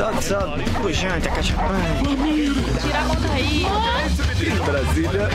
[0.00, 0.62] Solta, solta.
[0.80, 2.04] Pujante, acachapante.
[2.80, 3.66] Tira a mão daí.
[4.64, 5.28] Brasília.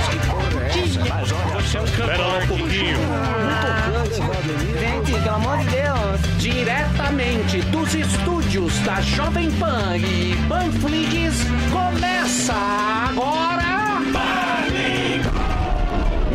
[1.84, 2.98] Espera lá um pouquinho.
[4.80, 6.40] Gente, pelo amor de Deus.
[6.40, 12.56] Diretamente dos estúdios da Jovem Pan e Panflix, começa
[13.12, 14.02] agora.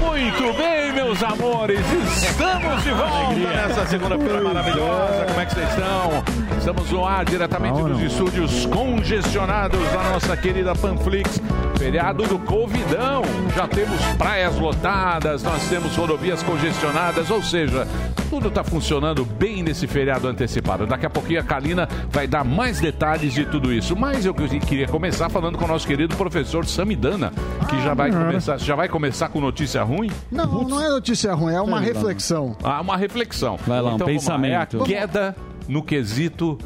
[0.01, 1.81] Muito bem, meus amores,
[2.23, 5.25] estamos de volta nessa segunda-feira maravilhosa.
[5.27, 6.50] Como é que vocês estão?
[6.61, 11.41] Estamos no ar diretamente dos estúdios congestionados da nossa querida Panflix.
[11.79, 13.23] Feriado do Covidão.
[13.57, 17.89] Já temos praias lotadas, nós temos rodovias congestionadas, ou seja,
[18.29, 20.87] tudo está funcionando bem nesse feriado antecipado.
[20.87, 23.97] Daqui a pouquinho a Kalina vai dar mais detalhes de tudo isso.
[23.97, 27.33] Mas eu queria começar falando com o nosso querido professor Samidana,
[27.71, 30.11] que já vai começar, já vai começar com notícia ruim.
[30.31, 32.55] Não, não é notícia ruim, é uma reflexão.
[32.63, 33.59] Ah, uma reflexão.
[33.67, 34.77] Vai lá, um então, vamos pensamento.
[34.77, 35.37] É a queda
[35.71, 36.59] no quesito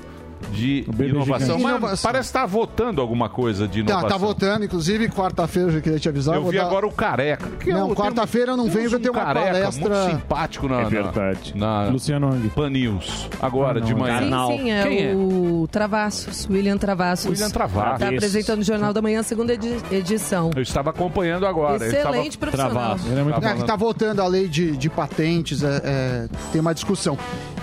[0.53, 1.59] de inovação.
[1.59, 2.11] Mas Inovação.
[2.11, 4.09] parece estar votando alguma coisa de Tá, inovação.
[4.11, 6.35] tá votando, inclusive quarta-feira eu já queria te avisar.
[6.35, 7.49] Eu vou vi dar- agora o Careca.
[7.67, 10.81] eu Não, quarta-feira eu não venho, vai um ter uma careca palestra- muito simpático na,
[10.81, 11.53] É na- verdade.
[11.57, 12.47] na, Luciano Ang.
[12.51, 14.47] Pan News, agora Ah, de não, manhã.
[14.49, 15.15] Sim, sim, é Quem é?
[15.15, 17.31] o Travassos, William Travassos.
[17.31, 17.93] William Travassos.
[17.95, 20.51] Está apresentando o Jornal da Manhã, segunda edi- edição.
[20.55, 21.77] Eu estava acompanhando agora.
[21.83, 22.97] ele Excelente estava- profissional.
[23.07, 26.29] Ele é muito Tá É, que tá votando a lei de, de patentes, é, é,
[26.53, 27.17] tem uma discussão.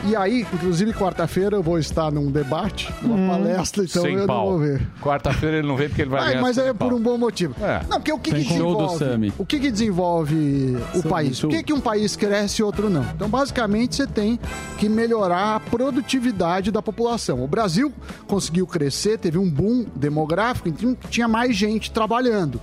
[0.03, 4.45] E aí, inclusive, quarta-feira eu vou estar num debate, numa palestra, então Sem eu pau.
[4.45, 4.81] não vou ver.
[4.99, 6.95] Quarta-feira ele não vem porque ele vai Ai, ganhar mas é por pau.
[6.95, 7.55] um bom motivo.
[7.61, 7.81] É.
[7.87, 9.33] Não, porque o que, que desenvolve?
[9.37, 11.39] O que, que desenvolve o país?
[11.39, 13.03] Por que, que um país cresce e outro não?
[13.15, 14.39] Então, basicamente, você tem
[14.79, 17.43] que melhorar a produtividade da população.
[17.43, 17.93] O Brasil
[18.27, 22.59] conseguiu crescer, teve um boom demográfico, então tinha mais gente trabalhando.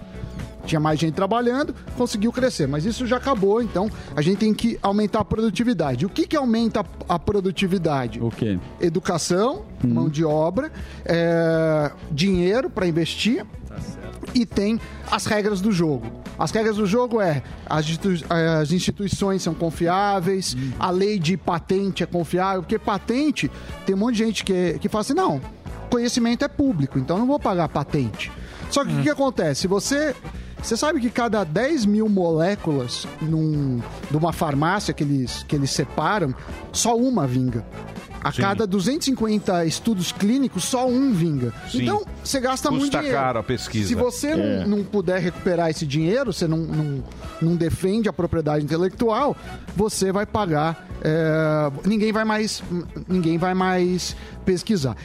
[0.68, 4.78] Tinha mais gente trabalhando, conseguiu crescer, mas isso já acabou, então a gente tem que
[4.82, 6.04] aumentar a produtividade.
[6.04, 8.20] O que, que aumenta a produtividade?
[8.22, 8.58] O quê?
[8.78, 10.70] educação, mão de obra,
[11.06, 13.46] é, dinheiro para investir
[14.34, 14.78] e tem
[15.10, 16.06] as regras do jogo.
[16.38, 17.86] As regras do jogo é as,
[18.28, 23.50] as instituições são confiáveis, a lei de patente é confiável, porque patente
[23.86, 25.40] tem um monte de gente que, que fala assim, não,
[25.88, 28.30] conhecimento é público, então não vou pagar patente.
[28.70, 29.66] Só que o que, que acontece?
[29.66, 30.14] Você,
[30.62, 33.80] você sabe que cada 10 mil moléculas num,
[34.10, 36.34] numa farmácia que eles, que eles separam,
[36.72, 37.64] só uma vinga.
[38.22, 41.54] A cada 250 estudos clínicos, só um vinga.
[41.70, 41.82] Sim.
[41.82, 43.16] Então, você gasta muito Custa dinheiro.
[43.16, 43.86] caro a pesquisa.
[43.88, 47.04] Se você não, não puder recuperar esse dinheiro, você não, não,
[47.40, 49.36] não defende a propriedade intelectual,
[49.76, 50.84] você vai pagar.
[51.02, 52.62] é, ninguém vai mais.
[53.06, 54.96] Ninguém vai mais pesquisar.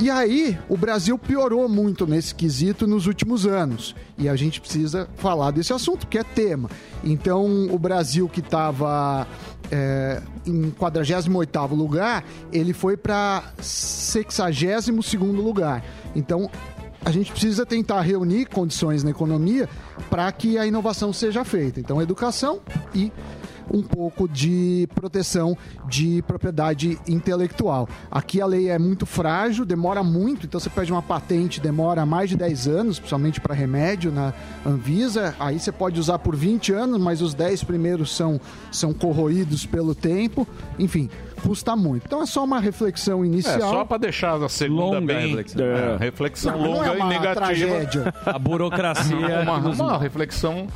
[0.00, 3.94] E aí, o Brasil piorou muito nesse quesito nos últimos anos.
[4.16, 6.70] E a gente precisa falar desse assunto, que é tema.
[7.04, 9.28] Então, o Brasil que estava
[10.46, 15.84] em 48º lugar, ele foi para 62º lugar.
[16.16, 16.50] Então,
[17.04, 19.68] a gente precisa tentar reunir condições na economia
[20.08, 21.78] para que a inovação seja feita.
[21.78, 22.60] Então, educação
[22.94, 23.12] e
[23.72, 25.56] um pouco de proteção
[25.88, 27.88] de propriedade intelectual.
[28.10, 32.30] Aqui a lei é muito frágil, demora muito, então você pede uma patente, demora mais
[32.30, 34.32] de 10 anos, principalmente para remédio na
[34.66, 35.34] Anvisa.
[35.38, 39.94] Aí você pode usar por 20 anos, mas os 10 primeiros são, são corroídos pelo
[39.94, 40.46] tempo.
[40.78, 41.08] Enfim,
[41.40, 42.04] custa muito.
[42.06, 43.60] Então é só uma reflexão É, inicial.
[43.70, 45.28] só para deixar a segunda Longa bem.
[45.28, 45.64] reflexão.
[45.64, 47.34] É, reflexão Não, não longa é uma e negativa.
[47.34, 48.14] tragédia.
[48.26, 49.40] A burocracia.
[49.42, 50.66] Uma, uma reflexão.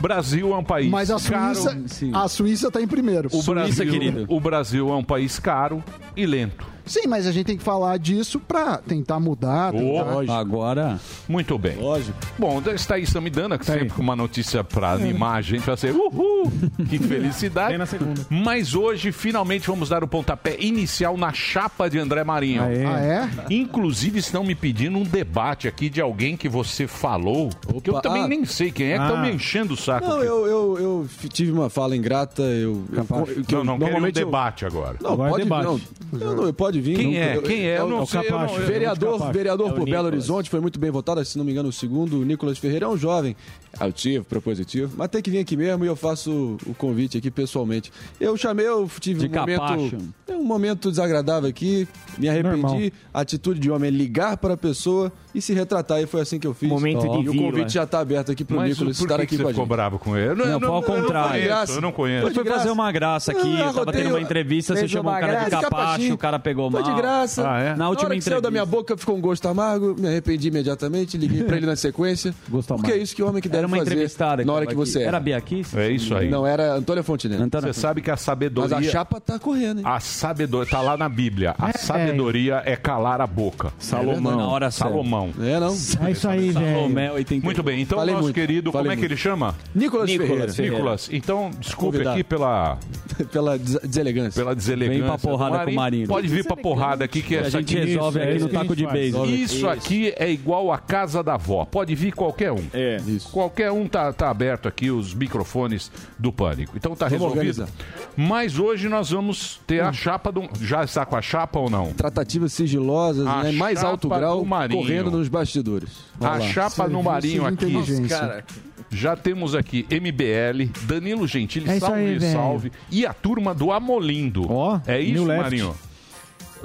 [0.00, 1.54] Brasil é um país Mas a caro.
[1.54, 2.10] Suíça, sim.
[2.14, 3.28] a Suíça tá em primeiro.
[3.32, 4.26] O Brasil, querido.
[4.28, 5.82] o Brasil é um país caro
[6.16, 6.75] e lento.
[6.86, 9.72] Sim, mas a gente tem que falar disso para tentar mudar.
[9.72, 11.76] tentar- Agora, Muito bem.
[11.76, 12.16] Lógico.
[12.38, 13.80] Bom, está aí Samidana, que Tá aí.
[13.80, 16.50] sempre com uma notícia para animar a gente, vai ser uhul,
[16.88, 17.70] que felicidade.
[17.70, 18.26] Vem na segunda.
[18.30, 22.62] Mas hoje, finalmente, vamos dar o pontapé inicial na chapa de André Marinho.
[22.62, 22.84] Aê.
[22.84, 23.54] Ah, é?
[23.54, 27.50] Inclusive, estão me pedindo um debate aqui de alguém que você falou,
[27.82, 28.28] que eu Opa, também ah.
[28.28, 29.22] nem sei quem é, que estão Ah.
[29.22, 30.06] me enchendo o saco.
[30.06, 32.84] Não, eu, eu, eu tive uma fala ingrata, eu...
[32.92, 34.96] eu não, eu- não quero um normalmente eu- debate agora.
[35.00, 35.64] Não, Agora é pode debate.
[36.12, 36.96] Não, não, não, pode vir.
[36.96, 37.38] Quem Não, é?
[37.42, 37.78] Quem é?
[37.78, 38.30] Eu o- não o sei.
[38.30, 40.06] não- Vereador, vereador É o por Belo.
[40.06, 42.88] Horizonte, foi muito bem votado, se não me engano, o segundo, o Nicolas Ferreira é
[42.88, 43.36] um jovem,
[43.78, 46.30] altivo, propositivo, mas tem que vir aqui mesmo e eu faço
[46.66, 47.92] o, o convite aqui pessoalmente.
[48.20, 49.98] Eu chamei, eu tive De um momento, capacho.
[50.28, 51.86] é um momento desagradável aqui,
[52.18, 52.90] me arrependi, Normal.
[53.12, 56.46] atitude de homem é ligar para a pessoa e se retratar e foi assim que
[56.46, 56.68] eu fiz.
[56.68, 59.42] Momento de e o convite já está aberto aqui para o Nicolas estar aqui com
[59.42, 59.68] a ficou gente.
[59.68, 60.34] bravo com ele?
[60.34, 61.44] Não, foi ao eu contrário.
[61.68, 62.26] Eu não conheço.
[62.28, 65.18] Eu fui fazer uma graça aqui, Ah, eu tava tendo uma entrevista, você chamou um
[65.20, 66.82] cara de capacho, o cara pegou mal.
[66.84, 67.48] Foi de graça.
[67.48, 67.70] Ah, é?
[67.70, 70.48] Na Na última hora que saiu da minha boca ficou um gosto amargo, me arrependi
[70.48, 72.34] imediatamente, liguei pra ele na sequência.
[72.48, 74.44] Gosto porque é isso que o homem que deve Era uma fazer entrevistada.
[74.44, 74.76] na hora que aqui.
[74.80, 75.20] você Era era.
[75.20, 75.78] Bia Kiss?
[75.78, 76.28] É isso aí.
[76.28, 77.42] Não, era Antônia Fontenelle.
[77.42, 78.76] Antônia Você sabe que a Mas sabedoria.
[78.76, 79.84] a chapa tá correndo, hein?
[79.86, 80.70] A sabedoria.
[80.70, 81.54] Tá lá na Bíblia.
[81.58, 83.72] A sabedoria é calar a boca.
[83.78, 84.36] Salomão.
[84.36, 84.70] Na hora.
[84.70, 85.30] Salomão.
[85.40, 85.68] É, não?
[86.06, 86.66] É isso aí, velho.
[86.74, 87.44] Salomé, 81.
[87.44, 89.12] Muito bem, então Falei nosso muito, querido, como falei é que muito.
[89.12, 89.54] ele chama?
[89.74, 90.52] Nicolas, Nicolas Ferreira.
[90.52, 90.76] Ferreira.
[90.76, 91.08] Nicolas.
[91.12, 92.14] Então, desculpe Convidado.
[92.14, 92.78] aqui pela,
[93.32, 94.40] Pela des- deselegância.
[94.42, 94.98] pela deselegância.
[95.02, 96.06] Vem pra porrada com o Marinho.
[96.08, 97.86] Pode vir pra porrada aqui, que A essa gente aqui...
[97.86, 99.26] resolve aqui no taco de beisebol.
[99.26, 101.64] Isso aqui é igual a casa da avó.
[101.64, 102.64] Pode vir qualquer um.
[102.72, 102.96] É.
[103.06, 103.28] Isso.
[103.30, 106.72] Qualquer um tá, tá aberto aqui, os microfones do pânico.
[106.76, 107.38] Então tá Vamos resolvido.
[107.38, 107.68] organizar.
[108.16, 110.48] Mas hoje nós vamos ter a chapa do.
[110.60, 111.92] Já está com a chapa ou não?
[111.92, 113.52] Tratativas sigilosas, A né?
[113.52, 114.80] mais alto grau, Marinho.
[114.80, 115.90] correndo nos bastidores.
[116.20, 116.46] A Vai lá.
[116.48, 117.54] chapa no Serviço Marinho de aqui.
[117.66, 118.44] inteligência.
[118.88, 122.72] Já temos aqui MBL, Danilo Gentili, É isso salve, aí, salve.
[122.90, 124.46] E a turma do Amolindo.
[124.50, 125.26] Ó, é isso.
[125.26, 125.74] Marinho?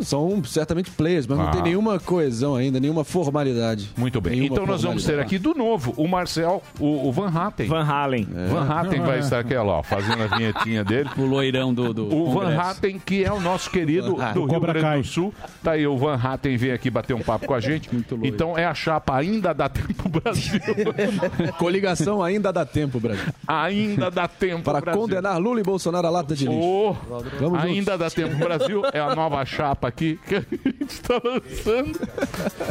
[0.04, 1.44] São certamente players, mas Ah.
[1.44, 3.90] não tem nenhuma coesão ainda, nenhuma formalidade.
[3.98, 4.34] Muito bem.
[4.34, 7.68] Nenhuma então nós vamos ter aqui do novo o Marcel, o, o Van Hatten.
[7.68, 8.28] Van Halen.
[8.50, 11.10] Van Hatten vai estar aqui, ó, fazendo a vinhetinha dele.
[11.22, 12.62] O loirão do, do O Van Congresso.
[12.62, 15.02] Hatten, que é o nosso querido do Rio Grande Kai.
[15.02, 15.34] do Sul.
[15.64, 17.90] Tá aí, o Van Hatten vem aqui bater um papo com a gente.
[18.24, 20.60] Então é a chapa Ainda Dá Tempo Brasil.
[21.58, 23.26] Coligação ainda dá tempo, Brasil.
[23.48, 25.02] Ainda dá tempo Para Brasil.
[25.02, 26.60] condenar Lula e Bolsonaro à lata de lixo.
[26.60, 26.96] Ô,
[27.40, 32.00] Vamos ainda dá tempo Brasil é a nova chapa aqui que a gente está lançando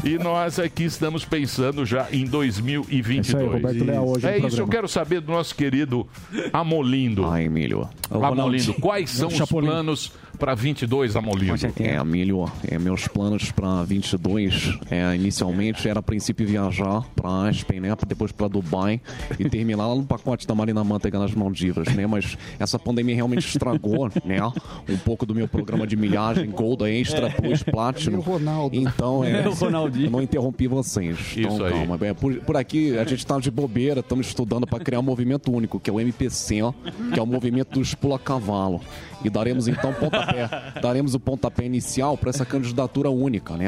[0.05, 3.29] e nós aqui estamos pensando já em 2022.
[3.29, 6.09] Isso aí, Roberto Leal hoje É isso, eu quero saber do nosso querido
[6.53, 7.27] Amolindo.
[7.27, 7.89] Ah, Emílio.
[8.11, 11.55] Amolindo, quais são os planos para 22, Amolindo?
[11.79, 17.79] É, Emílio, é, meus planos para 22, é, inicialmente era a princípio viajar para Aspen,
[17.79, 19.03] né, depois para Dubai
[19.39, 23.47] e terminar lá no pacote da Marina Manteiga nas Maldivas, né, mas essa pandemia realmente
[23.47, 24.41] estragou, né,
[24.89, 28.21] um pouco do meu programa de milhagem, Gold Extra, Plus, Platinum.
[28.21, 28.75] Ronaldo.
[28.75, 30.07] Então, é, O Ronaldinho.
[30.07, 31.19] eu não interrompi vocês.
[31.37, 31.73] Então, Isso aí.
[31.73, 31.99] calma.
[32.01, 35.53] É, por, por aqui, a gente tá de bobeira, estamos estudando para criar um movimento
[35.53, 36.73] único, que é o MPC, ó,
[37.13, 38.81] que é o movimento dos pula-cavalo.
[39.23, 40.30] E daremos então pontapé.
[40.81, 43.67] Daremos o pontapé inicial para essa candidatura única, né?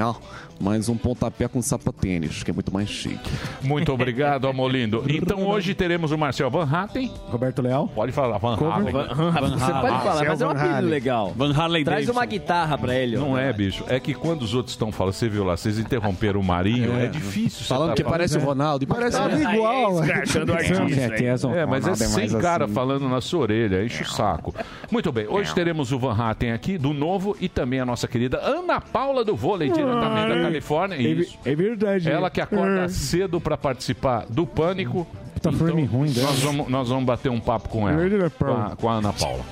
[0.63, 3.29] Mas um pontapé com sapatênis, que é muito mais chique.
[3.63, 5.03] Muito obrigado, Amolindo.
[5.09, 7.11] Então hoje teremos o Marcel Van Hatten.
[7.29, 7.89] Roberto Leal.
[7.89, 8.93] Pode falar, Van Hatten.
[8.93, 11.33] Você pode falar, mas é um Van apelido legal.
[11.37, 12.13] Van Harley Traz Davidson.
[12.13, 13.17] uma guitarra pra ele.
[13.17, 13.85] Não é, bicho.
[13.89, 17.09] É que quando os outros estão falando, você viu lá, vocês interromperam o Marinho, é,
[17.09, 17.63] difícil.
[17.63, 18.85] você Falando tá que parece o Ronaldo.
[18.85, 20.01] E parece Tá igual.
[20.05, 20.95] Escrachando o artista, hein?
[20.95, 21.49] certeza.
[21.51, 22.75] É, mas é sem cara assim.
[22.75, 24.55] falando na sua orelha, enche o saco.
[24.93, 28.39] Muito bem, hoje teremos o Van Hatten aqui, do novo, e também a nossa querida
[28.41, 30.97] Ana Paula do vôlei, diretamente da Califórnia.
[30.97, 31.39] Isso.
[31.45, 32.11] É verdade.
[32.11, 35.07] Ela que acorda cedo para participar do Pânico.
[35.41, 36.29] Tá frame ruim dela.
[36.29, 39.13] Nós vamos, nós vamos bater um papo com ela, Verdade, com a, com a Ana
[39.13, 39.45] Paula.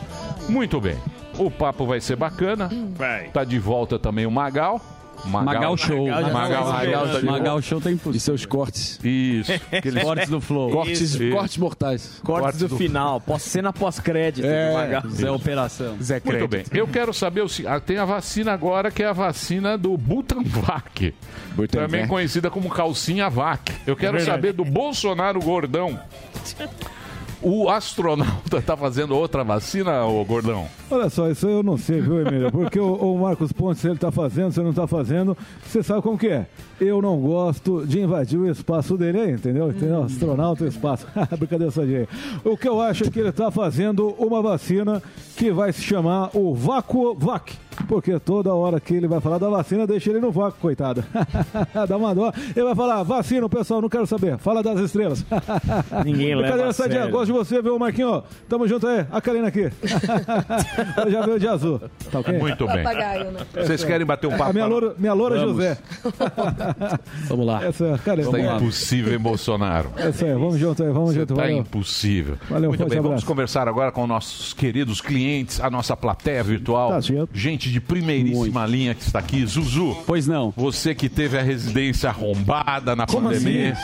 [0.48, 0.96] Muito bem.
[1.36, 2.70] O papo vai ser bacana.
[2.96, 3.28] Vai.
[3.28, 4.80] Tá de volta também o Magal.
[5.24, 6.06] Magal Show.
[6.08, 8.20] Magal, Magal, Magal tá de Magal Show tá E impossível.
[8.20, 8.98] seus cortes.
[9.04, 9.52] Isso.
[9.72, 10.70] Aqueles Cortes do Flow.
[10.70, 11.30] Cortes, Isso.
[11.30, 12.20] cortes mortais.
[12.24, 13.20] Cortes do final.
[13.20, 14.46] Pós, cena pós-crédito.
[14.46, 14.68] É.
[14.68, 15.02] do Magal.
[15.10, 15.96] Zé Operação.
[16.02, 16.64] Zé Muito bem.
[16.72, 19.96] Eu quero saber o se- ah, tem a vacina agora que é a vacina do
[19.96, 21.14] Butanvac,
[21.70, 23.70] também conhecida como calcinha vac.
[23.86, 25.98] Eu quero saber do Bolsonaro gordão.
[27.42, 30.66] O astronauta tá fazendo outra vacina, ô gordão?
[30.90, 32.52] Olha só, isso eu não sei, viu, Emílio?
[32.52, 35.34] Porque o, o Marcos Pontes, se ele tá fazendo, se ele não tá fazendo,
[35.64, 36.46] você sabe como que é.
[36.78, 39.70] Eu não gosto de invadir o espaço dele aí, entendeu?
[39.70, 40.02] Entendeu?
[40.02, 41.06] Astronauta e espaço.
[41.38, 42.06] Brincadeira só de.
[42.44, 45.02] O que eu acho é que ele tá fazendo uma vacina
[45.36, 47.56] que vai se chamar o Vacuovac.
[47.88, 51.02] Porque toda hora que ele vai falar da vacina, deixa ele no vácuo, coitado.
[51.88, 52.32] Dá uma dó.
[52.54, 54.36] Ele vai falar, vacina, pessoal, não quero saber.
[54.38, 55.24] Fala das estrelas.
[56.04, 57.10] Ninguém leva Brincadeira a sério.
[57.10, 58.22] Gosto de você, viu, Marquinho?
[58.48, 59.06] Tamo junto aí.
[59.10, 59.70] A Karina aqui.
[60.96, 61.80] Ela já veio de azul.
[62.10, 62.38] Tá ok?
[62.38, 62.82] Muito bem.
[62.84, 63.32] Né?
[63.54, 64.52] Vocês querem bater um A papo?
[64.52, 65.54] minha loura, minha loura Vamos.
[65.56, 65.78] José.
[67.28, 67.64] Vamos lá.
[67.64, 68.30] Essa é a Karina.
[68.30, 69.90] Tá impossível, hein, Bolsonaro?
[69.96, 71.34] Essa aí, vamos junto aí, vamos Você junto.
[71.34, 71.58] tá Valeu.
[71.58, 72.36] impossível.
[72.48, 73.26] Valeu, Muito bem, vamos abraço.
[73.26, 76.90] conversar agora com nossos queridos clientes, a nossa plateia virtual.
[76.90, 76.98] Tá.
[77.32, 79.44] Gente de primeiríssima linha que está aqui.
[79.46, 80.52] Zuzu, Pois não.
[80.56, 83.76] você que teve a residência arrombada na pandemia.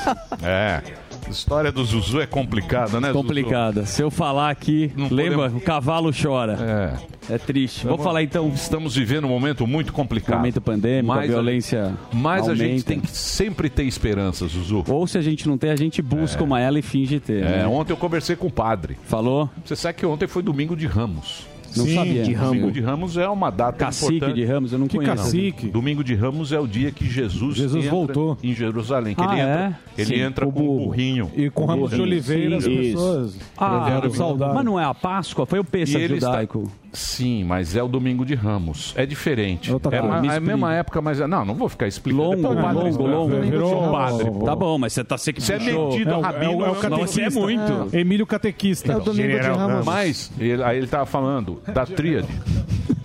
[0.43, 0.83] É.
[1.26, 3.18] A história do Zuzu é complicada, né, Zuzu?
[3.20, 3.87] Complicada.
[3.87, 5.37] Se eu falar aqui, Não lembra?
[5.38, 6.99] podemos- O cavalo chora.
[7.30, 7.35] É.
[7.35, 7.85] É, triste.
[7.87, 8.49] Vou falar então.
[8.54, 10.37] Estamos vivendo um momento muito complicado.
[10.37, 11.92] Momento pandêmico, a Mas violência.
[12.12, 12.85] Mas a gente aumenta.
[12.87, 14.85] tem que sempre ter esperança, Zuzu.
[14.88, 17.42] Ou se a gente não tem, a gente busca uma ela e finge ter.
[17.42, 17.66] É, né?
[17.66, 18.96] ontem eu conversei com o padre.
[19.06, 19.50] Falou?
[19.64, 21.46] Você sabe que ontem foi domingo de Ramos.
[21.76, 22.23] Não Sim, sabia.
[22.23, 22.50] De Ramos.
[22.52, 24.37] Domingo de Ramos é uma data Cacique importante.
[24.37, 25.16] de Ramos, eu não que conheço.
[25.16, 25.68] Cacique?
[25.68, 28.38] Domingo de Ramos é o dia que Jesus, Jesus entra voltou.
[28.42, 29.14] em Jerusalém.
[29.14, 30.00] Que Ah, ele entra, é?
[30.02, 31.30] ele Sim, entra com com um burrinho.
[31.37, 34.54] E com ramos de oliveira as pessoas Ah, saudade.
[34.54, 36.71] mas não é a Páscoa, foi o Pêssego ele está- judaico.
[36.97, 38.95] Sim, mas é o domingo de Ramos.
[38.97, 39.71] É diferente.
[39.71, 40.15] outra É, coisa.
[40.15, 42.23] uma- Me é a mesma época, mas é- não, não vou ficar explicando.
[42.25, 43.41] Longo, o padre longo, longo.
[43.43, 44.45] Virou- padre, pô.
[44.45, 46.45] Tá bom, mas você tá se Você é metido, É o- rabino.
[46.45, 47.07] é o- é o não- catequista.
[47.07, 47.95] Você é muito.
[47.95, 48.00] É.
[48.00, 48.93] Emílio Catequista.
[48.93, 49.85] É o domingo de General Ramos.
[49.85, 52.29] Mas ele- aí ele tava falando da tríade,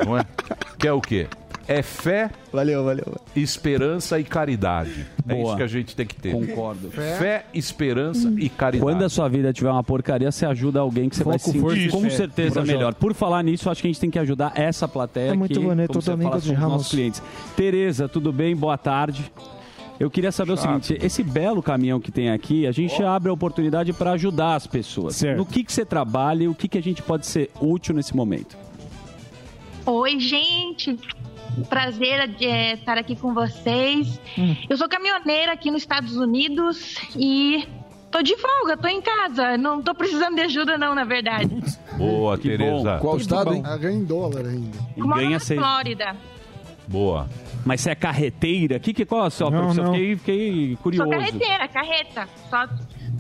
[0.06, 0.26] não é?
[0.80, 1.28] Que é o quê?
[1.72, 3.06] É fé, Valeu, valeu.
[3.34, 5.06] esperança e caridade.
[5.26, 5.48] É Boa.
[5.48, 6.34] isso que a gente tem que ter.
[6.34, 6.92] Concordo.
[6.92, 8.84] Fé, esperança e caridade.
[8.84, 11.60] Quando a sua vida tiver uma porcaria, você ajuda alguém que você vai Foco, se
[11.60, 12.10] força sentir com fé.
[12.10, 12.94] certeza melhor.
[12.94, 15.66] Por falar nisso, acho que a gente tem que ajudar essa plateia É muito aqui,
[15.66, 17.24] bonito como você fala, nossos clientes.
[17.56, 18.54] Tereza, tudo bem?
[18.54, 19.32] Boa tarde.
[19.98, 23.34] Eu queria saber o seguinte, esse belo caminhão que tem aqui, a gente abre a
[23.34, 25.16] oportunidade para ajudar as pessoas.
[25.16, 25.38] Certo.
[25.38, 28.14] No que, que você trabalha e o que, que a gente pode ser útil nesse
[28.14, 28.58] momento?
[29.86, 30.98] Oi, gente.
[31.70, 34.20] Prazer é, estar aqui com vocês.
[34.70, 37.68] Eu sou caminhoneira aqui nos Estados Unidos e
[38.10, 39.58] tô de folga, tô em casa.
[39.58, 41.50] Não tô precisando de ajuda, não, na verdade.
[41.98, 42.94] Boa, Que Tereza.
[42.96, 43.00] bom.
[43.00, 43.62] Qual estado, hein?
[43.80, 44.78] Ganha em dólar ainda.
[44.98, 45.60] E Moro ganha na seis.
[45.60, 46.16] Flórida.
[46.88, 47.30] Boa.
[47.66, 48.80] Mas você é carreteira?
[48.80, 49.86] Que, que, qual é a sua Não, profissão?
[49.86, 49.94] não.
[49.94, 51.10] Fiquei, fiquei curioso.
[51.10, 52.28] Sou carreteira, carreta.
[52.50, 52.68] Só,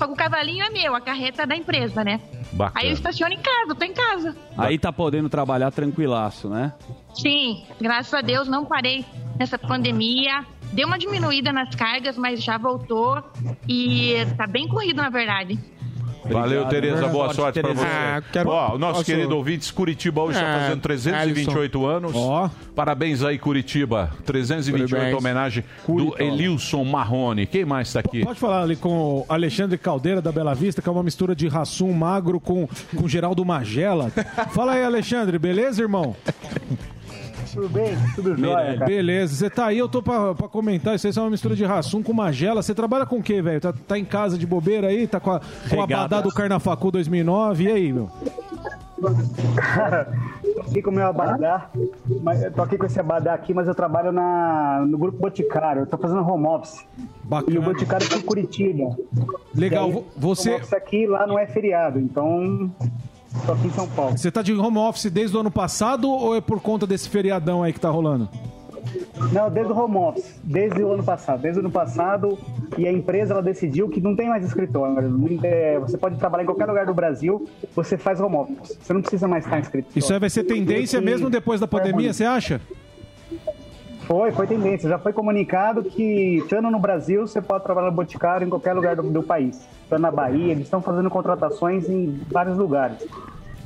[0.01, 2.19] só que o cavalinho é meu, a carreta é da empresa, né?
[2.53, 2.79] Bacana.
[2.79, 4.35] Aí eu estaciono em casa, tô em casa.
[4.57, 6.73] Aí tá podendo trabalhar tranquilaço, né?
[7.13, 9.05] Sim, graças a Deus não parei
[9.37, 10.43] nessa pandemia.
[10.73, 13.23] Deu uma diminuída nas cargas, mas já voltou.
[13.69, 15.59] E tá bem corrido, na verdade.
[16.29, 17.07] Valeu, Tereza.
[17.07, 17.85] Boa sorte, pra Tereza.
[17.85, 17.95] você.
[17.95, 22.11] Ah, quero- Ó, o nosso posso- querido ouvinte, Curitiba hoje está Ah, fazendo 328 anos.
[22.15, 22.49] Ó.
[22.75, 24.11] Parabéns aí, Curitiba.
[24.25, 25.17] 328 Parabéns.
[25.17, 27.45] homenagem do Elilson Marrone.
[27.45, 28.23] Quem mais está aqui?
[28.23, 31.47] Pode falar ali com o Alexandre Caldeira da Bela Vista, que é uma mistura de
[31.47, 34.09] Rassum magro com, com Geraldo Magela.
[34.51, 36.15] Fala aí, Alexandre, beleza, irmão?
[37.53, 37.95] Tudo bem?
[38.15, 38.85] Tudo jóia, cara.
[38.85, 40.95] Beleza, você tá aí, eu tô pra, pra comentar.
[40.95, 42.61] Isso aí é uma mistura de Rassum com Magela.
[42.61, 43.59] Você trabalha com o quê, velho?
[43.61, 45.07] Tá, tá em casa de bobeira aí?
[45.07, 47.63] Tá com a, com a badá do Carnafacu 2009?
[47.63, 48.09] E aí, meu?
[49.55, 50.11] Cara,
[50.53, 51.69] tô aqui com o meu abadá,
[52.21, 55.81] mas eu tô aqui com esse abadá aqui, mas eu trabalho na, no grupo Boticário.
[55.83, 56.81] Eu tô fazendo home office.
[56.81, 57.61] E o Bacana.
[57.61, 58.95] Boticário fica em Curitiba.
[59.55, 62.69] Legal, aí, vo- você- Home office aqui lá não é feriado, então
[63.45, 64.17] tô aqui em São Paulo.
[64.17, 67.63] Você tá de home office desde o ano passado ou é por conta desse feriadão
[67.63, 68.29] aí que tá rolando?
[69.31, 71.41] Não, desde o home office, desde o ano passado.
[71.41, 72.37] Desde o ano passado,
[72.77, 75.39] e a empresa ela decidiu que não tem mais escritório.
[75.43, 78.77] É, você pode trabalhar em qualquer lugar do Brasil, você faz home office.
[78.81, 79.99] Você não precisa mais estar em escritório.
[79.99, 82.59] Isso aí vai ser tendência mesmo depois da pandemia, você acha?
[84.11, 84.89] Foi, foi tendência.
[84.89, 88.93] Já foi comunicado que, estando no Brasil, você pode trabalhar no Boticário em qualquer lugar
[88.93, 89.65] do, do país.
[89.83, 92.97] Estando na Bahia, eles estão fazendo contratações em vários lugares.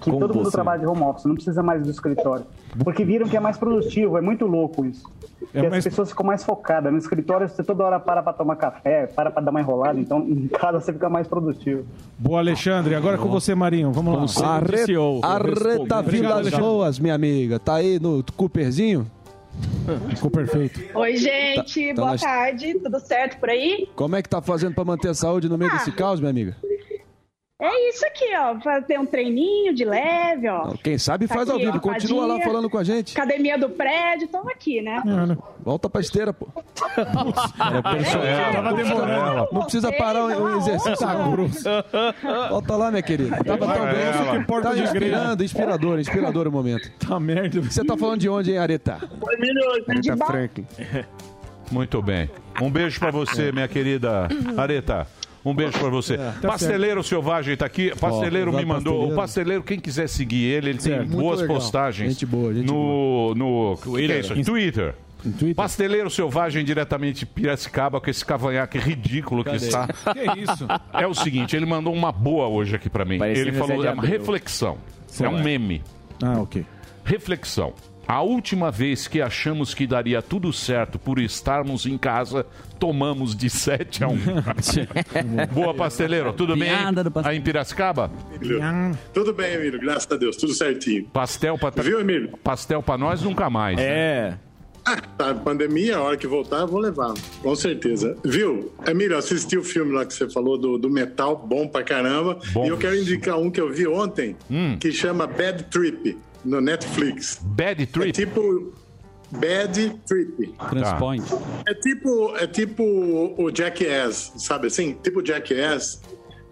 [0.02, 0.52] Que Como todo mundo você?
[0.52, 2.46] trabalha de home office, não precisa mais do escritório.
[2.84, 5.10] Porque viram que é mais produtivo, é muito louco isso.
[5.52, 6.92] É que mais- as pessoas ficam mais focadas.
[6.92, 10.20] No escritório, você toda hora para para tomar café, para para dar uma enrolada, então
[10.30, 11.86] em casa você fica mais produtivo.
[12.20, 12.94] Boa, Alexandre.
[12.94, 13.92] Agora é com você, Marinho.
[13.92, 14.58] Vamos lá.
[14.58, 16.50] Arre- CEO, Arreta Obrigado, Vilas.
[16.60, 17.58] Boas, minha amiga.
[17.58, 19.08] Tá aí no Cooperzinho?
[20.16, 20.82] Ficou perfeito.
[20.98, 21.56] Oi, gente.
[21.90, 22.74] Tá- tá Boa nas- tarde.
[22.80, 23.88] Tudo certo por aí?
[23.96, 26.56] Como é que tá fazendo pra manter a saúde no meio desse caos, minha amiga?
[27.66, 28.60] É isso aqui, ó.
[28.60, 30.74] Fazer um treininho de leve, ó.
[30.84, 31.78] Quem sabe Tá faz ao aqui, vivo.
[31.78, 33.18] ó, Continua lá falando com a gente.
[33.18, 35.02] Academia do prédio, estamos aqui, né?
[35.64, 36.48] Volta pra esteira, pô.
[36.96, 38.54] É personal.
[38.54, 39.48] Tava demorando.
[39.52, 41.08] Não precisa parar o, exercício.
[42.50, 43.44] Volta lá, minha querida.
[43.44, 44.46] Tava tão bem.
[44.46, 46.92] Que Tá inspirando, inspirador, inspirador o momento.
[47.00, 47.62] Tá merda.
[47.62, 49.00] Você tá falando de onde, hein, Areta?
[49.88, 50.66] Aretha Franklin.
[51.72, 52.30] Muito bem.
[52.62, 55.08] Um beijo pra você, minha querida Areta.
[55.46, 56.18] Um beijo pra você.
[56.42, 57.94] Pasteleiro Selvagem tá aqui.
[58.00, 58.94] Pasteleiro Ó, me mandou.
[58.94, 59.14] Pasteleiro.
[59.14, 61.08] O Pasteleiro, quem quiser seguir ele, ele tem Certo.
[61.08, 61.56] Muito boas legal.
[61.56, 62.14] postagens.
[62.14, 64.44] Gente boa, gente no, no que que é isso?
[64.44, 64.96] Twitter.
[65.22, 65.56] Twitter.
[65.56, 69.88] Pasteleiro Selvagem diretamente de Piracicaba com esse cavanhaque ridículo que está.
[69.88, 70.68] Que isso?
[70.94, 73.18] É o seguinte, ele mandou uma boa hoje aqui pra mim.
[73.20, 74.78] Parecia ele falou, de é uma reflexão.
[75.20, 75.82] É um meme.
[76.24, 76.66] Ah, ok.
[77.04, 77.74] Reflexão.
[78.08, 82.46] A última vez que achamos que daria tudo certo por estarmos em casa,
[82.80, 84.18] tomamos de 7 a 1.
[85.52, 86.32] Boa, pasteleiro.
[86.34, 86.70] Tudo bem?
[87.24, 88.12] Aí em Piracicaba?
[89.14, 91.06] Tudo bem, Emílio, graças a Deus, tudo certinho.
[91.06, 92.38] Pastel pra, Viu, Emílio?
[92.44, 93.76] pastel pra nós nunca mais.
[93.78, 93.84] né?
[93.84, 94.34] É.
[94.88, 98.16] Ah, tá, pandemia, a hora que voltar, eu vou levar, com certeza.
[98.24, 102.38] Viu, Emílio, assisti o filme lá que você falou do, do metal, bom pra caramba.
[102.54, 102.66] Bom.
[102.66, 104.78] E eu quero indicar um que eu vi ontem, Hum.
[104.80, 107.40] que chama Bad Trip, no Netflix.
[107.42, 108.12] Bad É Trip?
[108.12, 108.74] tipo
[109.32, 110.54] Bad Trip.
[110.70, 111.24] Transpoint.
[111.68, 112.84] É tipo, é tipo
[113.38, 114.94] o Jackass, sabe assim?
[115.04, 116.02] Tipo Jackass.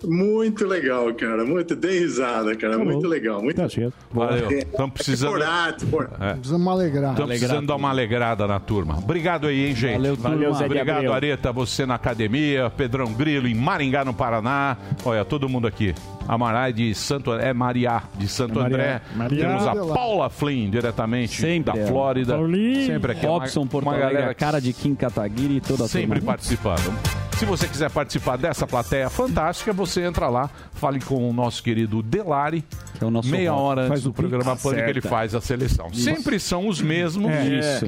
[0.06, 1.46] Muito legal, cara.
[1.46, 2.78] Muito, dei risada, cara.
[2.78, 3.42] Tá muito legal.
[3.42, 3.94] Muito Tá certo.
[4.12, 4.52] Valeu.
[4.52, 5.32] Estamos precisando.
[5.32, 6.34] Corate, por- É.
[6.34, 7.12] Precisamos alegrar.
[7.12, 8.98] Estamos precisando dar uma alegrada na turma.
[8.98, 9.94] Obrigado aí, hein, gente?
[9.94, 10.30] Valeu, turma.
[10.32, 11.12] Valeu, Zé Obrigado.
[11.14, 14.78] Areta, você na academia, Pedrão Grilo em Maringá, no Paraná.
[15.06, 15.94] Olha, todo mundo aqui.
[16.28, 18.76] Amarai de Santo é Mariá, de Santo Maria.
[18.76, 19.02] André.
[19.16, 19.40] Maria.
[19.46, 19.94] Temos a Maria.
[19.94, 21.88] Paula Flynn, diretamente Sempre da.
[21.88, 22.34] Flórida.
[22.36, 22.86] Paulinho.
[22.86, 23.26] Sempre aqui.
[23.26, 26.32] Robson, uma, Porto uma Alegre, galera cara de Kim Kataguiri e toda a sempre turma.
[26.34, 27.23] participando.
[27.38, 32.02] Se você quiser participar dessa plateia fantástica, você entra lá, fale com o nosso querido
[32.02, 32.64] Delari,
[32.98, 34.64] Que é o nosso meia hora antes Faz do o programa Pix.
[34.64, 35.94] Pânico ele faz a seleção.
[35.94, 37.30] Sempre são os mesmos.
[37.32, 37.60] É.
[37.60, 37.88] Isso.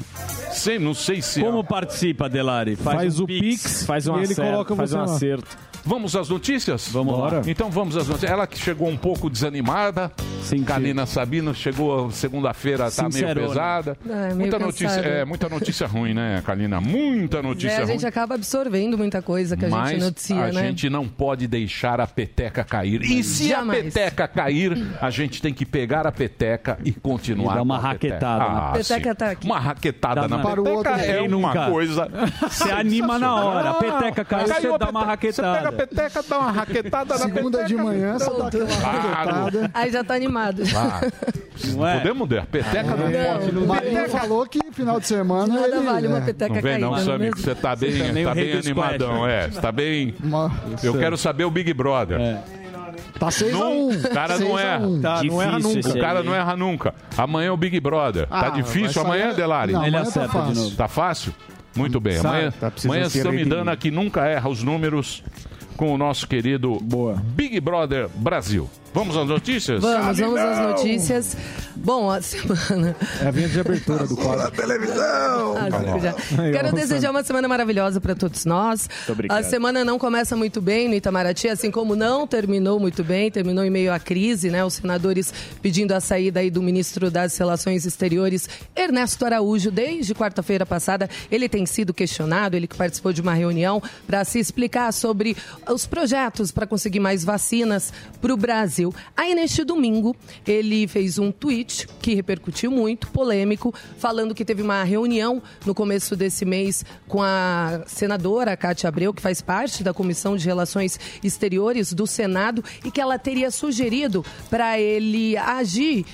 [0.51, 1.41] Sem, não sei se...
[1.41, 2.75] Como participa, Delari?
[2.75, 5.03] Faz, um o Pix, Faz um e ele acerto, coloca faz um lá.
[5.05, 5.57] acerto.
[5.85, 6.89] Vamos às notícias?
[6.91, 7.41] Vamos lá.
[7.45, 8.31] Então vamos às notícias.
[8.31, 10.11] Ela que chegou um pouco desanimada.
[10.41, 10.63] Senti.
[10.63, 13.97] Kalina Sabino chegou segunda-feira, tá meio pesada.
[14.07, 16.79] É, meio muita notícia, é, muita notícia ruim, né, Kalina?
[16.81, 17.87] Muita É, notícia a ruim.
[17.93, 20.67] gente acaba absorvendo muita coisa que a Mas gente noticia, a né?
[20.67, 23.01] gente não pode deixar a peteca cair.
[23.03, 23.79] E se Jamais.
[23.79, 27.53] a peteca cair, a gente tem que pegar a peteca e continuar.
[27.53, 29.15] E dar uma a raquetada na- Ah, Peteca sim.
[29.15, 29.45] tá aqui.
[29.45, 31.69] Uma raquetada Tá na Para o peteca outro, é uma nunca?
[31.71, 32.07] coisa.
[32.41, 33.69] Você anima na hora.
[33.71, 35.74] A peteca caiu, Caiu você a dá uma raquetada.
[35.75, 37.65] Peteca, dá uma raquetada na Segunda peteca.
[37.67, 39.29] de manhã, você dá aquela Claro.
[39.31, 39.71] raquetada.
[39.73, 40.63] Aí já tá animado.
[40.75, 41.01] Ah,
[41.73, 41.97] Não é?
[41.99, 42.45] Podemos dar.
[42.45, 43.39] Peteca não, Não.
[43.39, 43.57] pode.
[43.57, 45.85] O Marinho falou que final de semana Nada ele...
[45.85, 46.79] vale uma é, peteca Não vem caída.
[46.85, 49.27] não, não é Sammy, você tá bem, Você tá rei bem animadão.
[49.27, 50.13] É, você tá bem...
[50.23, 50.51] uma-
[50.83, 52.19] Eu quero saber o Big Brother.
[53.19, 53.51] Tá 6x1.
[53.51, 54.79] Não, o cara não erra.
[55.01, 55.89] Tá, não erra Difícil nunca.
[55.89, 56.93] O cara não erra nunca.
[57.17, 58.27] Amanhã é o Big Brother.
[58.29, 59.71] Ah, tá difícil sair- amanhã, Delari?
[59.71, 60.55] Não, Ele amanhã tá de fácil.
[60.63, 60.75] novo.
[60.75, 61.33] Tá fácil?
[61.77, 62.17] Muito bem.
[62.17, 63.77] Sabe, Amanhã, tá amanhã se Samidana redimir.
[63.79, 65.23] que nunca erra os números
[65.75, 67.21] com o nosso querido Boa.
[67.35, 68.69] Big Brother Brasil.
[68.93, 69.81] Vamos às notícias?
[69.81, 71.35] Vamos, vamos às notícias.
[71.75, 72.95] Bom, a semana.
[73.21, 74.45] É a vinheta de abertura do quadro.
[75.57, 76.41] Ah, Zico, já.
[76.41, 78.89] Aí, Quero desejar uma semana maravilhosa para todos nós.
[79.07, 79.37] obrigado.
[79.37, 83.63] A semana não começa muito bem no Itamaraty, assim como não terminou muito bem, terminou
[83.63, 84.63] em meio à crise, né?
[84.63, 90.65] Os senadores pedindo a saída aí do ministro das Relações Exteriores, Ernesto Araújo, desde quarta-feira
[90.65, 91.09] passada.
[91.31, 95.35] Ele tem sido questionado, ele que participou de uma reunião para se explicar sobre
[95.71, 97.91] os projetos para conseguir mais vacinas
[98.21, 98.93] para o Brasil.
[99.15, 104.83] Aí, neste domingo, ele fez um tweet que repercutiu muito, polêmico, falando que teve uma
[104.83, 110.35] reunião no começo desse mês com a senadora Cátia Abreu, que faz parte da Comissão
[110.37, 116.05] de Relações Exteriores do Senado, e que ela teria sugerido para ele agir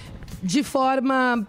[0.44, 1.48] de forma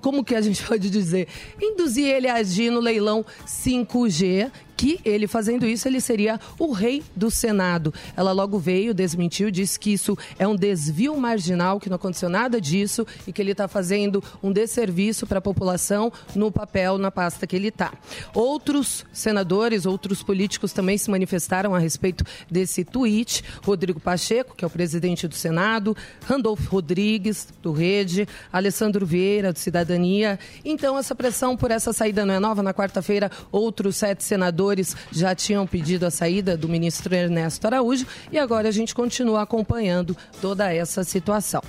[0.00, 1.28] como que a gente pode dizer?
[1.60, 7.02] Induzir ele a agir no leilão 5G, que ele fazendo isso, ele seria o rei
[7.14, 7.92] do Senado.
[8.16, 12.60] Ela logo veio, desmentiu, disse que isso é um desvio marginal, que não aconteceu nada
[12.60, 17.46] disso e que ele está fazendo um desserviço para a população no papel, na pasta
[17.46, 17.92] que ele está.
[18.34, 23.44] Outros senadores, outros políticos também se manifestaram a respeito desse tweet.
[23.62, 29.58] Rodrigo Pacheco, que é o presidente do Senado, Randolfo Rodrigues, do Rede, Alessandro Vieira, do
[29.58, 30.38] Cidadania.
[30.64, 32.62] Então, essa pressão por essa saída não é nova.
[32.62, 34.63] Na quarta-feira, outros sete senadores
[35.12, 40.16] já tinham pedido a saída do ministro Ernesto Araújo e agora a gente continua acompanhando
[40.40, 41.62] toda essa situação.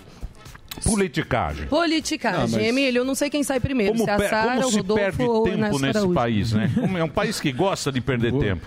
[0.84, 1.68] Politicagem.
[1.68, 2.40] Politicagem.
[2.42, 4.68] Não, mas- Emílio, eu não sei quem sai primeiro, Como, se é a Sara, como
[4.68, 6.14] o Rodolfo perde ou o tempo Ernesto nesse Araújo.
[6.14, 6.72] país, né?
[6.76, 8.66] Como é um país que gosta de perder tempo.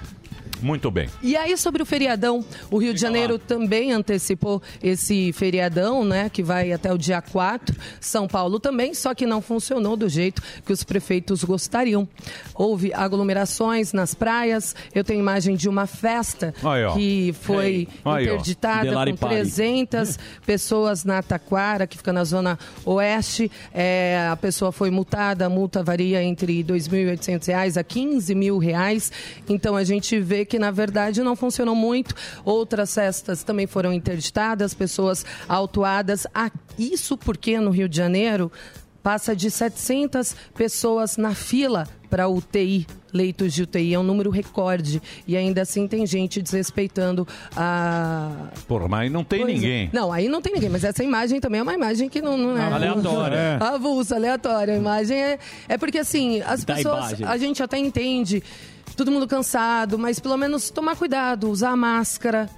[0.61, 1.09] Muito bem.
[1.23, 6.29] E aí, sobre o feriadão, o Rio de Janeiro também antecipou esse feriadão, né?
[6.29, 7.77] Que vai até o dia 4.
[8.01, 12.09] São Paulo também, só que não funcionou do jeito que os prefeitos gostariam.
[12.55, 14.75] Houve aglomerações nas praias.
[14.95, 19.37] Eu tenho imagem de uma festa Aí, que foi Aí, interditada Delari com Party.
[19.37, 23.51] 300 pessoas na Taquara, que fica na zona oeste.
[23.73, 29.13] É, a pessoa foi multada, a multa varia entre 2.800 reais a 15 mil reais.
[29.49, 32.15] Então a gente vê que, na verdade, não funcionou muito.
[32.45, 36.27] Outras festas também foram interditadas, pessoas autuadas.
[36.35, 38.51] Ah, isso porque no Rio de Janeiro
[39.03, 43.95] passa de 700 pessoas na fila para UTI, leitos de UTI.
[43.95, 45.01] É um número recorde.
[45.27, 48.49] E ainda assim tem gente desrespeitando a.
[48.67, 49.55] Porra, mas aí não tem Pois é.
[49.55, 49.91] ninguém.
[49.93, 52.57] Não, aí não tem ninguém, mas essa imagem também é uma imagem que não, não
[52.59, 52.63] é.
[52.73, 53.37] Aleatória.
[53.37, 53.59] É.
[53.63, 54.75] Avulsa, aleatória.
[54.75, 55.39] A imagem é.
[55.69, 56.99] É porque assim, as Da pessoas.
[57.13, 57.27] imagem.
[57.27, 58.43] A gente até entende,
[58.99, 62.51] todo mundo cansado, mas pelo menos tomar cuidado, usar máscara.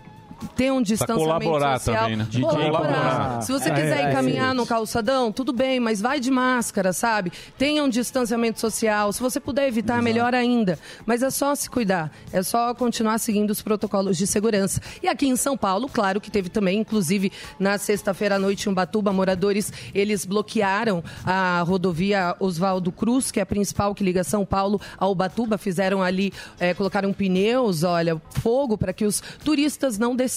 [0.56, 2.02] Ter um distanciamento colaborar social.
[2.02, 2.26] também, né?
[2.28, 2.70] DJ Colaborar.
[2.78, 3.42] colaborar.
[3.42, 6.30] Se você É, quiser é, ir caminhar é no calçadão, tudo bem, mas vai de
[6.30, 7.30] máscara, sabe?
[7.58, 9.12] Tenha um distanciamento social.
[9.12, 10.78] Se você puder evitar, melhor ainda.
[11.06, 12.10] Mas é só se cuidar.
[12.32, 14.80] É só continuar seguindo os protocolos de segurança.
[15.02, 18.72] E aqui em São Paulo, claro que teve também, inclusive na sexta-feira à noite em
[18.72, 24.44] Ubatuba, moradores, eles bloquearam a rodovia Oswaldo Cruz, que é a principal que liga São
[24.44, 25.58] Paulo ao Ubatuba.
[25.58, 30.29] Fizeram ali, eh, colocaram pneus, olha, fogo para que os turistas não descessem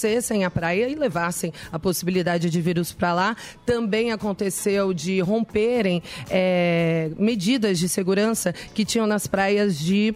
[0.43, 3.37] a praia e levassem a possibilidade de vírus para lá.
[3.65, 10.15] Também aconteceu de romperem é, medidas de segurança que tinham nas praias de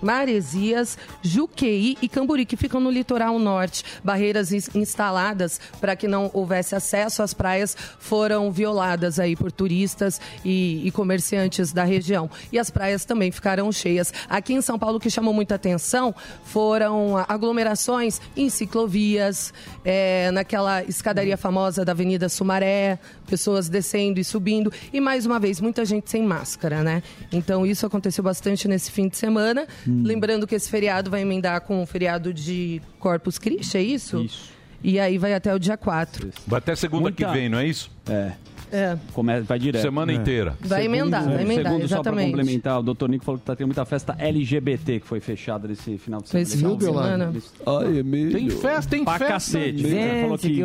[0.00, 3.84] Maresias, Juqueí e Camburi, que ficam no litoral norte.
[4.02, 10.20] Barreiras ins- instaladas para que não houvesse acesso às praias foram violadas aí por turistas
[10.44, 12.30] e, e comerciantes da região.
[12.52, 14.12] E as praias também ficaram cheias.
[14.28, 19.52] Aqui em São Paulo, o que chamou muita atenção foram aglomerações em ciclovias,
[19.84, 24.72] é, naquela escadaria famosa da Avenida Sumaré, pessoas descendo e subindo.
[24.92, 27.02] E mais uma vez, muita gente sem máscara, né?
[27.32, 29.66] Então isso aconteceu bastante nesse fim de semana.
[30.04, 34.18] Lembrando que esse feriado vai emendar com o feriado de Corpus Christi, é isso?
[34.22, 34.50] Isso.
[34.82, 36.30] E aí vai até o dia 4.
[36.46, 37.90] Vai até segunda Muita- que vem, não é isso?
[38.08, 38.32] É.
[38.70, 38.98] É.
[39.14, 39.80] Come- vai direto.
[39.80, 40.54] Semana inteira.
[40.60, 42.26] Vai emendar, vai emendar, Segundo, só para exatamente.
[42.32, 45.96] complementar, o doutor Nico falou que tá tendo muita festa LGBT que foi fechada nesse
[45.96, 46.44] final de Foi semana.
[46.44, 47.32] esse final de semana.
[47.66, 48.32] Ai, Emílio.
[48.32, 49.32] Tem festa, tem Pra festa.
[49.32, 49.86] cacete.
[49.86, 50.62] Ele falou que,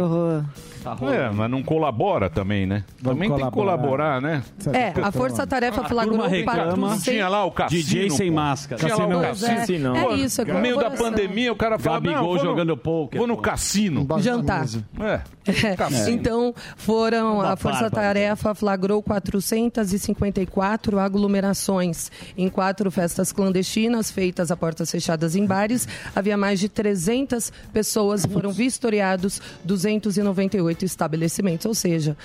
[0.84, 1.18] tá rolando.
[1.18, 2.84] É, mas não colabora também, né?
[3.02, 4.44] Vamos também tem que colaborar, né?
[4.74, 6.88] É, a Força Tarefa A flagrou reclama.
[6.88, 7.04] 400...
[7.04, 7.84] Tinha lá o cassino.
[7.84, 8.82] DJ sem máscara.
[8.82, 9.28] Tinha lá o é.
[9.28, 9.96] cassino.
[9.96, 13.18] É Pô, isso, é No meio da pandemia, o cara fala, Gabigol não, jogando pôquer,
[13.18, 14.08] Vou no cassino.
[14.20, 14.66] Jantar.
[15.00, 15.22] É.
[15.46, 16.10] É, Cassino.
[16.10, 17.90] Então, foram, a Força.
[17.90, 25.88] Tarefa flagrou 454 aglomerações em quatro festas clandestinas feitas a portas fechadas em bares.
[26.16, 32.18] Havia mais de 300 pessoas, foram vistoriados 298 estabelecimentos, ou seja,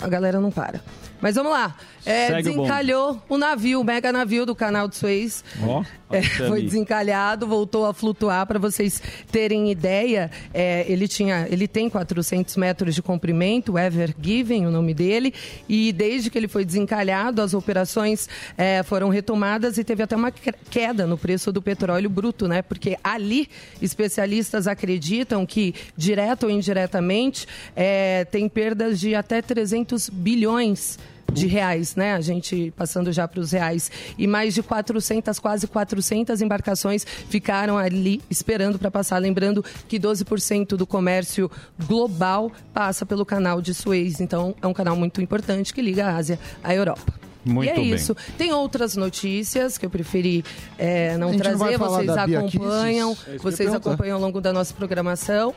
[0.00, 0.80] a galera não para.
[1.24, 1.74] Mas vamos lá.
[2.04, 5.42] É, Segue o desencalhou o navio, o mega navio do canal de Suez.
[5.62, 8.46] Ó, É, foi desencalhado, voltou a flutuar.
[8.46, 14.66] Para vocês terem ideia, é, ele, tinha, ele tem 400 metros de comprimento, Ever Given,
[14.66, 15.32] o nome dele,
[15.66, 20.30] e desde que ele foi desencalhado, as operações é, foram retomadas e teve até uma
[20.30, 22.60] que- queda no preço do petróleo bruto, né?
[22.60, 23.48] Porque ali,
[23.80, 31.13] especialistas acreditam que, direto ou indiretamente, é, tem perdas de até 300 bilhões de
[31.46, 32.14] reais, né?
[32.14, 33.90] A gente passando já para os reais.
[34.18, 39.18] E mais de 400, quase 400 embarcações ficaram ali esperando para passar.
[39.18, 41.50] Lembrando que 12% do comércio
[41.86, 44.20] global passa pelo canal de Suez.
[44.20, 47.24] Então, é um canal muito importante que liga a Ásia à Europa.
[47.44, 47.94] Muito e é bem.
[47.94, 48.16] isso.
[48.38, 50.42] Tem outras notícias que eu preferi
[50.78, 51.78] é, não não trazer.
[51.78, 53.16] falar Vocês acompanham.
[53.26, 55.54] É vocês acompanham ao longo da nossa programação.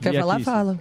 [0.00, 0.36] Quer Bia falar?
[0.36, 0.52] Kicis.
[0.52, 0.78] Fala.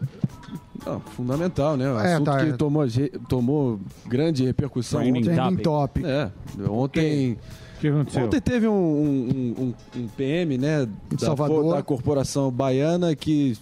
[0.85, 1.89] Não, fundamental, né?
[1.91, 2.53] Um É, assunto tá, que é.
[2.53, 2.85] tomou,
[3.27, 5.63] tomou grande repercussão Trending ontem.
[5.63, 6.05] Topic.
[6.05, 6.31] É,
[6.69, 7.37] ontem...
[7.77, 8.23] O que aconteceu?
[8.25, 9.55] Ontem teve um, um-
[9.95, 11.75] um- um PM, né, da, Salvador.
[11.75, 13.57] da corporação baiana que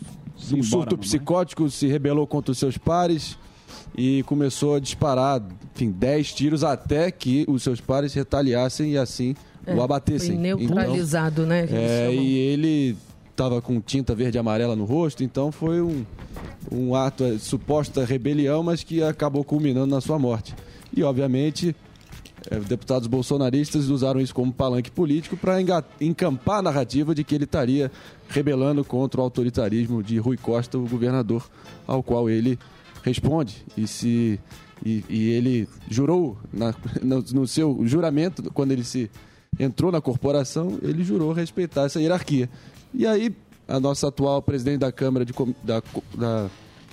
[0.51, 0.97] um embora, surto mamãe.
[1.07, 3.38] psicótico se rebelou contra os seus pares
[3.97, 5.41] e começou a disparar,
[5.75, 10.31] enfim, 10 tiros até que os seus pares retaliassem e assim É, o abatessem.
[10.33, 11.65] Foi neutralizado, né?
[11.65, 12.97] que eles É, e ele
[13.34, 16.06] estava com tinta verde e amarela no rosto, então foi um,
[16.72, 20.56] um ato, é, suposta rebelião, mas que acabou culminando na sua morte.
[20.96, 21.76] E, obviamente,
[22.50, 25.56] é, deputados bolsonaristas usaram isso como palanque político para
[26.00, 27.91] encampar a narrativa de que ele estaria
[28.30, 31.50] rebelando contra o autoritarismo de Rui Costa, o governador
[31.88, 32.60] ao qual ele
[33.02, 33.65] responde.
[33.76, 34.39] E se
[34.86, 39.10] e, e ele jurou na- no, no seu juramento quando ele se
[39.60, 42.50] entrou na corporação, ele jurou respeitar essa hierarquia.
[42.93, 43.34] E aí
[43.67, 45.82] a nossa atual presidente da Câmara de com- da,
[46.15, 46.49] da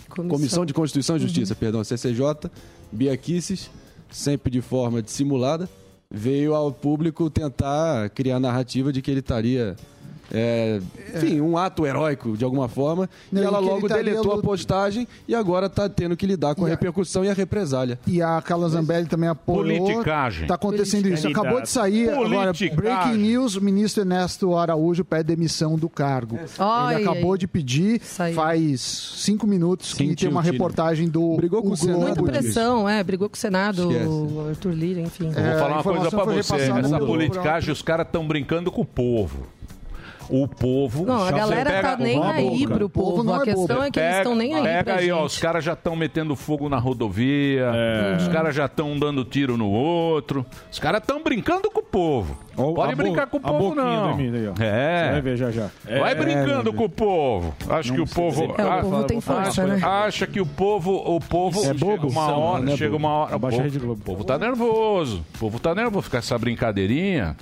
[0.08, 0.64] Comissão.
[0.64, 2.50] de Constituição e Justiça, perdão, CCJ,
[2.90, 3.70] Bia Kicis,
[4.10, 5.68] sempre de forma dissimulada,
[6.10, 9.76] veio ao público tentar criar a narrativa de que ele estaria
[10.32, 10.80] é,
[11.14, 13.08] enfim, um ato heróico de alguma forma.
[13.30, 16.64] Não, e ela logo estaria deletou a postagem e agora está tendo que lidar com
[16.64, 17.98] a a- repercussão e a represália.
[18.06, 19.60] E a Carla Zambelli também apoiou.
[19.86, 20.46] Politicagem.
[20.46, 21.28] Tá acontecendo isso.
[21.28, 22.52] Acabou de sair agora.
[22.74, 26.38] Breaking news: o ministro Ernesto Araújo pede demissão do cargo.
[26.58, 27.38] Ai, Ele acabou ai.
[27.38, 32.00] de pedir faz cinco minutos que tem uma reportagem do Brigou com o Senado.
[32.00, 34.06] Muita pressão, é, brigou com o Senado, Esquece.
[34.08, 35.26] o Arthur Lira, enfim.
[35.26, 36.54] Eu vou falar uma coisa foi você.
[36.80, 39.46] Essa politicagem, os caras estão brincando com o povo.
[40.30, 41.04] O povo.
[41.04, 43.32] Não, a galera pega- tá nem aí pro povo.
[43.32, 45.26] A questão é que eles estão nem aí Pega pra aí, ó, gente.
[45.26, 47.66] os caras já estão metendo fogo na rodovia,
[48.18, 52.38] os caras já estão dando tiro no outro, os caras estão brincando com o povo.
[52.56, 54.14] Ó, Pode brincar com o povo, não.
[54.14, 54.52] do Emílio aí, ó.
[54.52, 55.08] Você É.
[55.12, 55.68] vai ver já já.
[55.98, 57.54] Vai É, brincando é, com o povo.
[57.68, 58.54] Acho que o povo.
[58.58, 59.80] É, o povo tem força, né?
[59.82, 60.94] Acha que o povo.
[60.94, 62.08] O povo É chega bobo?
[62.08, 62.62] uma hora.
[62.62, 63.32] Não é chega uma hora.
[63.32, 64.00] O Abaixa a povo, Rede Globo.
[64.00, 65.24] o povo tá nervoso.
[65.34, 66.02] O povo tá nervoso.
[66.02, 67.36] Ficar essa brincadeirinha.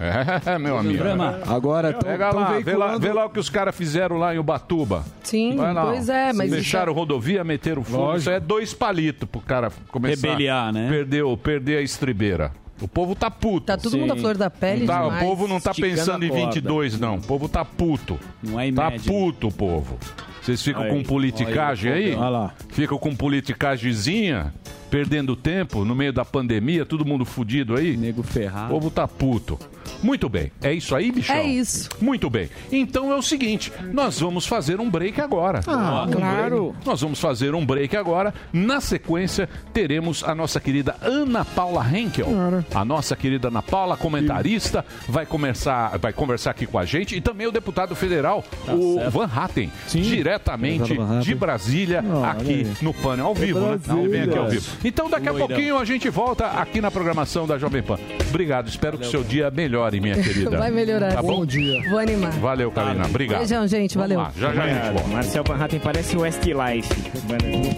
[0.00, 0.98] É, meu amigo.
[0.98, 1.40] Drama.
[1.46, 4.34] Agora, tão- Pega lá, vê lá, veiculando- vê lá o que os caras fizeram lá
[4.34, 5.04] em Ubatuba.
[5.22, 7.98] Sim, Vai lá, pois é, mas Fecharam rodovia, meteram fogo.
[8.02, 8.18] Lógico.
[8.20, 10.88] Isso é dois palitos pro cara começar Rebeliar, né?
[10.88, 12.52] Perdeu, perder a estribeira.
[12.80, 13.66] O povo tá puto.
[13.66, 15.24] Tá todo mundo à flor da pele Tá, o demais.
[15.24, 16.44] povo não tá Esticando pensando em corda.
[16.46, 17.16] 22, não.
[17.16, 18.20] O povo tá puto.
[18.40, 19.98] Não é Tá puto o povo.
[20.40, 22.14] Vocês ficam Aí, com politicagem aí, aí?
[22.14, 22.54] olha lá.
[22.68, 24.54] Ficam com politicagemzinha,
[24.90, 27.96] perdendo tempo no meio da pandemia, todo mundo fudido aí?
[27.96, 28.66] Nego ferrado.
[28.66, 29.58] O povo tá puto.
[30.02, 30.50] Muito bem.
[30.62, 31.36] É isso aí, bichão?
[31.36, 31.88] É isso.
[32.00, 32.48] Muito bem.
[32.70, 35.60] Então é o seguinte, nós vamos fazer um break agora.
[35.66, 36.64] Ah, Um claro.
[36.72, 36.86] break.
[36.86, 38.32] Nós vamos fazer um break agora.
[38.52, 42.28] Na sequência, teremos a nossa querida Ana Paula Henkel.
[42.74, 47.16] A nossa querida Ana Paula, comentarista, vai começar, vai conversar aqui com a gente.
[47.16, 51.20] E também o deputado federal, o Van Hatten, diretamente Deputado Van Hatten.
[51.20, 53.66] de Brasília, Olha aqui no painel ao É vivo, né?
[53.78, 54.00] Brasília.
[54.00, 54.66] Ele vem aqui ao vivo.
[54.84, 57.98] Então daqui a pouquinho a gente volta aqui na programação da Jovem Pan.
[58.28, 60.58] Obrigado, espero que o seu dia melhore, minha querida.
[60.58, 61.14] Vai melhorar.
[61.14, 61.44] Tá bom?
[61.88, 62.32] Vou animar.
[62.32, 63.06] Valeu, Karina.
[63.06, 63.38] Obrigado.
[63.38, 63.94] Beijão, gente.
[63.96, 64.20] Vamos Valeu.
[64.20, 65.08] lá, já já a gente volta.
[65.08, 66.94] Marcel Van Hatten parece o Westlife.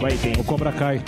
[0.00, 0.32] Vai bem.
[0.38, 1.00] O Cobra Kai.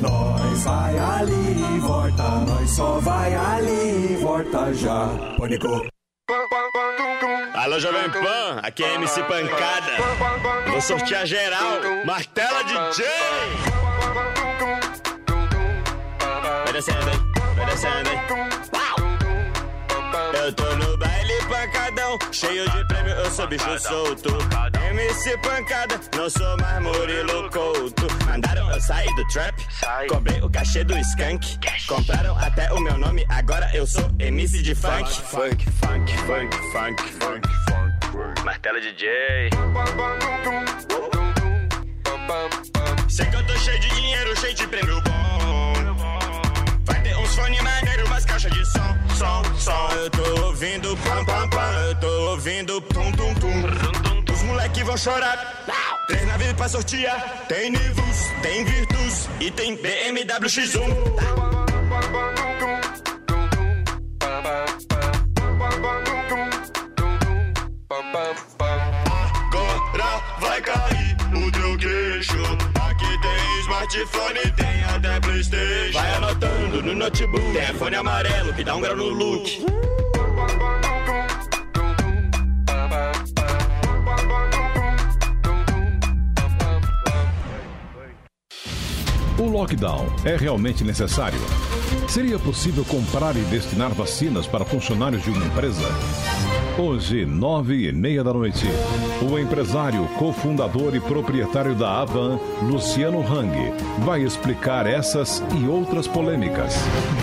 [0.00, 5.08] Nós vai ali e volta, nós só vai ali e volta já.
[5.38, 5.86] Pânico.
[7.54, 9.92] Alô, Jovem Pan, aqui é MC Pancada.
[10.70, 13.04] Vou sortear geral, martela DJ.
[16.74, 16.98] Descendo?
[17.54, 18.10] Vai descendo?
[20.34, 24.30] Eu tô no baile pancadão, cheio de prêmio, eu sou bicho solto.
[24.90, 28.08] MC Pancada, não sou mais Murilo Couto.
[28.26, 29.54] Mandaram eu sair do trap,
[30.08, 31.60] cobrei o cachê do skunk.
[31.86, 35.08] Compraram até o meu nome, agora eu sou MC de funk.
[35.22, 38.44] Funk, funk, funk, funk, funk, funk.
[38.44, 39.50] Martela DJ.
[43.08, 45.33] Sei que eu tô cheio de dinheiro, cheio de prêmio bom.
[47.44, 49.88] Fone maneiro, umas caixas de som, som, som.
[49.96, 51.72] Eu tô ouvindo pam, pam, pam.
[51.88, 54.32] Eu tô ouvindo tum, tum, tum.
[54.32, 55.62] Os moleque vão chorar.
[56.06, 57.44] Três naves pra sortear.
[57.46, 60.80] Tem Nivus, tem Virtus e tem BMW X1.
[69.50, 72.83] Agora vai cair o teu queixo.
[73.84, 75.92] Smartphone, tem até Playstation.
[75.92, 77.52] Vai anotando no notebook.
[77.52, 79.66] Tem fone amarelo que dá um grau no look.
[89.38, 91.38] O lockdown é realmente necessário?
[92.08, 95.82] Seria possível comprar e destinar vacinas para funcionários de uma empresa?
[96.76, 98.66] Hoje, nove e meia da noite,
[99.22, 103.72] o empresário, cofundador e proprietário da Avan, Luciano Hang,
[104.04, 106.74] vai explicar essas e outras polêmicas.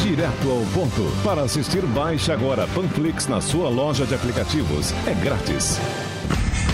[0.01, 1.03] Direto ao ponto.
[1.21, 4.93] Para assistir, baixe agora Panflix na sua loja de aplicativos.
[5.05, 5.81] É grátis.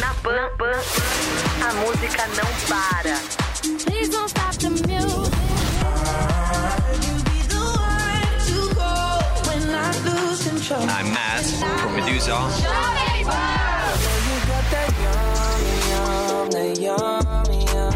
[0.00, 0.80] Na Pan, Pan,
[1.68, 3.16] a música não para.
[3.84, 5.32] Please don't stop the music.
[10.70, 11.44] I'm Matt
[11.80, 12.32] from Medusa.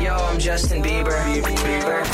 [0.01, 1.19] Yo, I'm Justin Bieber.
[1.43, 2.05] Bieber.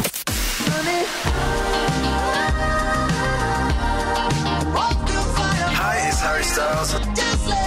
[5.77, 7.64] Hi, it's Harry Styles.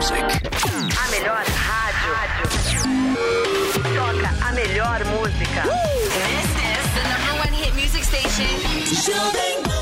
[0.00, 0.24] Music.
[0.24, 2.12] A melhor rádio.
[3.94, 5.62] Toca a melhor música.
[5.64, 8.48] This is the number one hit music station.
[9.12, 9.79] Olha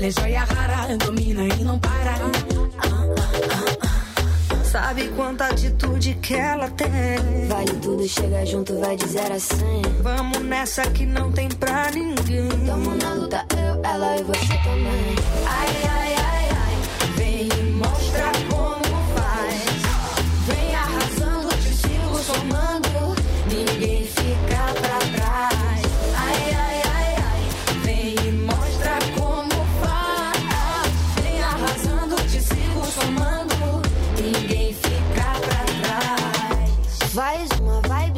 [0.00, 2.14] Ela é joia rara, domina e não para.
[4.64, 6.88] Sabe quanta atitude que ela tem?
[7.46, 9.82] Vale tudo, chega junto, vai de zero a cem.
[10.00, 12.48] Vamos nessa que não tem pra ninguém.
[12.64, 15.16] Tamo na luta, eu, ela e você também.
[15.46, 16.39] Ai, ai, ai,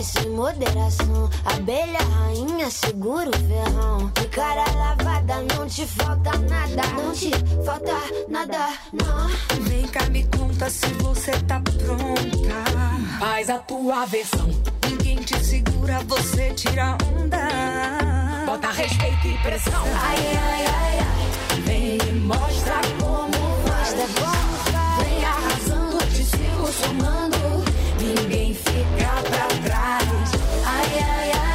[0.03, 1.31] bebe sem moderação.
[1.47, 4.11] Assim, abelha rainha, segura o ferrão.
[4.15, 6.83] De cara lavada, não te falta nada.
[6.97, 7.31] Não te
[7.65, 7.95] falta
[8.29, 9.29] nada, não.
[9.63, 13.19] Vem cá, me conta se você tá pronta.
[13.19, 14.49] Faz a tua versão.
[14.89, 17.49] Ninguém te segura, você tira onda.
[18.47, 19.85] Bota respeito e pressão.
[19.85, 21.61] Ai, ai, ai, ai.
[21.63, 23.33] Vem e mostra como
[23.67, 23.95] faz.
[23.95, 25.09] Mostra como é faz.
[25.09, 27.33] Vem arrasando, te sigo somando.
[28.03, 30.33] Ninguém fica pra trás.
[30.67, 31.52] Ai, ai, ai.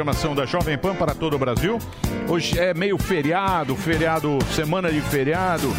[0.00, 1.78] Programação da Jovem Pan para todo o Brasil.
[2.26, 5.70] Hoje é meio feriado, feriado, semana de feriado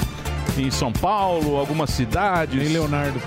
[0.56, 2.62] em São Paulo, algumas cidades.
[2.62, 3.20] Em Leonardo.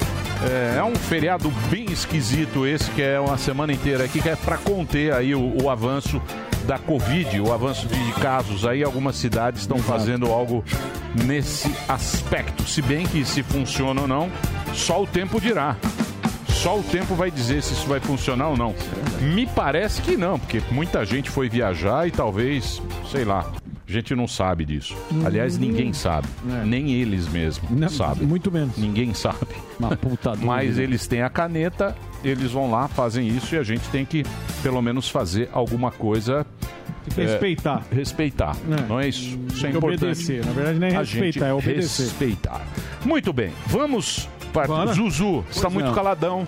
[0.48, 4.36] É, é um feriado bem esquisito esse, que é uma semana inteira aqui, que é
[4.36, 6.22] para conter aí o, o avanço
[6.64, 8.84] da Covid, o avanço de casos aí.
[8.84, 10.64] Algumas cidades estão fazendo algo
[11.26, 12.62] nesse aspecto.
[12.68, 14.30] Se bem que se funciona ou não,
[14.72, 15.76] só o tempo dirá.
[16.64, 18.74] Só o tempo vai dizer se isso vai funcionar ou não.
[19.20, 22.80] Me parece que não, porque muita gente foi viajar e talvez,
[23.12, 23.52] sei lá,
[23.86, 24.96] a gente não sabe disso.
[25.26, 26.26] Aliás, ninguém sabe.
[26.64, 28.26] Nem eles mesmos sabem.
[28.26, 28.78] Muito menos.
[28.78, 29.46] Ninguém sabe.
[30.40, 34.24] Mas eles têm a caneta, eles vão lá, fazem isso e a gente tem que,
[34.62, 36.46] pelo menos, fazer alguma coisa.
[37.14, 37.84] Respeitar.
[37.92, 38.56] é, respeitar.
[38.70, 38.88] É.
[38.88, 39.38] Não é isso?
[39.52, 40.02] Isso é importante.
[40.02, 40.46] obedecer.
[40.46, 42.04] Na verdade, não é respeitar, é obedecer.
[42.04, 42.66] Respeitar.
[43.04, 43.52] Muito bem.
[43.66, 44.30] Vamos.
[44.94, 45.44] Zuzu.
[45.50, 46.46] Está Pois muito caladão.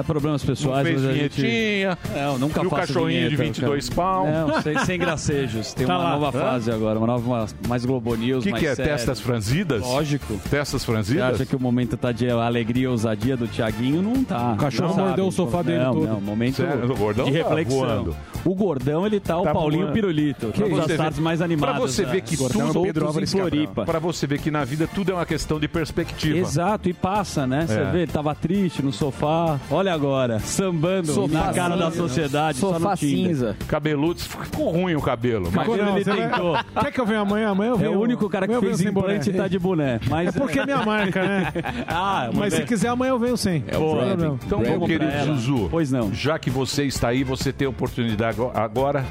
[0.00, 1.46] Tá problemas pessoais, Não fez mas a gente...
[1.46, 3.96] É, eu nunca E o cachorrinho de vinheta, 22 cara.
[3.96, 4.26] pau.
[4.26, 5.74] Não, sem, sem gracejos.
[5.74, 6.10] Tem Tá uma lá.
[6.18, 6.40] nova Hã?
[6.40, 8.74] fase agora, uma nova, mais Globo News, O que, mais que é?
[8.74, 8.92] sério.
[8.92, 9.82] Testas franzidas?
[9.82, 10.40] Lógico.
[10.50, 11.34] Testas Você franzidas?
[11.34, 14.00] acha que o momento tá de alegria e ousadia do Tiaguinho?
[14.02, 14.52] Não tá.
[14.52, 15.28] O cachorro Não mordeu sabe.
[15.28, 16.06] o sofá dele não, todo.
[16.08, 16.92] Não, momento Sério?
[16.92, 17.78] O gordão de tá reflexão.
[17.78, 18.16] voando.
[18.44, 19.92] O gordão, ele tá, Tá o Paulinho voando.
[19.94, 20.46] Pirulito.
[20.48, 21.76] Pra Todas você as tardes ver- mais animadas.
[21.76, 23.30] Pra você ver que Gordão tudo Pedro Álvares.
[23.32, 23.84] Floripa.
[23.84, 26.38] Pra você ver que na vida tudo é uma questão de perspectiva.
[26.38, 27.66] Exato, e passa, né?
[27.66, 27.84] Você É.
[27.90, 29.58] vê, ele tava triste no sofá.
[29.70, 32.58] Olha agora, sambando Sofá na cara da sociedade.
[32.58, 33.56] Sofá cinza.
[33.68, 35.50] Cabeludo, ficou ruim o cabelo.
[35.52, 36.56] Mas ele, ele vai- tentou.
[36.80, 37.48] Quer que eu venha amanhã?
[37.50, 37.98] Amanhã eu É venho.
[37.98, 40.00] o único cara que amanhã eu fez implante e tá de boné.
[40.08, 41.52] Mas É porque é minha marca, né?
[41.88, 43.64] ah, Mas se quiser, amanhã eu venho sem.
[43.66, 44.36] É o.
[44.46, 46.12] Então, meu querido Zuzu, pois não.
[46.14, 49.04] já que você está aí, você tem a oportunidade ago- agora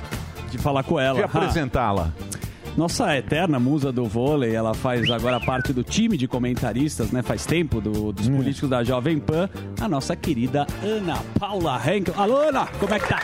[0.52, 1.16] de falar com ela.
[1.18, 2.10] de apresentá-la.
[2.80, 7.22] Nossa eterna musa do vôlei, ela faz agora parte do time de comentaristas, né?
[7.22, 9.50] Faz tempo do- dos políticos da Jovem Pan,
[9.82, 12.14] a nossa querida Ana Paula Henkel.
[12.18, 13.20] Alô, Ana, como é que tá?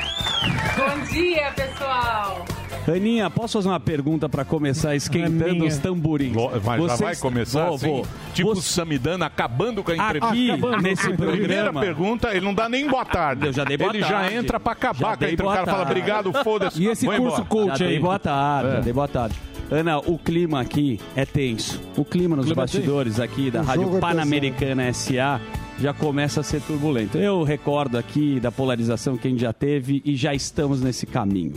[0.75, 2.43] Bom dia, pessoal.
[2.87, 5.65] Aninha, posso fazer uma pergunta pra começar esquentando Aninha.
[5.67, 6.33] os tamborins?
[6.35, 7.87] Mas já Vocês- vai começar Vou, assim?
[7.87, 8.07] vou.
[8.33, 10.27] Tipo o Samidana acabando com a entrevista.
[10.27, 11.37] Aqui, Acabando nesse com a entrevista.
[11.39, 13.47] Primeira programa- pergunta, ele não dá nem boa tarde.
[13.47, 14.31] Eu já dei boa ele tarde.
[14.31, 15.43] já entra pra Já acabar com a entrevista.
[15.45, 16.81] O cara fala, obrigado, foda-se.
[16.83, 17.49] E esse vou curso embora.
[17.49, 17.99] coach já dei aí?
[18.01, 18.73] boa tarde, É.
[18.75, 19.35] já dei boa tarde.
[19.71, 21.81] Ana, o clima aqui é tenso.
[21.97, 25.41] O clima nos clima é bastidores aqui da O Rádio é Pan-Americana SA
[25.79, 27.17] já começa a ser turbulento.
[27.17, 31.53] Eu recordo aqui da polarização que a gente já teve e já estamos nesse caminho.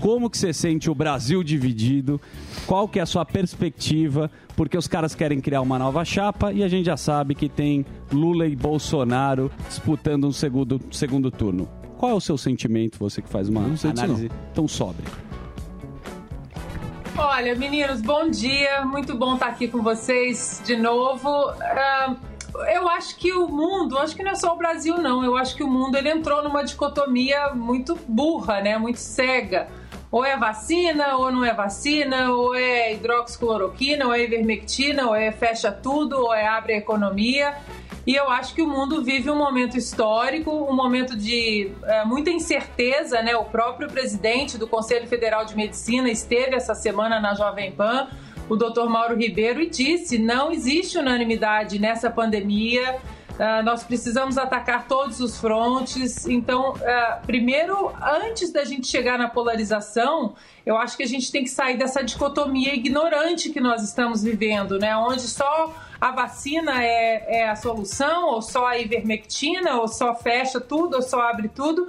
[0.00, 2.20] Como que você sente o Brasil dividido?
[2.66, 4.30] Qual que é a sua perspectiva?
[4.54, 7.84] Porque os caras querem criar uma nova chapa e a gente já sabe que tem
[8.12, 11.68] Lula e Bolsonaro disputando um segundo, segundo turno.
[11.98, 15.06] Qual é o seu sentimento, você que faz uma análise tão sóbria?
[17.18, 18.84] Olha, meninos, bom dia.
[18.84, 21.28] Muito bom estar aqui com vocês de novo.
[21.28, 22.14] Ah,
[22.74, 25.24] eu acho que o mundo, acho que não é só o Brasil, não.
[25.24, 28.76] Eu acho que o mundo ele entrou numa dicotomia muito burra, né?
[28.76, 29.68] Muito cega.
[30.16, 35.30] Ou é vacina, ou não é vacina, ou é hidroxicloroquina, ou é ivermectina, ou é
[35.30, 37.54] fecha tudo, ou é abre a economia.
[38.06, 42.30] E eu acho que o mundo vive um momento histórico, um momento de eh, muita
[42.30, 43.36] incerteza, né?
[43.36, 48.08] O próprio presidente do Conselho Federal de Medicina esteve essa semana na Jovem Pan,
[48.48, 48.88] o Dr.
[48.88, 52.96] Mauro Ribeiro, e disse: não existe unanimidade nessa pandemia.
[53.38, 56.26] Ah, nós precisamos atacar todos os frontes.
[56.26, 60.34] Então, ah, primeiro, antes da gente chegar na polarização,
[60.64, 64.78] eu acho que a gente tem que sair dessa dicotomia ignorante que nós estamos vivendo,
[64.78, 64.96] né?
[64.96, 70.60] Onde só a vacina é, é a solução, ou só a ivermectina, ou só fecha
[70.60, 71.88] tudo, ou só abre tudo.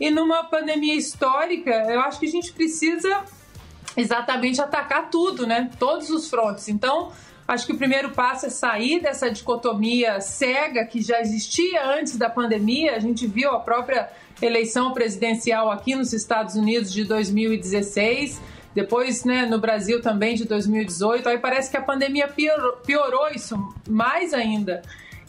[0.00, 3.24] E numa pandemia histórica, eu acho que a gente precisa
[3.96, 5.70] exatamente atacar tudo, né?
[5.78, 6.68] Todos os frontes.
[6.68, 7.12] Então,
[7.48, 12.28] acho que o primeiro passo é sair dessa dicotomia cega que já existia antes da
[12.28, 12.94] pandemia.
[12.94, 18.40] A gente viu a própria eleição presidencial aqui nos Estados Unidos de 2016.
[18.74, 21.26] Depois, né, no Brasil também de 2018.
[21.26, 23.56] Aí parece que a pandemia piorou, piorou isso
[23.88, 24.82] mais ainda.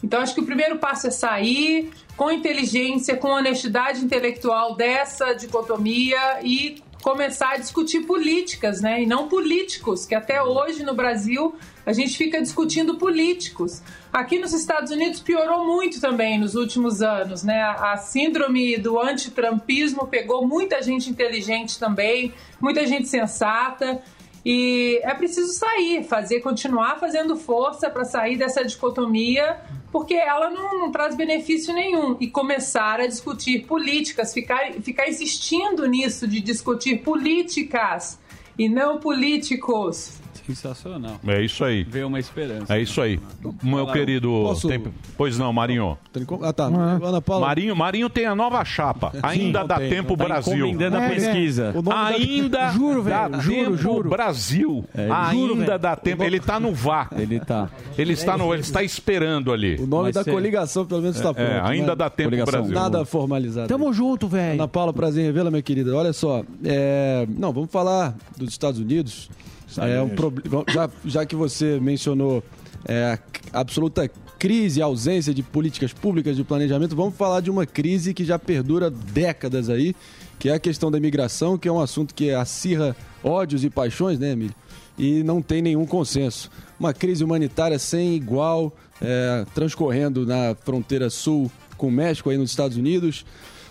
[0.04, 6.40] Então, acho que o primeiro passo é sair com inteligência, com honestidade intelectual dessa dicotomia
[6.42, 9.02] e começar a discutir políticas, né?
[9.02, 13.82] E não políticos, que até hoje no Brasil a gente fica discutindo políticos.
[14.12, 17.62] Aqui nos Estados Unidos piorou muito também nos últimos anos, né?
[17.62, 24.02] A síndrome do antitrampismo pegou muita gente inteligente também, muita gente sensata.
[24.44, 29.60] E é preciso sair, fazer, continuar fazendo força para sair dessa dicotomia,
[29.92, 32.16] porque ela não, não, traz benefício nenhum.
[32.20, 38.18] E começar a discutir políticas, ficar, ficar insistindo nisso de discutir políticas
[38.58, 40.19] e não políticos.
[40.54, 41.20] Sensacional.
[41.26, 41.84] É isso aí.
[41.84, 42.76] Veio uma esperança.
[42.76, 43.18] É isso aí.
[43.62, 44.28] Meu querido.
[44.28, 45.96] Posso- Tempo- Pois não, Marinho.
[46.42, 46.64] Ah, tá.
[46.66, 47.46] Ana Paula.
[47.46, 49.12] Marinho, Marinho tem a nova chapa.
[49.22, 50.54] Ainda não dá tem, tempo tá Brasil.
[50.56, 51.64] encomendando a É, pesquisa.
[51.74, 51.78] é.
[51.78, 54.10] O nome da- Ainda Juro, dá velho, juro, tempo juro.
[54.10, 54.84] Brasil.
[54.94, 55.78] É, juro, Ainda velho.
[55.78, 56.22] dá tempo.
[56.24, 57.18] Ele tá no vácuo.
[57.20, 57.68] Ele tá.
[57.98, 59.76] Ele está no, ele está esperando ali.
[59.76, 61.66] O nome Vai da ser- coligação, pelo menos, está É, pronto.
[61.66, 61.96] ainda né?
[61.96, 62.52] dá tempo Coligação.
[62.60, 62.74] Brasil.
[62.74, 63.68] Nada formalizado.
[63.68, 64.54] Tamo junto, velho.
[64.54, 65.94] Ana Paula, prazer em revê-la, minha querida.
[65.94, 69.30] Olha só, é, não, vamos falar dos Estados Unidos.
[69.78, 72.42] É um problema, já, já que você mencionou
[72.86, 73.18] é,
[73.52, 78.14] a absoluta crise, a ausência de políticas públicas de planejamento, vamos falar de uma crise
[78.14, 79.94] que já perdura décadas aí,
[80.38, 84.18] que é a questão da imigração, que é um assunto que acirra ódios e paixões,
[84.18, 84.54] né, Emílio?
[84.98, 86.50] E não tem nenhum consenso.
[86.78, 92.50] Uma crise humanitária sem igual, é, transcorrendo na fronteira sul com o México, aí nos
[92.50, 93.24] Estados Unidos.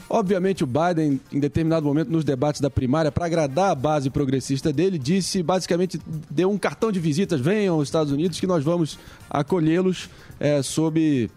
[0.09, 4.73] Obviamente, o Biden, em determinado momento, nos debates da primária, para agradar a base progressista
[4.73, 5.99] dele, disse basicamente:
[6.29, 8.97] deu um cartão de visitas, venham aos Estados Unidos que nós vamos
[9.29, 11.29] acolhê-los é, sob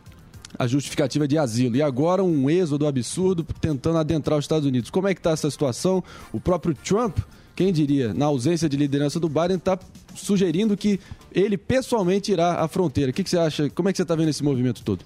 [0.58, 1.76] a justificativa de asilo.
[1.76, 4.88] E agora um êxodo absurdo tentando adentrar os Estados Unidos.
[4.88, 6.02] Como é que está essa situação?
[6.32, 7.18] O próprio Trump,
[7.54, 9.78] quem diria, na ausência de liderança do Biden, está
[10.14, 10.98] sugerindo que
[11.30, 13.10] ele pessoalmente irá à fronteira.
[13.10, 13.70] O que, que você acha?
[13.70, 15.04] Como é que você está vendo esse movimento todo?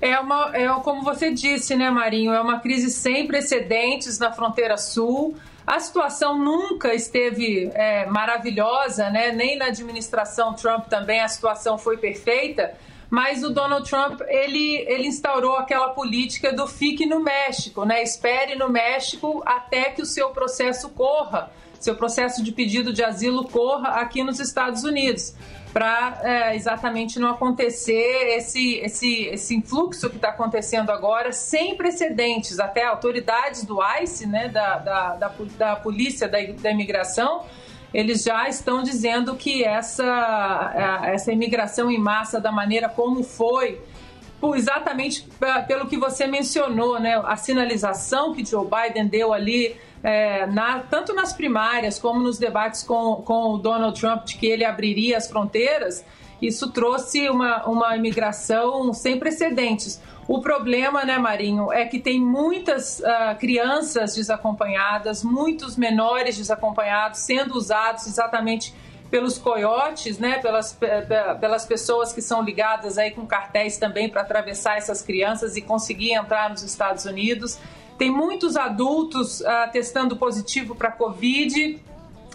[0.00, 2.32] É uma, é como você disse, né, Marinho?
[2.32, 5.36] É uma crise sem precedentes na fronteira sul.
[5.66, 9.30] A situação nunca esteve é, maravilhosa, né?
[9.30, 12.74] Nem na administração Trump também a situação foi perfeita.
[13.10, 18.02] Mas o Donald Trump ele, ele instaurou aquela política do fique no México, né?
[18.02, 23.48] Espere no México até que o seu processo corra, seu processo de pedido de asilo
[23.48, 25.34] corra aqui nos Estados Unidos
[25.72, 32.58] para exatamente não acontecer esse, esse, esse influxo que está acontecendo agora, sem precedentes.
[32.58, 37.44] Até autoridades do ICE, né, da, da, da, da polícia da, da imigração,
[37.92, 43.80] eles já estão dizendo que essa, essa imigração em massa, da maneira como foi,
[44.54, 50.46] exatamente pe- pelo que você mencionou, né, a sinalização que Joe Biden deu ali é,
[50.46, 54.64] na- tanto nas primárias como nos debates com, com o Donald Trump de que ele
[54.64, 56.04] abriria as fronteiras,
[56.40, 60.00] isso trouxe uma, uma imigração sem precedentes.
[60.26, 67.54] O problema, né, Marinho, é que tem muitas ah, crianças desacompanhadas, muitos menores desacompanhados sendo
[67.54, 68.72] usados exatamente
[69.10, 74.08] pelos coiotes, né, pelas, pe- pe- pelas pessoas que são ligadas aí com cartéis também
[74.08, 77.58] para atravessar essas crianças e conseguir entrar nos Estados Unidos.
[77.98, 81.78] Tem muitos adultos ah, testando positivo para Covid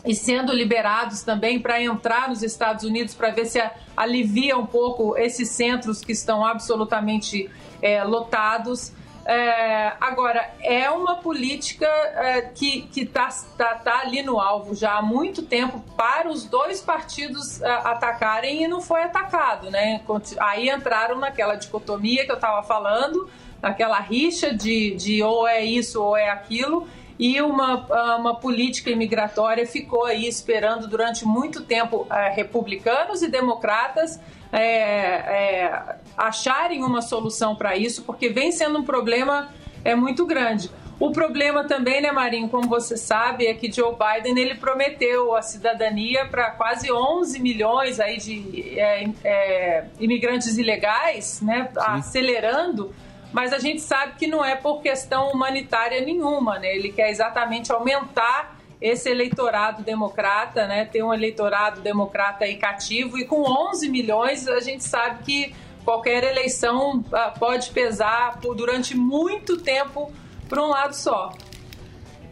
[0.06, 3.60] e sendo liberados também para entrar nos Estados Unidos para ver se
[3.98, 7.50] alivia um pouco esses centros que estão absolutamente
[7.82, 8.92] eh, lotados.
[9.28, 15.02] É, agora, é uma política é, que está tá, tá ali no alvo já há
[15.02, 19.72] muito tempo para os dois partidos é, atacarem e não foi atacado.
[19.72, 20.02] Né?
[20.40, 23.28] Aí entraram naquela dicotomia que eu estava falando,
[23.60, 28.90] naquela rixa de, de ou é isso ou é aquilo, e uma, ah, uma política
[28.90, 34.20] imigratória ficou aí esperando durante muito tempo eh, republicanos e democratas
[34.58, 39.50] eh, eh, acharem uma solução para isso, porque vem sendo um problema
[39.84, 40.72] é muito grande.
[40.98, 45.42] O problema também, né, Marinho, como você sabe, é que Joe Biden ele prometeu a
[45.42, 52.94] cidadania para quase 11 milhões aí de eh, eh, imigrantes ilegais, né, acelerando
[53.34, 56.74] mas a gente sabe que não é por questão humanitária nenhuma, né?
[56.74, 60.86] Ele quer exatamente aumentar esse eleitorado democrata, né?
[60.86, 66.24] Ter um eleitorado democrata aí cativo e com 11 milhões a gente sabe que qualquer
[66.24, 70.12] eleição ah, pode pesar por, durante muito tempo
[70.50, 71.32] para um lado só.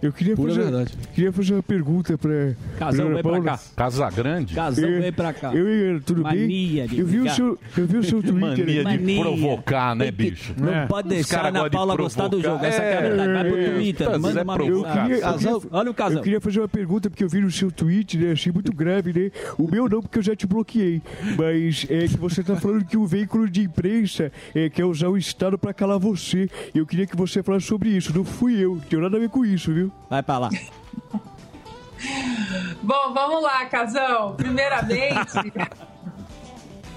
[0.04, 0.94] Eu queria Pura fazer, verdade.
[1.16, 3.60] queria fazer uma pergunta para Casão, vem pra cá.
[3.74, 4.54] Casa Grande?
[4.54, 5.56] Casão, vem pra cá.
[5.56, 6.88] Eu, eu, tudo Mania bem?
[6.90, 8.84] de Eu vi, o seu, eu vi o seu Twitter.
[8.84, 8.98] Mania aí.
[8.98, 10.54] de provocar, né, bicho?
[10.58, 10.86] Não É.
[10.88, 12.66] pode deixar cara a Ana Paula gostar do jogo.
[12.66, 13.34] Essa que é a verdade.
[13.34, 15.20] Vai pro É, Twitter, é, manda uma é mensagem.
[15.22, 16.18] Casão, olha o casão.
[16.18, 18.34] Eu queria fazer uma pergunta, porque eu vi no seu tweet, né?
[18.34, 19.32] Achei muito grave, né?
[19.58, 21.02] O meu não, porque eu já te bloqueei.
[21.38, 25.18] Mas é que você tá falando que o veículo de imprensa é, quer usar o
[25.18, 26.50] Estado pra calar você.
[26.76, 28.14] Eu queria que você falasse sobre isso.
[28.14, 28.76] Não fui eu.
[28.76, 29.93] Não tenho nada a ver com isso, viu?
[30.10, 30.50] Vai pra lá.
[32.82, 34.36] Bom, vamos lá, Casão.
[34.36, 35.54] Primeiramente.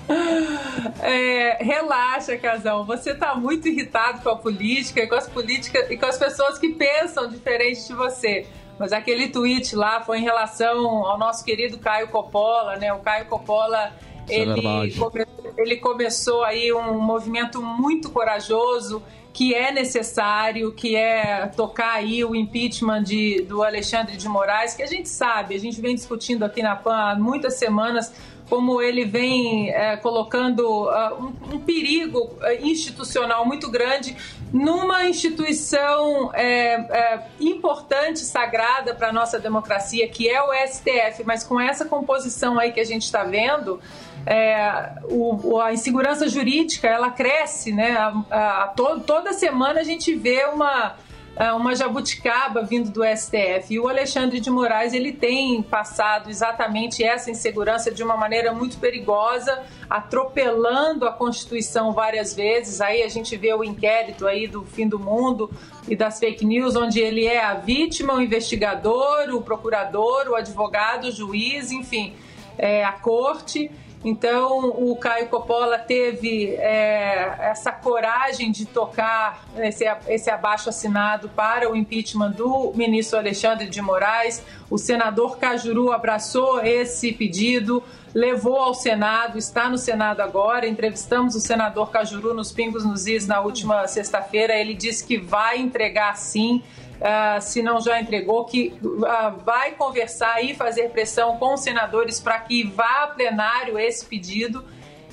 [1.02, 2.84] é, relaxa, Casão.
[2.84, 6.58] Você tá muito irritado com a política e com as políticas e com as pessoas
[6.58, 8.46] que pensam diferente de você.
[8.78, 12.92] Mas aquele tweet lá foi em relação ao nosso querido Caio Coppola, né?
[12.92, 13.92] O Caio Coppola,
[14.28, 14.98] é ele, verdade.
[14.98, 15.26] come-
[15.56, 19.02] ele começou aí um movimento muito corajoso
[19.36, 24.82] que é necessário, que é tocar aí o impeachment de, do Alexandre de Moraes, que
[24.82, 28.10] a gente sabe, a gente vem discutindo aqui na PAN há muitas semanas
[28.48, 34.16] como ele vem eh, colocando ah, um, um perigo eh, institucional muito grande
[34.52, 41.44] numa instituição eh, eh, importante, sagrada para a nossa democracia, que é o STF, mas
[41.44, 43.80] com essa composição aí que a gente está vendo,
[44.26, 47.92] é, o- a insegurança jurídica ela cresce, né?
[47.96, 50.96] A- a to- toda semana a gente vê uma
[51.38, 53.74] é, uma jabuticaba vindo do STF.
[53.74, 58.78] E o Alexandre de Moraes ele tem passado exatamente essa insegurança de uma maneira muito
[58.78, 62.80] perigosa, atropelando a Constituição várias vezes.
[62.80, 65.50] Aí a gente vê o inquérito aí do fim do mundo
[65.86, 71.08] e das fake news, onde ele é a vítima, o investigador, o procurador, o advogado,
[71.08, 72.14] o juiz, enfim,
[72.56, 73.70] é, a corte.
[74.08, 81.68] Então, o Caio Coppola teve é, essa coragem de tocar esse, esse abaixo assinado para
[81.68, 84.44] o impeachment do ministro Alexandre de Moraes.
[84.70, 87.82] O senador Cajuru abraçou esse pedido,
[88.14, 90.68] levou ao Senado, está no Senado agora.
[90.68, 94.54] Entrevistamos o senador Cajuru nos Pingos nos Is na última sexta-feira.
[94.54, 96.62] Ele disse que vai entregar sim.
[97.00, 98.74] Ah, se não já entregou, que
[99.06, 104.04] ah, vai conversar e fazer pressão com os senadores para que vá a plenário esse
[104.04, 104.64] pedido.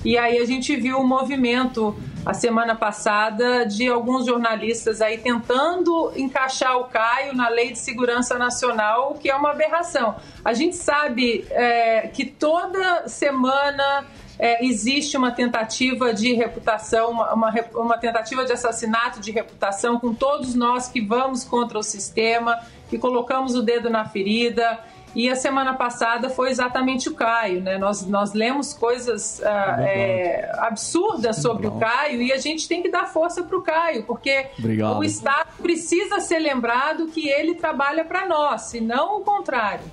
[0.04, 6.12] E aí a gente viu o movimento a semana passada de alguns jornalistas aí tentando
[6.16, 10.16] encaixar o Caio na Lei de Segurança Nacional, o que é uma aberração.
[10.44, 14.04] A gente sabe é, que toda semana
[14.38, 20.12] é, existe uma tentativa de reputação, uma, uma, uma tentativa de assassinato de reputação com
[20.12, 24.80] todos nós que vamos contra o sistema, que colocamos o dedo na ferida.
[25.14, 27.78] E a semana passada foi exatamente o Caio, né?
[27.78, 32.90] Nós, nós lemos coisas ah, é, absurdas sobre o Caio e a gente tem que
[32.90, 34.98] dar força para o Caio, porque Obrigado.
[34.98, 39.84] o Estado precisa ser lembrado que ele trabalha para nós, e não o contrário.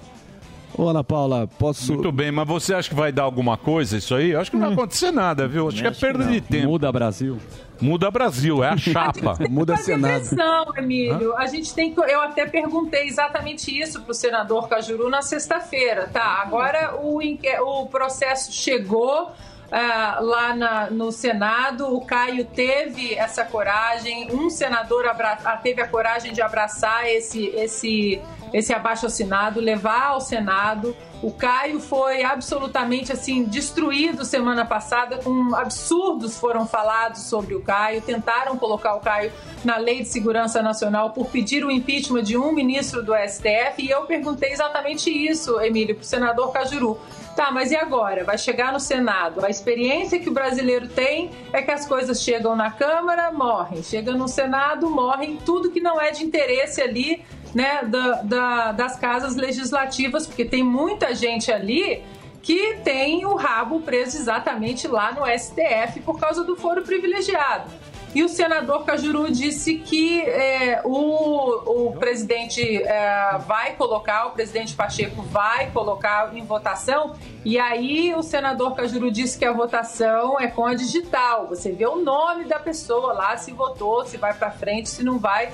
[0.78, 1.94] Ô, Ana Paula, posso.
[1.94, 4.32] Muito bem, mas você acha que vai dar alguma coisa isso aí?
[4.32, 5.68] Eu acho que não vai acontecer nada, viu?
[5.68, 6.68] Acho que é perda de tempo.
[6.70, 7.38] Muda Brasil.
[7.82, 9.38] Muda Brasil, é a chapa.
[9.50, 11.36] Muda fazer pressão, Emílio.
[11.36, 12.00] A gente tem que.
[12.00, 16.08] Eu até perguntei exatamente isso para o senador Cajuru na sexta-feira.
[16.14, 19.32] Tá, agora o, inque- o processo chegou.
[19.72, 25.82] Ah, lá na- no Senado, o Caio teve essa coragem, um senador abra- ah, teve
[25.82, 28.22] a coragem de abraçar esse, esse,
[28.54, 30.96] esse abaixo assinado, levar ao Senado.
[31.22, 38.02] O Caio foi absolutamente assim destruído semana passada, com absurdos foram falados sobre o Caio,
[38.02, 39.32] tentaram colocar o Caio
[39.64, 43.90] na Lei de Segurança Nacional por pedir o impeachment de um ministro do STF, e
[43.92, 47.00] eu perguntei exatamente isso, Emílio, para o senador Cajuru.
[47.36, 48.24] Tá, mas e agora?
[48.24, 49.46] Vai chegar no Senado.
[49.46, 53.82] A experiência que o brasileiro tem é que as coisas chegam na Câmara, morrem.
[53.84, 55.38] Chega no Senado, morrem.
[55.38, 57.24] Tudo que não é de interesse ali,
[57.54, 62.04] né, da, da- das casas legislativas, porque tem muita gente ali
[62.42, 67.70] que tem o rabo preso exatamente lá no STF por causa do foro privilegiado.
[68.14, 74.74] E o senador Cajuru disse que é, o, o presidente é, vai colocar, o presidente
[74.76, 77.16] Pacheco vai colocar em votação.
[77.46, 81.48] E aí o senador Cajuru disse que a votação é com a digital.
[81.48, 85.18] Você vê o nome da pessoa lá, se votou, se vai para frente, se não
[85.18, 85.50] vai.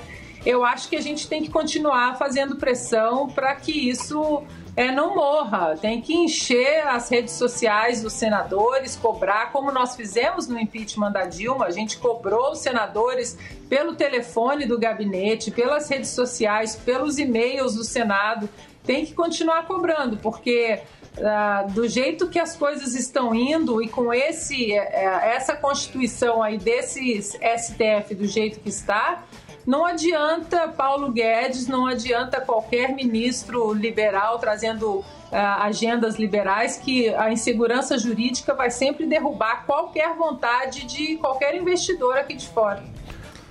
[0.48, 4.42] Eu acho que a gente tem que continuar fazendo pressão para que isso
[4.74, 5.76] é, não morra.
[5.76, 11.26] Tem que encher as redes sociais dos senadores, cobrar, como nós fizemos no impeachment da
[11.26, 11.66] Dilma.
[11.66, 13.36] A gente cobrou os senadores
[13.68, 18.48] pelo telefone do gabinete, pelas redes sociais, pelos e-mails do Senado.
[18.84, 20.80] Tem que continuar cobrando, porque
[21.22, 26.56] ah, do jeito que as coisas estão indo e com esse eh, essa constituição aí
[26.56, 29.24] desse STF do jeito que está,
[29.68, 37.30] não adianta Paulo Guedes, não adianta qualquer ministro liberal trazendo ah, agendas liberais que a
[37.30, 42.82] insegurança jurídica vai sempre derrubar qualquer vontade de qualquer investidor aqui de fora.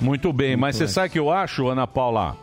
[0.01, 2.35] Muito bem, mas você sabe o que eu acho, Ana Paula?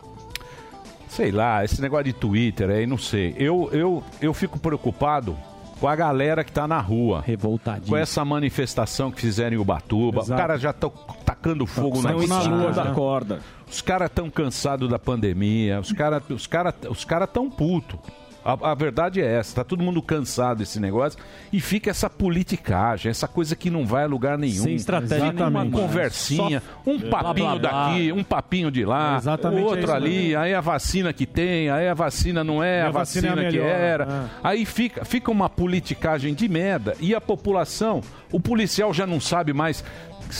[1.09, 3.35] Sei lá, esse negócio de Twitter aí, não sei.
[3.37, 5.37] Eu, eu, eu fico preocupado
[5.85, 7.21] com a galera que tá na rua.
[7.23, 7.89] Revoltadinho.
[7.89, 10.21] Com essa manifestação que fizeram em Ubatuba.
[10.21, 10.41] Os Exato.
[10.41, 10.91] caras já estão
[11.23, 13.39] tacando fogo na na lua da corda.
[13.69, 15.79] Os caras estão cansados da pandemia.
[15.79, 17.99] Os caras os cara, os cara tão putos.
[18.45, 21.17] A, a verdade é essa, tá todo mundo cansado desse negócio
[21.51, 24.63] e fica essa politicagem, essa coisa que não vai a lugar nenhum.
[24.63, 27.87] Sem estratégia Fica uma conversinha, Só- um Blá, papinho blá, blá.
[27.89, 30.39] daqui, um papinho de lá, É o outro isso ali, mesmo.
[30.39, 33.49] aí a vacina que tem, aí a vacina não é a, a vacina é vacina,
[33.51, 34.03] que melhor, era.
[34.03, 34.39] é.
[34.43, 39.53] Aí fica, fica uma politicagem de merda e a população, o policial já não sabe
[39.53, 39.83] mais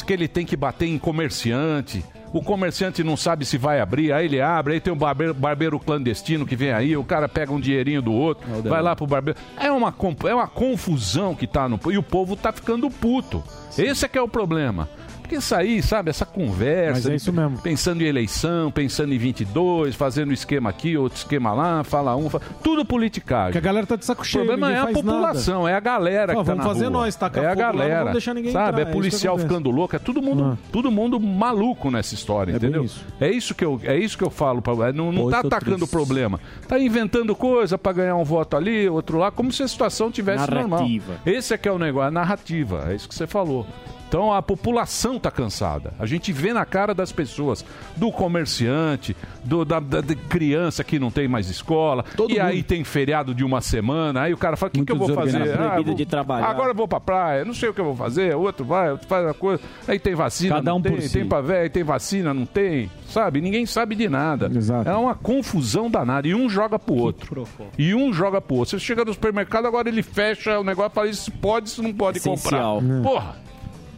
[0.06, 2.04] que ele tem que bater em comerciante.
[2.34, 5.80] O comerciante não sabe se vai abrir, aí ele abre, aí tem um barbeiro, barbeiro
[5.80, 9.40] clandestino que vem aí, o cara pega um dinheirinho do outro, vai lá pro barbeiro.
[9.58, 9.96] É uma,
[10.28, 11.80] é uma confusão que tá no.
[11.90, 13.42] E o povo tá ficando puto.
[13.78, 14.90] Esse é que é o problema.
[15.26, 17.58] Porque isso aí, sabe, essa conversa, Mas é isso mesmo.
[17.58, 22.44] pensando em eleição, pensando em 22, fazendo esquema aqui, outro esquema lá, fala um, fala...
[22.64, 23.54] tudo politicagem.
[23.54, 24.46] Porque a galera tá de saco O cheio.
[24.46, 25.72] problema é a população, nada.
[25.72, 26.92] é a galera Pô, que tá vamos na fazer rua.
[26.92, 28.00] nós, tacar É a fogo lá, não galera.
[28.00, 29.48] vamos deixar ninguém Sabe, entrar, é é isso policial acontece.
[29.54, 32.86] ficando louco, é todo mundo, todo mundo maluco nessa história, entendeu?
[33.20, 35.40] É isso que eu, é isso que eu falo, pra- é, não, não Pô, tá
[35.40, 35.92] atacando o triste.
[35.92, 36.40] problema.
[36.68, 40.50] Tá inventando coisa pra ganhar um voto ali, outro lá, como se a situação tivesse
[40.52, 40.80] normal.
[40.82, 41.14] Narrativa.
[41.26, 43.66] Esse é que é o negócio, a narrativa, é isso que você falou.
[44.08, 45.94] Então a população tá cansada.
[46.00, 47.66] A gente vê na cara das pessoas,
[47.98, 53.34] do comerciante, do, da, da- criança que não tem mais escola, e aí tem feriado
[53.34, 55.32] de uma semana, aí o cara fala, o que, que eu vou fazer?
[55.40, 55.80] desorganizado.
[55.80, 56.48] eu vou- de trabalhar.
[56.48, 59.08] Agora eu vou pra praia, não sei o que eu vou fazer, outro vai, outro
[59.08, 61.14] faz a coisa, aí tem vacina, Cada não um tem, por si.
[61.14, 63.42] tem pra velho, tem vacina, não tem, sabe?
[63.42, 64.50] Ninguém sabe de nada.
[64.86, 67.48] É uma confusão danada, e um joga pro outro.
[67.78, 68.78] E um joga pro outro.
[68.80, 72.20] Você chega no supermercado, agora ele fecha o negócio, fala, isso pode, isso não pode
[72.20, 72.80] Essencial.
[72.80, 73.00] comprar.
[73.00, 73.02] É.
[73.04, 73.45] Porra!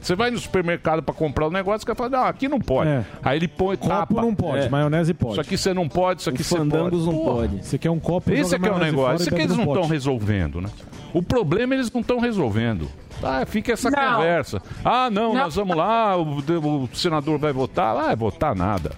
[0.07, 2.89] Você vai no supermercado pra comprar o negócio, o cara fala, não, aqui não pode.
[2.89, 3.03] É.
[3.21, 4.21] Aí ele põe tapa.
[4.21, 4.69] não pode, É.
[4.69, 5.33] maionese pode.
[5.33, 6.69] Isso aqui você não pode, isso aqui Os você pode.
[6.69, 7.35] fandangos não Porra.
[7.41, 7.65] pode.
[7.65, 9.15] Você quer um copo, Esse joga é que é o negócio.
[9.15, 10.69] Isso é que bebe eles não estão resolvendo, né?
[11.13, 12.87] O problema eles não estão resolvendo.
[13.19, 14.13] Tá, fica essa Não.
[14.15, 14.61] conversa.
[14.85, 15.41] Ah, não, Não.
[15.41, 16.37] nós vamos lá, o,
[16.83, 17.93] o senador vai votar.
[17.97, 18.91] Ah, vai votar nada.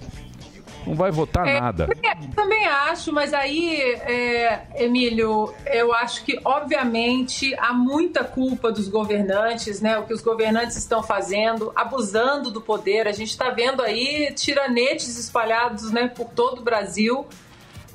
[0.85, 1.87] Não vai votar É, nada.
[1.91, 8.87] eu Também acho, mas aí, é, Emílio, eu acho que, obviamente, há muita culpa dos
[8.87, 9.97] governantes, né?
[9.97, 13.07] O que os governantes estão fazendo, abusando do poder.
[13.07, 17.25] A gente está vendo aí tiranetes espalhados né, por todo o Brasil.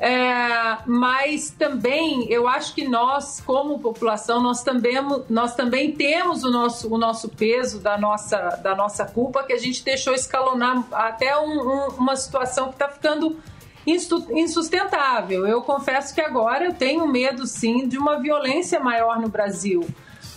[0.07, 4.96] É, mas também eu acho que nós, como população, nós também,
[5.30, 9.59] nós também temos o nosso, o nosso peso da nossa, da nossa culpa que a
[9.59, 13.38] gente deixou escalonar até um- um- uma situação que está ficando
[13.86, 15.46] insustentável.
[15.46, 19.86] Eu confesso que agora eu tenho medo sim de uma violência maior no Brasil.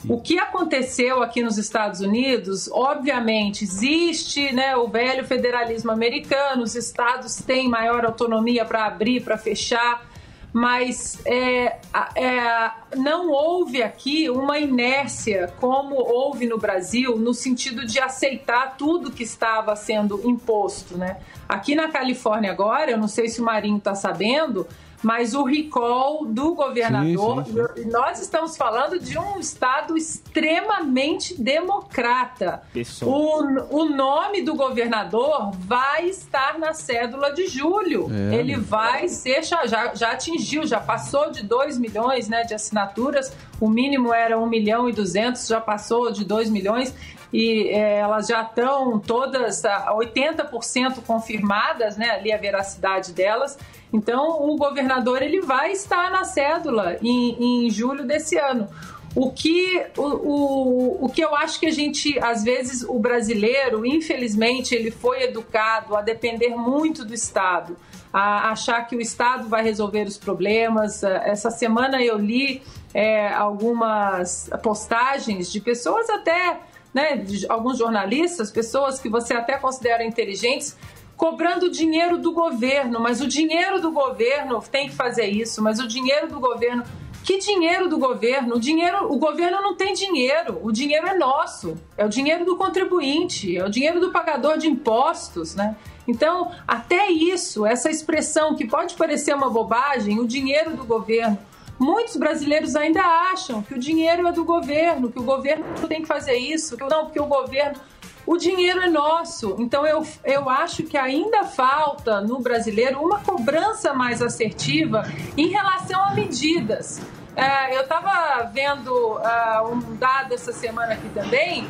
[0.10, 6.76] O que aconteceu aqui nos Estados Unidos, obviamente, existe né, o velho federalismo americano, os
[6.76, 10.08] estados têm maior autonomia para abrir, para fechar,
[10.54, 11.78] mas é,
[12.16, 19.12] é, não houve aqui uma inércia como houve no Brasil, no sentido de aceitar tudo
[19.12, 20.98] que estava sendo imposto.
[20.98, 21.18] Né?
[21.50, 24.66] Aqui na Califórnia agora, eu não sei se o Marinho está sabendo,
[25.04, 27.46] mas o recall do governador,
[27.76, 32.62] e nós estamos falando de um estado extremamente democrata.
[33.02, 38.10] O, o nome do governador vai estar na cédula de julho.
[38.32, 38.36] É.
[38.36, 43.34] Ele vai ser, já, já já atingiu, já passou de 2 milhões né, de assinaturas.
[43.60, 46.94] O mínimo era 1 milhão e 200, já passou de 2 milhões.
[47.32, 53.58] E é, elas já estão todas ah, 80% confirmadas, né, ali a veracidade delas.
[53.92, 58.68] Então, o governador ele vai estar na cédula em, em julho desse ano.
[59.16, 63.84] O que, o, o, o que eu acho que a gente, às vezes, o brasileiro,
[63.84, 67.76] infelizmente, ele foi educado a depender muito do Estado,
[68.14, 71.04] a achar que o Estado vai resolver os problemas.
[71.04, 72.62] Essa semana eu li
[72.94, 76.60] é, algumas postagens de pessoas até,
[76.98, 80.76] né, alguns jornalistas, pessoas que você até considera inteligentes,
[81.16, 85.88] cobrando dinheiro do governo, mas o dinheiro do governo tem que fazer isso, mas o
[85.88, 86.84] dinheiro do governo.
[87.24, 88.56] Que dinheiro do governo?
[88.56, 90.60] O dinheiro, o governo não tem dinheiro.
[90.64, 91.78] O dinheiro é nosso.
[91.98, 95.76] É o dinheiro do contribuinte, é o dinheiro do pagador de impostos, né?
[96.08, 101.38] Então, até isso, essa expressão que pode parecer uma bobagem, o dinheiro do governo,
[101.80, 106.08] muitos brasileiros ainda acham que o dinheiro é do governo, que o governo tem que
[106.08, 107.80] fazer isso, que não, porque o governo
[108.26, 109.56] o dinheiro é nosso.
[109.58, 115.04] Então eu, eu acho que ainda falta no brasileiro uma cobrança mais assertiva
[115.38, 117.02] em relação a medidas.
[117.38, 121.66] É, eu estava vendo uh, um dado essa semana aqui também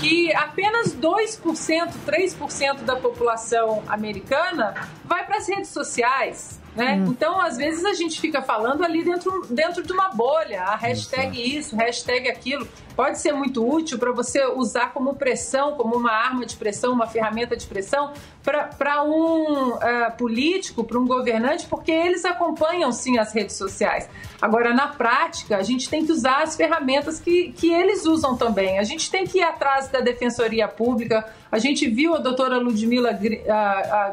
[0.00, 4.74] que apenas 2%, 3% da população americana
[5.04, 6.61] vai para as redes sociais.
[6.74, 7.04] Né?
[7.06, 11.58] Então, às vezes, a gente fica falando ali dentro, dentro de uma bolha, a hashtag
[11.58, 12.66] isso, hashtag aquilo.
[12.96, 17.06] Pode ser muito útil para você usar como pressão, como uma arma de pressão, uma
[17.06, 18.12] ferramenta de pressão,
[18.42, 19.80] para um uh,
[20.16, 24.08] político, para um governante, porque eles acompanham sim as redes sociais.
[24.40, 28.78] Agora, na prática, a gente tem que usar as ferramentas que, que eles usam também.
[28.78, 31.26] A gente tem que ir atrás da Defensoria Pública.
[31.50, 33.16] A gente viu a doutora Ludmila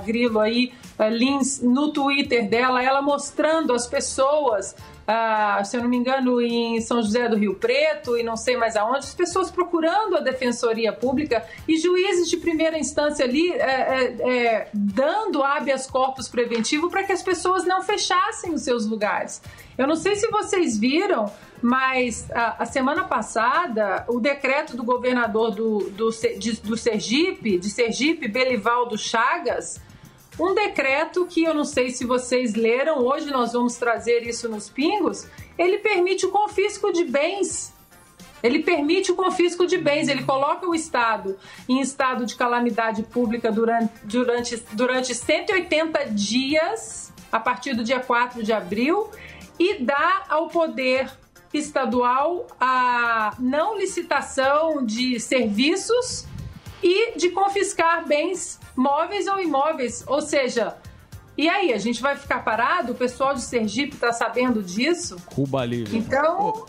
[0.06, 0.72] Grilo aí,
[1.08, 4.76] Lins, no Twitter dela, ela mostrando as pessoas,
[5.08, 8.58] ah, se eu não me engano, em São José do Rio Preto e não sei
[8.58, 13.62] mais aonde, as pessoas procurando a Defensoria Pública e juízes de primeira instância ali é,
[13.62, 19.42] é, é, dando habeas corpus preventivo para que as pessoas não fechassem os seus lugares.
[19.78, 21.32] Eu não sei se vocês viram,
[21.62, 27.70] mas a, a semana passada, o decreto do governador do, do, de- do Sergipe, de
[27.70, 29.80] Sergipe, Belivaldo Chagas,
[30.40, 34.70] um decreto que eu não sei se vocês leram, hoje nós vamos trazer isso nos
[34.70, 35.28] pingos,
[35.58, 37.74] ele permite o confisco de bens.
[38.42, 41.38] Ele permite o confisco de bens, ele coloca o Estado
[41.68, 48.42] em estado de calamidade pública durante, durante, durante 180 dias, a partir do dia 4
[48.42, 49.10] de abril,
[49.60, 51.12] e dá ao poder
[51.54, 56.26] estadual a não licitação de serviços
[56.82, 60.06] e de confiscar bens móveis ou imóveis.
[60.08, 60.78] Ou seja,
[61.38, 62.94] e aí, a gente vai ficar parado?
[62.94, 65.18] O pessoal de Sergipe está sabendo disso?
[65.26, 65.98] Cuba Livre.
[65.98, 66.66] Então,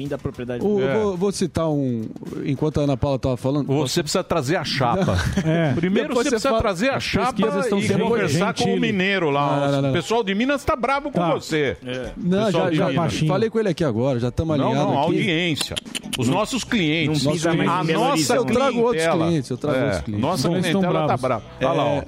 [0.00, 0.64] Fim da propriedade.
[0.64, 0.94] O- É.
[0.94, 2.08] vou, vou citar um.
[2.46, 3.66] Enquanto a Ana Paula estava falando.
[3.66, 5.16] Você precisa trazer a chapa.
[5.44, 5.74] É.
[5.74, 8.80] Primeiro Depois você precisa fala- trazer a chapa e conversar com o gentil.
[8.80, 9.60] mineiro lá.
[9.66, 9.90] Não, não, não.
[9.90, 11.34] O pessoal de Minas está bravo com Tá.
[11.34, 11.76] você.
[12.16, 15.02] Não, Pessoal já, de já falei com ele aqui agora, já estamos Não, alinhados não,
[15.02, 15.06] aqui.
[15.18, 15.76] audiência.
[16.18, 17.24] Os nossos clientes.
[17.24, 18.36] Não pisa mais a nossa.
[18.36, 20.22] Eu trago outros clientes, eu trago É, outros clientes.
[20.22, 21.20] Nossa clientela tá bravos.
[21.20, 21.44] brava.
[21.60, 22.02] Olha lá, ó.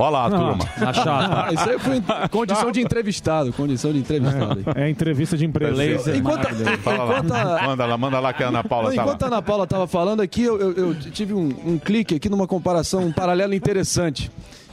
[0.00, 0.64] Olha lá, Não, turma.
[0.88, 1.44] a chapa.
[1.48, 4.60] Ah, Isso aí foi em condição de entrevistado, condição de entrevistado.
[4.76, 6.16] É, é entrevista de empresa.
[6.16, 6.46] Enquanto,
[6.82, 7.18] Fala lá.
[7.18, 9.26] enquanto a- Manda lá, manda lá que a Ana Paula Não, tá enquanto a.
[9.26, 13.00] Ana Paula estava falando aqui, eu, eu- eu tive um, um clique aqui numa comparação,
[13.04, 14.30] um paralelo interessante.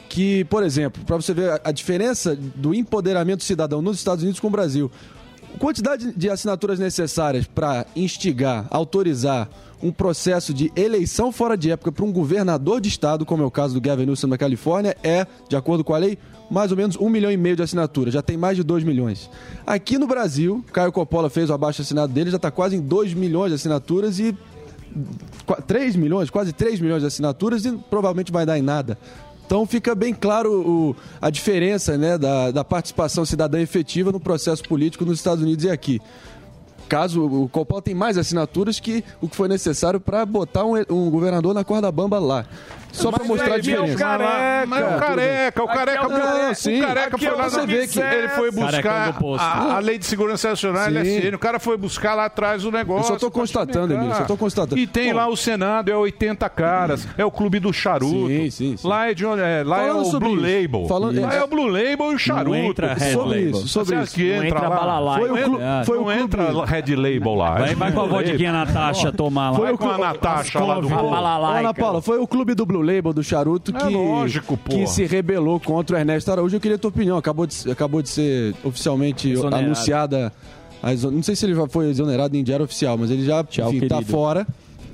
[0.08, 4.38] Que, por exemplo, para você ver a, a diferença do empoderamento cidadão nos Estados Unidos
[4.38, 4.88] com o Brasil.
[5.58, 9.48] Quantidade de assinaturas necessárias para instigar, autorizar
[9.82, 13.50] um processo de eleição fora de época para um governador de estado, como é o
[13.50, 16.18] caso do Gavin Newsom na Califórnia, é, de acordo com a lei,
[16.50, 18.12] mais ou menos um milhão e meio de assinaturas.
[18.12, 19.30] Já tem mais de 2 milhões.
[19.66, 23.14] Aqui no Brasil, Caio Coppola fez o abaixo assinado dele, já está quase em 2
[23.14, 24.36] milhões de assinaturas e
[25.66, 28.98] 3 milhões, quase 3 milhões de assinaturas e provavelmente vai dar em nada.
[29.46, 34.62] Então fica bem claro o- a diferença né, da, da participação cidadã efetiva no processo
[34.64, 36.00] político nos Estados Unidos e aqui.
[36.88, 41.10] Caso o Coppola tem mais assinaturas que o que foi necessário para botar um, um
[41.10, 42.44] governador na corda bamba lá.
[42.92, 43.98] Só pra mostrar a aqui é o diferença.
[44.04, 46.80] careca, mas é o careca, o careca, é o careca, o sim.
[46.80, 50.06] careca foi é lá você no vê que- ele foi buscar a, a lei de
[50.06, 50.86] segurança nacional.
[50.88, 53.12] LSN, o cara foi buscar lá atrás o negócio.
[53.14, 53.92] Eu só tô constatando.
[53.92, 54.78] Emílio, só tô constatando.
[54.80, 58.28] E tem lá o Senado, é 80 caras, é o clube do charuto.
[58.28, 58.88] Sim, sim, sim.
[58.88, 60.86] Lá é, de onde é, lá é o Blue isso, Label.
[60.88, 62.56] falando- lá é- é o Blue Label e o charuto.
[62.56, 63.50] entra Red sobre Label.
[63.50, 64.14] isso, sobre isso.
[64.14, 65.16] que entra, entra lá?
[65.18, 65.60] Foi o.
[65.60, 65.84] É.
[65.84, 67.54] foi entra Red Label lá.
[67.58, 68.52] Vai, é vai com a Label.
[68.52, 69.58] Natasha tomar lá.
[69.58, 70.88] Vai com a Natasha lá do.
[70.88, 74.78] Ana Paula, foi o clube do Blue Label, do Charuto, É que, lógico, porra.
[74.80, 76.56] que se rebelou contra o Ernesto Araújo.
[76.56, 77.16] Eu queria a tua opinião.
[77.16, 79.64] Acabou de, acabou de ser oficialmente Exonerado.
[79.64, 80.32] anunciada.
[80.82, 83.42] a exo- Não sei se ele já foi exonerado em diário oficial, mas ele já
[83.42, 84.02] tá querido.
[84.04, 84.46] fora.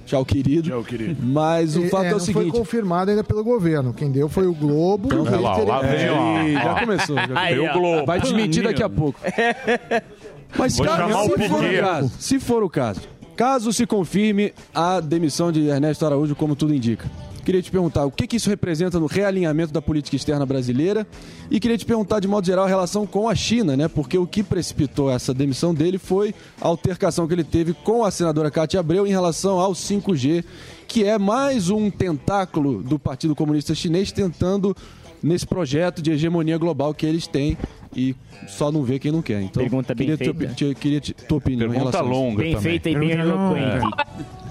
[0.07, 0.69] Tchau, querido.
[0.69, 1.17] Tchau, querido.
[1.23, 2.51] Mas o fato é, não o seguinte.
[2.51, 3.95] foi confirmado ainda pelo governo.
[3.95, 5.07] Quem deu foi o Globo.
[5.07, 6.43] Então, e ele lá, lá vem, ó.
[6.43, 6.61] Ih, ó.
[6.61, 7.17] já começou.
[7.17, 7.25] Já
[7.73, 7.77] ó.
[7.77, 8.07] o Globo.
[8.07, 9.19] Vai desmentir daqui a pouco.
[10.59, 10.91] Mas Vou o
[11.39, 13.01] se for o caso, se for o caso,
[13.37, 17.11] caso se confirme a demissão de Ernesto Araújo, como tudo indica,
[17.45, 21.07] queria te perguntar o que, que isso representa no realinhamento da política externa brasileira
[21.51, 23.89] e queria te perguntar de modo geral a relação com a China, né?
[23.89, 28.11] Porque o que precipitou essa demissão dele foi a altercação que ele teve com a
[28.11, 30.45] senadora Cátia Abreu em relação ao 5G,
[30.89, 34.77] que é mais um tentáculo do Partido Comunista Chinês tentando
[35.23, 37.57] nesse projeto de hegemonia global que eles têm
[37.95, 38.17] e
[38.49, 39.41] só não vê quem não quer.
[39.43, 40.33] Então, Pergunta bem queria, feita.
[40.45, 42.63] opi- te- queria te- tua opinião Pergunta longa Bem também.
[42.81, 43.87] feita e bem eloquente.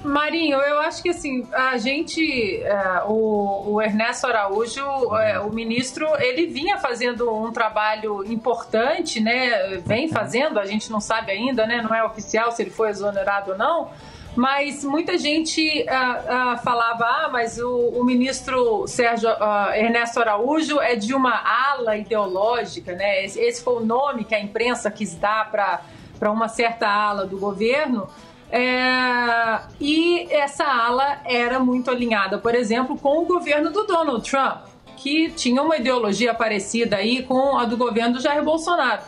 [0.03, 4.81] Marinho, eu acho que assim, a gente, é, o, o Ernesto Araújo,
[5.15, 9.77] é, o ministro, ele vinha fazendo um trabalho importante, né?
[9.85, 11.81] Vem fazendo, a gente não sabe ainda, né?
[11.81, 13.89] Não é oficial se ele foi exonerado ou não.
[14.35, 19.29] Mas muita gente ah, falava, ah, mas o, o ministro Sérgio
[19.75, 23.25] Ernesto Araújo é de uma ala ideológica, né?
[23.25, 27.37] Esse, esse foi o nome que a imprensa quis dar para uma certa ala do
[27.37, 28.07] governo.
[28.51, 34.65] É, e essa ala era muito alinhada, por exemplo, com o governo do Donald Trump,
[34.97, 39.01] que tinha uma ideologia parecida aí com a do governo do Jair Bolsonaro.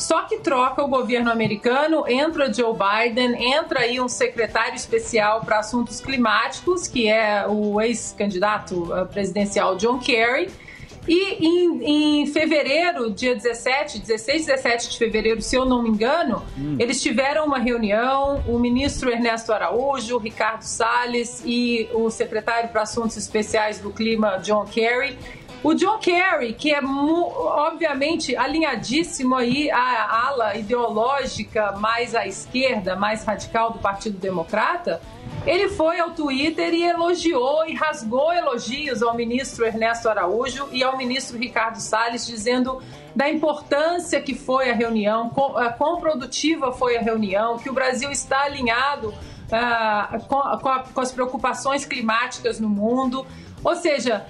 [0.00, 5.58] Só que troca o governo americano, entra Joe Biden, entra aí um secretário especial para
[5.58, 10.50] assuntos climáticos, que é o ex-candidato eh, presidencial John Kerry.
[11.12, 16.40] E em, em fevereiro, dia 17, 16, 17 de fevereiro, se eu não me engano,
[16.78, 22.82] eles tiveram uma reunião, o ministro Ernesto Araújo, o Ricardo Salles e o secretário para
[22.82, 25.18] Assuntos Especiais do Clima, John Kerry.
[25.62, 33.24] O John Kerry, que é obviamente alinhadíssimo aí à ala ideológica mais à esquerda, mais
[33.24, 35.00] radical do Partido Democrata,
[35.46, 40.96] ele foi ao Twitter e elogiou e rasgou elogios ao ministro Ernesto Araújo e ao
[40.96, 42.82] ministro Ricardo Salles, dizendo
[43.14, 48.10] da importância que foi a reunião, ah, quão produtiva foi a reunião, que o Brasil
[48.10, 49.12] está alinhado
[49.52, 53.26] ah, com, com a- com as preocupações climáticas no mundo.
[53.64, 54.24] Ou seja,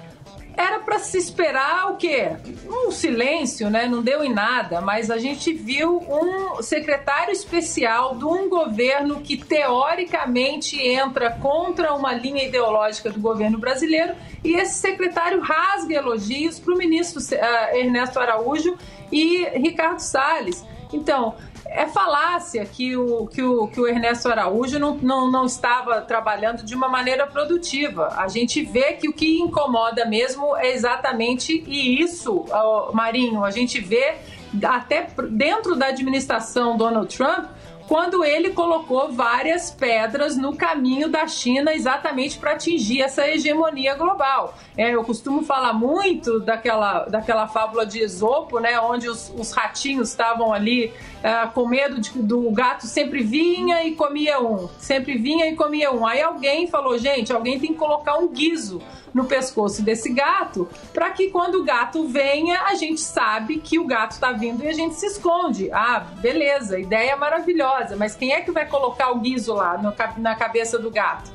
[0.55, 2.31] era para se esperar o quê?
[2.67, 3.87] Um silêncio, né?
[3.87, 9.37] Não deu em nada, mas a gente viu um secretário especial de um governo que
[9.37, 16.73] teoricamente entra contra uma linha ideológica do governo brasileiro e esse secretário rasga elogios para
[16.73, 18.77] o ministro eh, Ernesto Araújo
[19.11, 20.65] e Ricardo Salles.
[20.93, 21.35] Então,
[21.71, 26.63] é falácia que o, que o, que o Ernesto Araújo não, não, não estava trabalhando
[26.63, 28.09] de uma maneira produtiva.
[28.17, 32.45] A gente vê que o que incomoda mesmo é exatamente isso,
[32.93, 34.15] Marinho, a gente vê
[34.63, 37.45] até dentro da administração Donald Trump
[37.87, 44.57] quando ele colocou várias pedras no caminho da China exatamente para atingir essa hegemonia global.
[44.77, 50.07] É, eu costumo falar muito daquela, daquela fábula de Esopo, né, onde os, os ratinhos
[50.07, 50.93] estavam ali
[51.23, 55.91] ah, com medo de- do gato sempre vinha e comia um, sempre vinha e comia
[55.91, 56.05] um.
[56.05, 58.81] Aí alguém falou, gente, alguém tem que colocar um guiso
[59.13, 63.85] no pescoço desse gato para que quando o gato venha a gente sabe que o
[63.85, 65.69] gato está vindo e a gente se esconde.
[65.71, 70.35] Ah, beleza, ideia maravilhosa, mas quem é que vai colocar o guiso lá no na
[70.35, 71.31] cabeça do gato?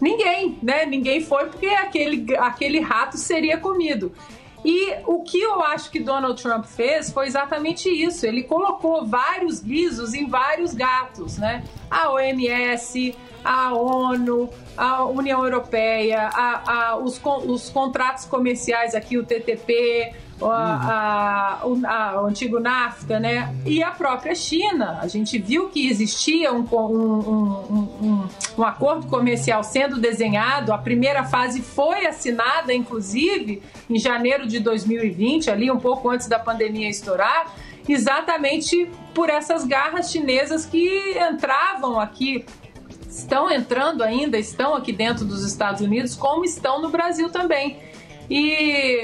[0.00, 0.86] Ninguém, né?
[0.86, 4.12] Ninguém foi porque aquele, aquele rato seria comido.
[4.64, 8.26] E o que eu acho que Donald Trump fez foi exatamente isso.
[8.26, 11.64] Ele colocou vários guizos em vários gatos, né?
[11.90, 19.24] A OMS, a ONU, a União Europeia, a, a- os, os contratos comerciais aqui, o
[19.24, 20.12] TTP,
[20.48, 23.54] a- a- o, a- o antigo NAFTA, né?
[23.66, 24.98] E a própria China.
[25.02, 28.28] A gente viu que existia um, um, um- um-
[28.58, 30.72] um acordo comercial sendo desenhado.
[30.72, 36.38] A primeira fase foi assinada, inclusive, em janeiro de 2020, ali um pouco antes da
[36.38, 37.52] pandemia estourar,
[37.88, 42.44] exatamente por essas garras chinesas que entravam aqui
[43.08, 47.78] estão entrando ainda, estão aqui dentro dos Estados Unidos, como estão no Brasil também.
[48.30, 48.52] E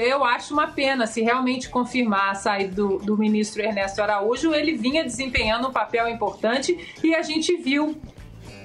[0.09, 4.71] eu acho uma pena, se realmente confirmar a saída do, do ministro Ernesto Araújo, ele
[4.71, 7.99] vinha desempenhando um papel importante e a gente viu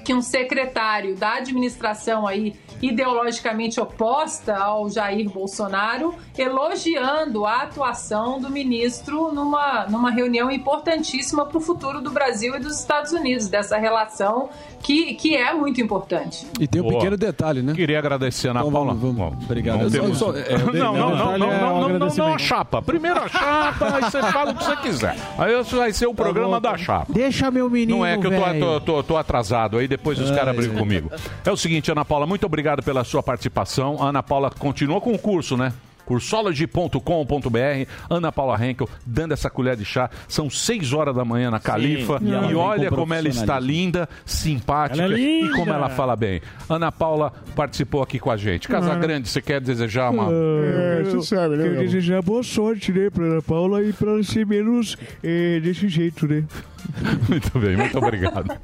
[0.05, 8.51] que um secretário da administração aí ideologicamente oposta ao Jair Bolsonaro, elogiando a atuação do
[8.51, 13.77] ministro numa, numa reunião importantíssima para o futuro do Brasil e dos Estados Unidos, dessa
[13.79, 14.49] relação
[14.83, 16.47] que, que é muito importante.
[16.59, 16.99] E tem um Boa.
[16.99, 17.73] pequeno detalhe, né?
[17.73, 18.93] Queria agradecer, Ana Paula.
[19.45, 19.79] Obrigado.
[19.79, 22.35] Vamos ter Eu muito- só- é, não, não, não, não, não, não, não, não, não,
[22.35, 22.83] a chapa.
[22.83, 25.17] Primeiro a chapa, aí você fala o que você quiser.
[25.39, 27.13] Aí vai ser o programa da chapa.
[27.13, 30.31] Deixa meu menino, Não é que eu tô, tô- tô- tô atrasado, aí depois os
[30.31, 31.11] caras brigam comigo.
[31.45, 34.03] É o seguinte, Ana Paula, muito obrigado pela sua participação.
[34.03, 35.73] A Ana Paula continua com o curso, né?
[36.07, 40.11] Cursology.com.br, Ana Paula Henkel dando essa colher de chá.
[40.29, 42.19] São seis horas da manhã na Califa.
[42.23, 45.57] E ela E vem olha com como ela está linda, simpática Ela é e linda.
[45.57, 46.41] como ela fala bem.
[46.69, 48.69] Ana Paula participou aqui com a gente.
[48.69, 48.95] Casa.
[48.95, 50.29] Grande, você quer desejar uma.
[50.31, 54.23] É, você sabe, né, Quero desejar boa sorte, né, pra Ana Paula e pra ela
[54.23, 56.45] ser menos é, desse jeito, né?
[57.29, 58.59] Muito bem, muito obrigado.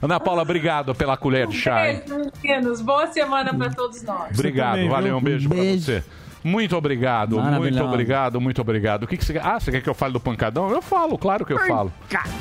[0.00, 1.82] Ana Paula, obrigado pela colher de chá.
[1.82, 2.80] Beijo, meninos.
[2.80, 4.30] Boa semana para todos nós.
[4.32, 6.04] Obrigado, valeu, um beijo, pra você.
[6.42, 9.02] Muito obrigado, muito obrigado, muito obrigado.
[9.04, 9.44] O que, que você quer?
[9.44, 10.70] Ah, você quer que eu fale do pancadão?
[10.70, 11.92] Eu falo, claro que eu falo.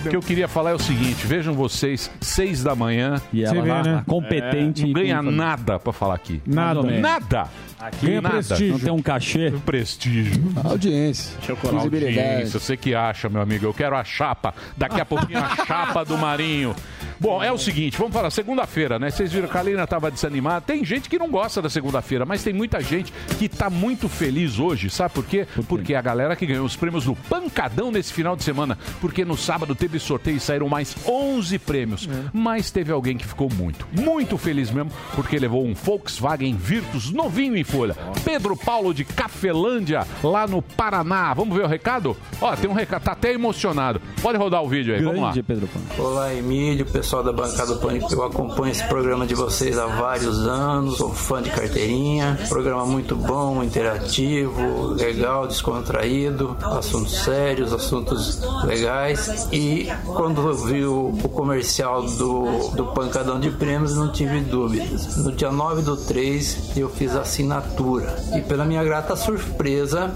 [0.06, 3.22] O que eu queria falar é o seguinte: vejam vocês, seis da manhã.
[3.34, 4.04] E ela vê, lá, né?
[4.08, 6.42] competente Não e ganha nada pra falar aqui.
[6.46, 6.82] Nada.
[6.82, 7.48] Nada.
[7.80, 8.36] Aqui Ganha nada.
[8.38, 8.74] prestígio.
[8.74, 9.54] Não tem um cachê.
[9.66, 10.44] Prestígio.
[10.64, 11.38] Audiência.
[11.80, 13.66] Audiência, você que acha, meu amigo.
[13.66, 14.54] Eu quero a chapa.
[14.76, 16.76] Daqui a pouquinho a chapa do Marinho.
[17.20, 19.10] Bom, é o seguinte, vamos falar, segunda-feira, né?
[19.10, 20.62] Vocês viram que a Lina estava desanimada.
[20.62, 24.60] Tem gente que não gosta da segunda-feira, mas tem muita gente que tá muito feliz
[24.60, 24.88] hoje.
[24.88, 25.48] Sabe por quê?
[25.68, 28.78] Porque a galera que ganhou os prêmios do Pancadão nesse final de semana.
[29.02, 32.08] Porque no sábado teve sorteio e saíram mais 11 prêmios.
[32.32, 37.58] Mas teve alguém que ficou muito, muito feliz mesmo, porque levou um Volkswagen Virtus novinho
[37.58, 37.96] em folha.
[38.24, 41.34] Pedro Paulo de Cafelândia, lá no Paraná.
[41.34, 42.16] Vamos ver o recado?
[42.40, 44.00] Ó, tem um recado, tá até emocionado.
[44.22, 45.34] Pode rodar o vídeo aí, vamos lá.
[45.34, 46.12] Pedro Paulo.
[46.12, 48.14] Olá, Emílio, pessoal da bancada do Pânico.
[48.14, 52.38] Eu acompanho esse programa de vocês há vários anos, sou fã de carteirinha.
[52.50, 59.48] Programa muito bom, interativo, legal, descontraído, assuntos sérios, assuntos legais.
[59.54, 65.16] E quando eu vi o, o comercial do, do Pancadão de Prêmios, não tive dúvidas.
[65.16, 68.16] No dia 9 do 3, eu fiz a assinatura.
[68.36, 70.12] E pela minha grata surpresa,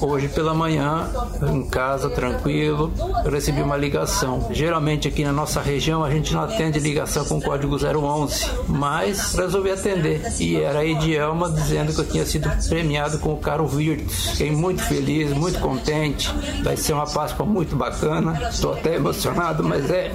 [0.00, 1.08] hoje pela manhã,
[1.42, 2.92] em casa, tranquilo,
[3.24, 4.48] recebi uma ligação.
[4.50, 9.70] Geralmente aqui na nossa região a gente não atende ligação com código 011, mas resolvi
[9.70, 10.20] atender.
[10.38, 14.30] E era a Edielma dizendo que eu tinha sido premiado com o Caro Virtus.
[14.30, 16.30] Fiquei muito feliz, muito contente.
[16.62, 18.48] Vai ser uma Páscoa muito bacana.
[18.50, 20.12] Estou até emocionado, mas é,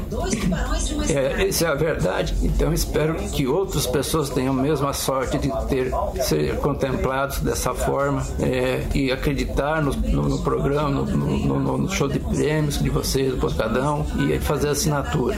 [1.09, 2.35] é essa é a verdade.
[2.43, 5.91] Então espero que outras pessoas tenham a mesma sorte de ter
[6.21, 11.05] ser contemplados dessa forma é, e acreditar no, no- no programa, no,
[11.77, 15.35] no- show de prêmios de vocês, do Pancadão, e fazer assinatura.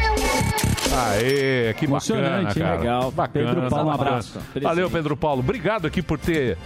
[0.00, 0.77] Yeah.
[0.92, 2.76] Aê, que bacana, cara.
[2.76, 3.10] legal.
[3.10, 3.54] Bacana.
[3.54, 4.38] Pedro Paulo, um abraço.
[4.60, 5.40] Valeu, Pedro Paulo.
[5.40, 6.56] Obrigado aqui por ter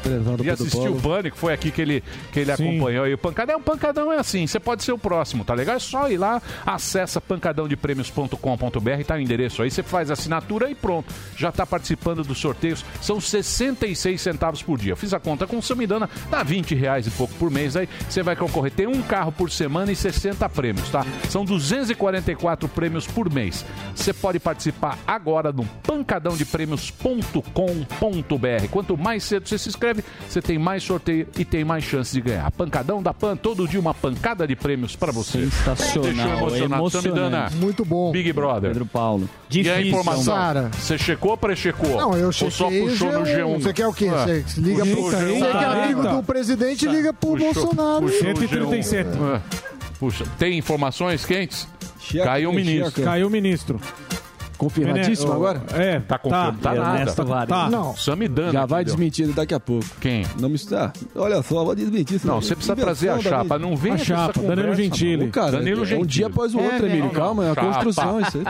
[0.42, 1.02] e assistir o.
[1.02, 1.36] Pânico.
[1.36, 2.02] Foi aqui que ele,
[2.32, 2.68] que ele Sim.
[2.68, 3.06] acompanhou.
[3.08, 4.46] E o Pancadão, o Pancadão é assim.
[4.46, 5.76] Você pode ser o próximo, tá legal?
[5.76, 9.70] É só ir lá, acessa pancadãodeprêmios.com.br, tá o endereço aí.
[9.70, 11.12] Você faz a assinatura e pronto.
[11.36, 12.84] Já tá participando dos sorteios.
[13.00, 14.94] São 66 centavos por dia.
[14.94, 17.76] Fiz a conta com o Samidana, dá 20 reais e pouco por mês.
[17.76, 18.72] Aí você vai concorrer.
[18.72, 21.04] Tem um carro por semana e 60 prêmios, tá?
[21.28, 23.64] São 244 prêmios por mês.
[23.94, 28.68] Você pode participar agora no pancadãodeprêmios.com.br.
[28.70, 32.20] Quanto mais cedo você se inscreve, você tem mais sorteio e tem mais chance de
[32.20, 32.50] ganhar.
[32.52, 35.48] Pancadão da Pan, todo dia uma pancada de prêmios pra você.
[35.50, 37.54] Sensacional, emocionante.
[37.56, 38.12] Muito bom.
[38.12, 38.70] Big Brother.
[38.70, 39.28] Pedro Paulo.
[39.50, 39.86] E a Difícil.
[39.88, 40.34] informação?
[40.34, 40.70] Sara.
[40.72, 41.96] Você checou ou prechecou?
[41.96, 43.36] Não, eu Ou só chequei puxou no G1.
[43.36, 43.62] G1?
[43.62, 44.08] Você quer o quê?
[44.08, 44.24] Ah.
[44.24, 45.02] Você liga pro...
[45.02, 45.36] Você G1.
[45.38, 48.02] que é amigo do presidente, liga pro Puxou- Bolsonaro.
[48.06, 49.08] puxou o 137.
[49.10, 49.16] G1.
[49.22, 49.40] Ah.
[49.98, 51.66] Puxa, tem informações quentes?
[52.24, 53.02] Caiu o ministro.
[53.04, 53.80] Caiu o ministro.
[54.62, 55.62] Confirmadíssimo agora?
[55.74, 56.58] É, Tá confirmado?
[56.58, 57.24] Tá, Ernesto nada.
[57.24, 57.48] Vares.
[57.48, 57.70] Tá.
[57.70, 57.96] Não.
[57.96, 58.52] Samidana.
[58.52, 59.84] Já vai desmentido daqui a pouco.
[60.00, 60.24] Quem?
[60.40, 60.92] Não me está.
[61.14, 62.16] Olha só, vou desmentir.
[62.16, 63.58] isso Não, você precisa trazer a chapa.
[63.58, 65.30] Não vem A com chapa, Danilo Gentili.
[65.30, 66.06] Cara, Danilo é um Gentili.
[66.06, 67.10] dia após o outro, É, Emílio.
[67.10, 67.66] Calma, é uma Chapa.
[67.68, 68.20] construção.
[68.20, 68.44] Isso aí.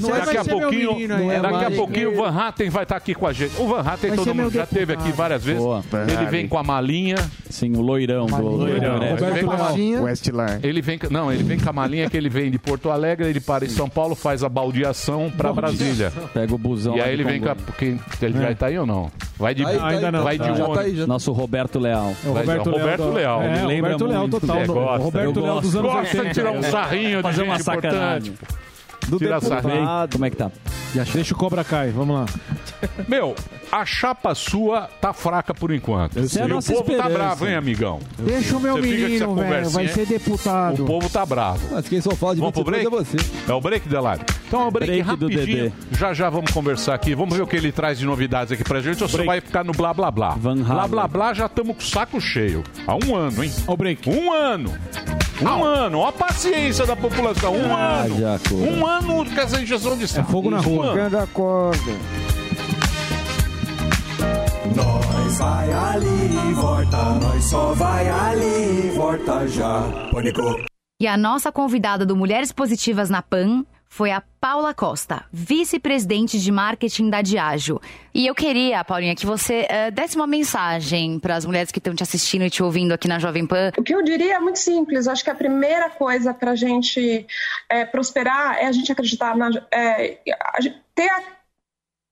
[0.00, 3.14] Não Você daqui a pouquinho, é daqui a pouquinho o Van Hatten vai estar aqui
[3.14, 3.60] com a gente.
[3.60, 5.60] O Van Hatten todo mundo já teve aqui várias vezes.
[5.62, 5.82] Boa.
[6.08, 7.16] Ele vem com a malinha.
[7.48, 8.98] Sim, o loirão do Loirão.
[9.98, 10.02] a.
[10.02, 10.58] Westline.
[10.62, 13.40] Ele vem, não, ele vem com a malinha que ele vem de Porto Alegre, ele
[13.40, 16.12] para em São Paulo, faz a baldeação pra Brasília.
[16.32, 16.96] Pega o busão.
[16.96, 19.10] E aí ele vem com a, porque ele vai estar aí ou não?
[19.38, 20.22] Vai de Tá aí, tá aí, Ainda não.
[20.24, 21.06] vai de Já tá aí, já.
[21.06, 22.14] Nosso Roberto Leal.
[22.24, 23.42] É o Roberto, Roberto Leal.
[23.42, 24.56] É, Me o lembra Roberto Leal total.
[24.58, 25.04] É, gosta.
[25.04, 26.34] Roberto Eu Leal dos anos Gosta de 80.
[26.34, 27.92] tirar um sarrinho de Fazer uma gente importante.
[27.94, 28.34] sacanagem.
[29.08, 29.62] Do Tira deputado.
[29.62, 30.08] sarrinho.
[30.12, 30.50] Como é que tá?
[31.12, 32.26] Deixa o cobra cair, vamos lá.
[33.08, 33.34] Meu,
[33.80, 36.18] a chapa sua tá fraca por enquanto.
[36.18, 37.18] Essa é a e o nossa povo tá esperança.
[37.18, 37.98] bravo, hein, amigão?
[38.18, 40.82] Deixa o meu Você fica com essa menino, velho, vai conversinha, ser deputado.
[40.82, 41.60] O povo tá bravo.
[41.72, 43.16] Mas quem só fala de Vamos pro 22 break?
[43.16, 43.50] é você.
[43.50, 44.22] É o break live.
[44.46, 45.70] Então é o break, Break do rapidinho.
[45.70, 45.72] Dedê.
[45.98, 47.14] Já já vamos conversar aqui.
[47.14, 49.02] Vamos ver o que ele traz de novidades aqui pra gente.
[49.02, 49.26] Ou você Break.
[49.26, 50.30] vai ficar no blá blá blá.
[50.38, 52.62] Van blá blá blá já estamos com o saco cheio.
[52.86, 53.52] Há um ano, hein?
[53.66, 54.08] Ó o break.
[54.08, 54.72] Um ano.
[55.42, 55.98] Um ano.
[55.98, 57.54] Ó a paciência da população.
[57.56, 58.20] Um Ah, ano.
[58.20, 58.54] Jaco.
[58.54, 60.28] Um ano com essa injeção de saco.
[60.28, 60.94] É fogo na rua.
[61.32, 62.33] corda.
[64.74, 69.82] Nós vai ali, volta, nós só vai ali, volta já.
[70.10, 70.64] Pânico.
[71.00, 76.50] E a nossa convidada do Mulheres Positivas na PAN foi a Paula Costa, vice-presidente de
[76.50, 77.80] marketing da Diageo.
[78.12, 81.94] E eu queria, Paulinha, que você eh, desse uma mensagem para as mulheres que estão
[81.94, 83.70] te assistindo e te ouvindo aqui na Jovem Pan.
[83.78, 85.06] O que eu diria é muito simples.
[85.06, 87.24] Acho que a primeira coisa para a gente
[87.70, 90.18] é, prosperar é a gente acreditar na, é,
[90.92, 91.22] ter a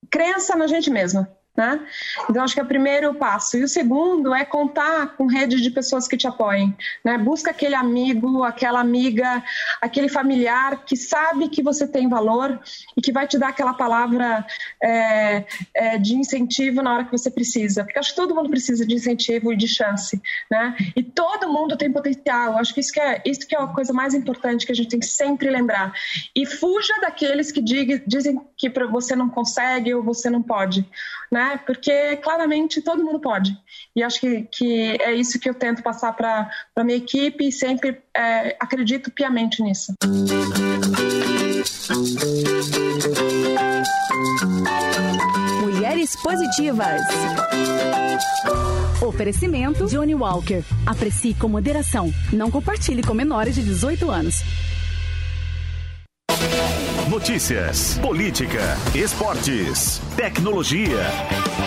[0.08, 1.28] crença na gente mesma.
[1.54, 1.86] Né?
[2.30, 3.58] Então, acho que é o primeiro passo.
[3.58, 6.74] E o segundo é contar com rede de pessoas que te apoiem.
[7.04, 7.18] Né?
[7.18, 9.44] Busca aquele amigo, aquela amiga,
[9.80, 12.58] aquele familiar que sabe que você tem valor
[12.96, 14.46] e que vai te dar aquela palavra
[14.82, 15.44] é,
[15.74, 17.84] é, de incentivo na hora que você precisa.
[17.84, 20.20] Porque acho que todo mundo precisa de incentivo e de chance.
[20.50, 20.74] Né?
[20.96, 22.56] E todo mundo tem potencial.
[22.56, 24.88] Acho que isso que, é, isso que é a coisa mais importante que a gente
[24.88, 25.92] tem que sempre lembrar.
[26.34, 30.88] E fuja daqueles que diga, dizem que você não consegue ou você não pode.
[31.32, 31.58] Né?
[31.64, 33.56] Porque claramente todo mundo pode.
[33.96, 37.50] E acho que, que é isso que eu tento passar para a minha equipe e
[37.50, 39.94] sempre é, acredito piamente nisso.
[45.62, 47.00] Mulheres Positivas.
[49.02, 50.62] Oferecimento Johnny Walker.
[50.86, 52.12] Aprecie com moderação.
[52.32, 54.42] Não compartilhe com menores de 18 anos.
[57.08, 60.98] Notícias, política, esportes, tecnologia,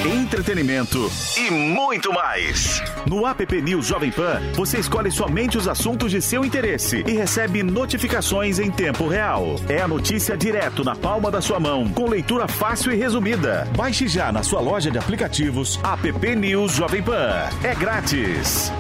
[0.04, 2.82] entretenimento e muito mais.
[3.06, 7.64] No app News Jovem Pan, você escolhe somente os assuntos de seu interesse e recebe
[7.64, 9.56] notificações em tempo real.
[9.70, 13.68] É a notícia direto na palma da sua mão, com leitura fácil e resumida.
[13.78, 17.50] Baixe já na sua loja de aplicativos app News Jovem Pan.
[17.64, 18.72] É grátis.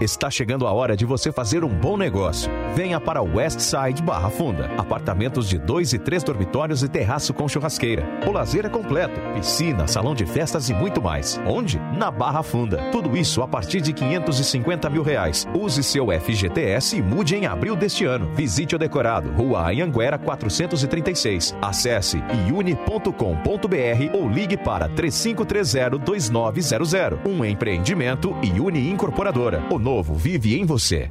[0.00, 2.50] Está chegando a hora de você fazer um bom negócio.
[2.74, 4.70] Venha para o Westside Barra Funda.
[4.76, 8.04] Apartamentos de dois e três dormitórios e terraço com churrasqueira.
[8.26, 9.18] O lazer é completo.
[9.34, 11.40] Piscina, salão de festas e muito mais.
[11.46, 11.80] Onde?
[11.96, 12.90] Na Barra Funda.
[12.92, 15.46] Tudo isso a partir de 550 mil reais.
[15.54, 18.30] Use seu FGTS e mude em abril deste ano.
[18.34, 19.30] Visite o decorado.
[19.32, 21.56] Rua Anhanguera 436.
[21.62, 27.18] Acesse iune.com.br ou ligue para 3530-2900.
[27.26, 29.62] Um empreendimento Iune Incorporadora.
[29.70, 31.10] O novo vive em você.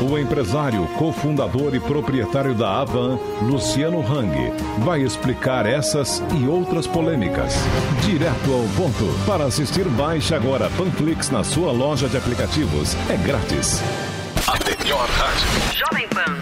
[0.00, 7.54] o empresário, cofundador e proprietário da Avan, Luciano Hang, vai explicar essas e outras polêmicas.
[8.04, 9.04] Direto ao ponto.
[9.26, 12.94] Para assistir, baixe agora Panflix na sua loja de aplicativos.
[13.10, 13.82] É grátis.
[14.46, 14.56] A
[15.02, 15.48] melhor rádio.
[15.74, 16.36] Jovem Pan.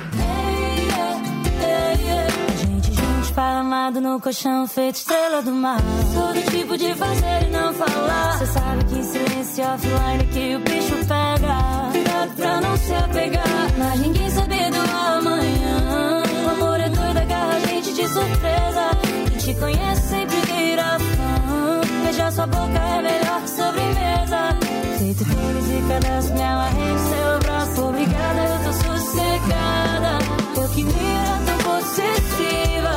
[2.59, 5.81] Gente, gente, fala amado no colchão, feito estrela do mar.
[6.13, 8.39] Sou do tipo de fazer e não falar.
[8.39, 11.91] Cê sabe que em silêncio offline que o bicho pega.
[11.93, 16.23] Cuidado pra não se apegar, mas ninguém sabe do amanhã.
[16.45, 18.91] O amor é doido, agarra a gente de surpresa.
[19.29, 21.81] Quem te conhece sempre vira fã.
[22.05, 24.70] Beijar sua boca é melhor que sobremesa
[25.01, 25.25] peito.
[25.25, 30.19] Dedicadas, miała em seu braço obrigada, eu tô sossegada.
[30.57, 32.95] Eu que mira tão possessiva.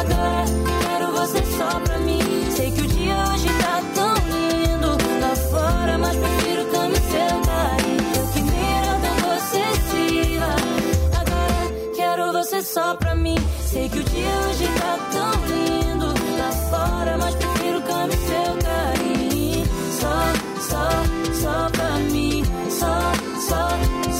[0.00, 0.44] Agora
[0.82, 2.20] quero você só pra mim.
[2.56, 4.90] Sei que o dia hoje tá tão lindo
[5.20, 7.82] lá fora, mas prefiro cama sentada.
[8.16, 10.50] Eu que mira tão possessiva.
[11.20, 11.62] Agora
[11.96, 13.38] quero você só pra mim.
[13.66, 15.41] Sei que o dia hoje tá tão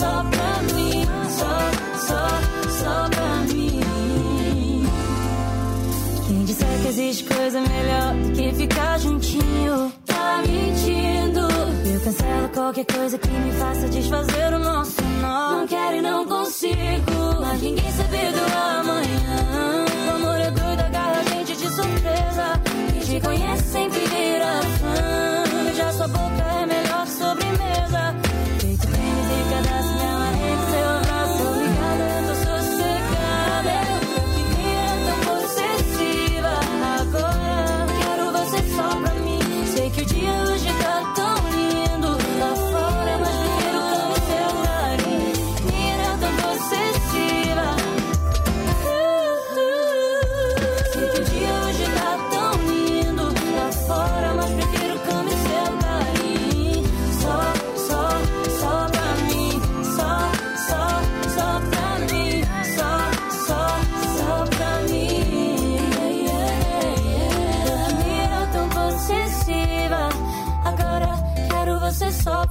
[0.02, 1.06] só pra mim,
[1.38, 1.54] só,
[2.06, 2.26] só,
[2.80, 3.80] só pra mim.
[6.26, 11.40] Quem disser que existe coisa melhor do que ficar juntinho, tá mentindo.
[11.86, 15.58] Eu cancelo qualquer coisa que me faça desfazer o nosso nó.
[15.58, 19.86] Não quero e não consigo, mas ninguém sabe do amanhã.
[20.06, 22.60] O amor é doido, agarra a gente de surpresa.
[22.92, 23.61] Quem te conhece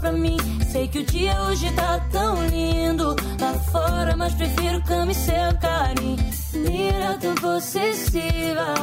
[0.02, 0.38] pra mim.
[0.72, 5.58] Sei que o dia hoje tá tão lindo lá fora, mas prefiro cama e seu
[5.62, 6.18] carinho.
[6.54, 8.74] Me era tão possessiva.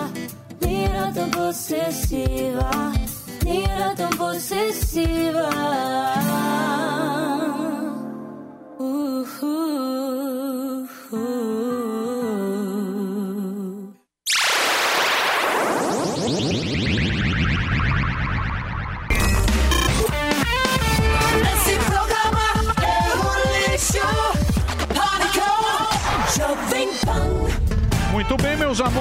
[0.63, 2.71] Me era tão possessiva.
[3.45, 5.49] Me era tão possessiva.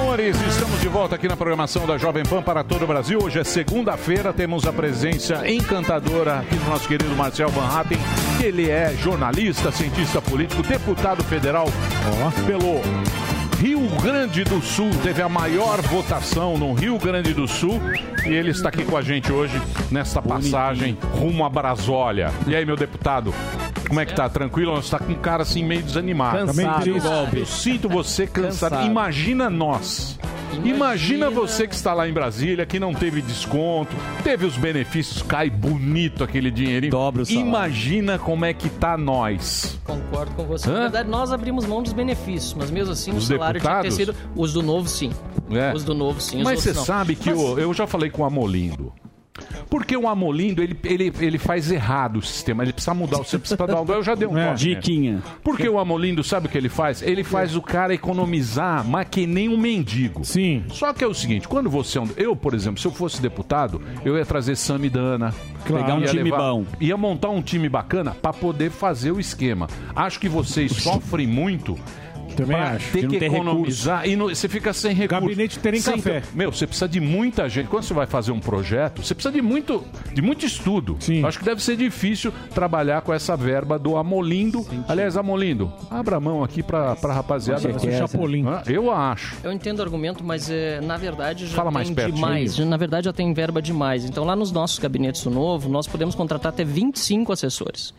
[0.08, 3.18] Meus amores, estamos de volta aqui na programação da Jovem Pan para todo o Brasil.
[3.22, 7.98] Hoje é segunda-feira, temos a presença encantadora aqui do nosso querido Marcel Van Hatten,
[8.42, 11.66] ele é jornalista, cientista político, deputado federal
[12.46, 12.80] pelo
[13.60, 14.90] Rio Grande do Sul.
[15.02, 17.78] Teve a maior votação no Rio Grande do Sul
[18.24, 19.60] e ele está aqui com a gente hoje
[19.90, 22.32] nesta passagem rumo a Brasólia.
[22.46, 23.34] E aí, meu deputado?
[23.88, 24.28] Como é que tá?
[24.28, 24.74] Tranquilo?
[24.76, 26.46] Você tá com um cara assim meio desanimado.
[26.46, 26.88] Cansado.
[27.36, 28.70] Eu sinto você cansado.
[28.72, 28.86] Cansado.
[28.86, 30.18] Imagina nós.
[30.64, 31.30] Imagina.
[31.30, 33.94] você que está lá em Brasília, que não teve desconto,
[34.24, 36.90] teve os benefícios, cai bonito aquele dinheirinho.
[36.90, 37.46] Dobra o salário.
[37.48, 39.78] Imagina como é que tá nós.
[39.84, 40.68] Concordo com você.
[40.68, 40.72] Hã?
[40.74, 43.82] Na verdade, nós abrimos mão dos benefícios, mas mesmo assim Os o salário tinha que
[43.82, 44.16] ter deputados?
[44.22, 44.32] sido.
[44.34, 45.12] Os do novo, sim.
[45.50, 45.72] É.
[45.74, 46.38] Os do novo, sim.
[46.38, 46.84] os Mas você não.
[46.84, 48.92] sabe que Mas- o- eu já falei com o Amolindo.
[49.70, 52.62] Porque o Amolindo, ele, ele, ele faz errado o sistema.
[52.62, 53.18] Ele precisa mudar.
[53.18, 53.86] Você precisa dar um.
[53.86, 54.48] Eu já dei um É.
[54.52, 54.74] toque, né?
[54.74, 55.22] Diquinha.
[55.42, 57.02] Porque o Amolindo, sabe o que ele faz?
[57.02, 60.24] Ele faz o cara economizar, mas que nem um mendigo.
[60.24, 60.64] Sim.
[60.68, 61.98] Só que é o seguinte, quando você...
[61.98, 65.34] é Eu, por exemplo, se eu fosse deputado, eu ia trazer Samidana.
[65.66, 65.84] Claro.
[65.84, 66.64] Pegar um time bom.
[66.80, 69.68] Ia montar um time bacana pra poder fazer o esquema.
[69.94, 71.78] Acho que vocês sofrem muito...
[72.42, 72.92] Também pra acho.
[72.92, 75.20] ter De não que ter economizar e não- você fica sem recurso.
[75.22, 76.22] Gabinete tem nem Sem- café.
[76.34, 77.68] Meu, você precisa de muita gente.
[77.68, 80.96] Quando você vai fazer um projeto, você precisa de muito, de muito estudo.
[81.00, 81.24] Sim.
[81.24, 84.66] Acho que deve ser difícil trabalhar com essa verba do Amolindo.
[84.88, 87.60] Aliás, Amolindo, abra a mão aqui pra, pra rapaziada.
[87.72, 88.06] Com certeza.
[88.06, 88.44] Chapolin.
[88.66, 89.36] Eu acho.
[89.42, 92.14] Eu entendo o argumento, mas é, na verdade já Fala tem mais pertinho.
[92.16, 92.56] demais.
[92.56, 94.04] Já, Na verdade já tem verba demais.
[94.04, 97.92] Então lá nos nossos gabinetes do Novo, nós podemos contratar até 25 assessores.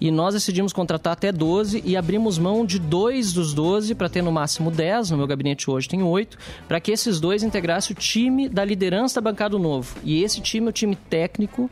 [0.00, 4.22] E nós decidimos contratar até 12 e abrimos mão de dois dos 12 para ter
[4.22, 5.10] no máximo 10.
[5.10, 9.20] No meu gabinete hoje tem 8, para que esses dois integrassem o time da liderança
[9.20, 9.96] da bancada Novo.
[10.02, 11.70] E esse time é o time técnico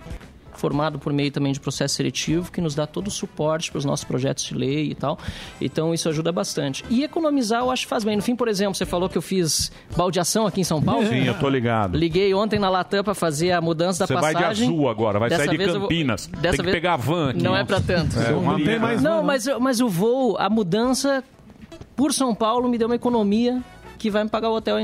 [0.59, 3.85] formado por meio também de processo seletivo, que nos dá todo o suporte para os
[3.85, 5.19] nossos projetos de lei e tal.
[5.61, 6.85] Então isso ajuda bastante.
[6.91, 8.17] E economizar eu acho que faz bem.
[8.17, 11.07] No fim, por exemplo, você falou que eu fiz baldeação aqui em São Paulo.
[11.07, 11.97] Sim, eu tô ligado.
[11.97, 14.69] Liguei ontem na Latam para fazer a mudança da Você vai passagem.
[14.69, 16.27] de azul agora, vai Dessa sair de vez eu vou- Campinas.
[16.27, 17.43] dessa Tem que vez- pegar a van aqui.
[17.43, 18.19] Não é para tanto.
[18.19, 19.01] É, uma merda.
[19.01, 21.23] não, mas, mas o voo, a mudança
[21.97, 23.63] por São Paulo me deu uma economia
[23.99, 24.77] que vai me pagar o hotel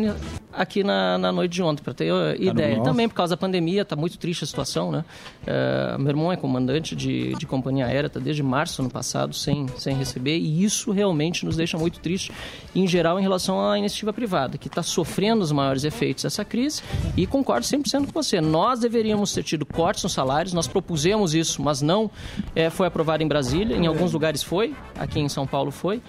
[0.53, 2.77] aqui na, na noite de ontem, para ter uh, ideia.
[2.77, 2.91] Nossa.
[2.91, 5.05] também por causa da pandemia, tá muito triste a situação, né?
[5.43, 9.67] Uh, meu irmão é comandante de, de companhia aérea, tá desde março ano passado sem,
[9.77, 12.33] sem receber, e isso realmente nos deixa muito triste,
[12.75, 16.83] em geral, em relação à iniciativa privada, que está sofrendo os maiores efeitos dessa crise,
[17.17, 18.41] e concordo 100% com você.
[18.41, 22.11] Nós deveríamos ter tido cortes nos salários, nós propusemos isso, mas não
[22.55, 26.01] eh, foi aprovado em Brasília, em alguns lugares foi, aqui em São Paulo foi.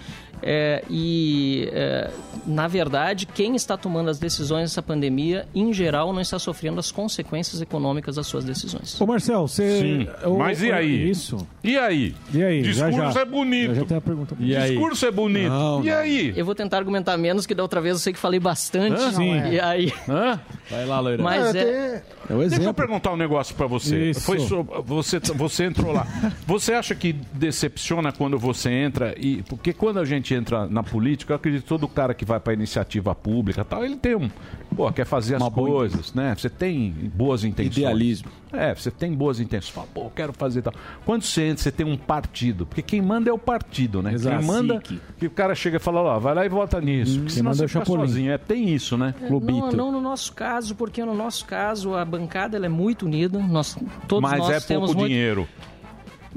[0.42, 2.10] É, e, é,
[2.46, 6.90] na verdade, quem está tomando as decisões nessa pandemia, em geral, não está sofrendo as
[6.92, 9.00] consequências econômicas das suas decisões.
[9.00, 9.80] Ô, Marcel, você.
[9.80, 10.08] Sim.
[10.24, 11.10] o- Mas e o- aí?
[11.10, 11.46] Isso.
[11.64, 12.14] E aí?
[12.32, 12.64] E aí?
[12.72, 13.20] Já, Discurso já.
[13.20, 13.70] é bonito.
[13.70, 14.36] Eu já tenho a pergunta.
[14.38, 15.52] Discurso é bonito.
[15.82, 16.32] e aí?
[16.36, 19.00] Eu vou tentar argumentar menos, que da outra vez eu sei que falei bastante.
[19.00, 19.12] Hã?
[19.12, 19.48] Sim.
[19.50, 19.92] E aí...
[20.08, 20.38] Hã?
[20.70, 21.22] Vai lá, loira.
[21.22, 22.02] Mas é...
[22.48, 24.10] Deixa eu perguntar um negócio pra você.
[24.10, 24.20] Isso.
[24.20, 26.06] Foi so- você, você entrou lá.
[26.46, 31.32] Você acha que decepciona quando você entra e porque quando a gente entra na política,
[31.32, 34.30] eu acredito que todo cara que vai pra iniciativa pública, e tal, ele tem um,
[34.74, 36.34] pô, quer fazer as coisas, né?
[36.36, 37.76] Você tem boas intenções.
[37.76, 38.30] Idealismo.
[38.52, 39.74] É, você tem boas intenções.
[39.74, 40.72] Fala, pô, quero fazer tal.
[41.04, 42.64] Quando você entra, você tem um partido.
[42.64, 44.14] Porque quem manda é o partido, né?
[44.14, 44.38] Exato.
[44.38, 44.82] Quem manda.
[45.18, 47.14] Que o cara chega e fala, ó, vai lá e vota nisso.
[47.14, 48.06] Porque quem senão manda você é o fica Chapolin.
[48.06, 48.32] sozinho.
[48.32, 49.14] É, tem isso, né?
[49.28, 53.38] Não, não no nosso caso, porque no nosso caso a bancada ela é muito unida.
[53.38, 53.76] Nós
[54.08, 55.10] todos Mas nós é temos pouco muito...
[55.10, 55.48] dinheiro.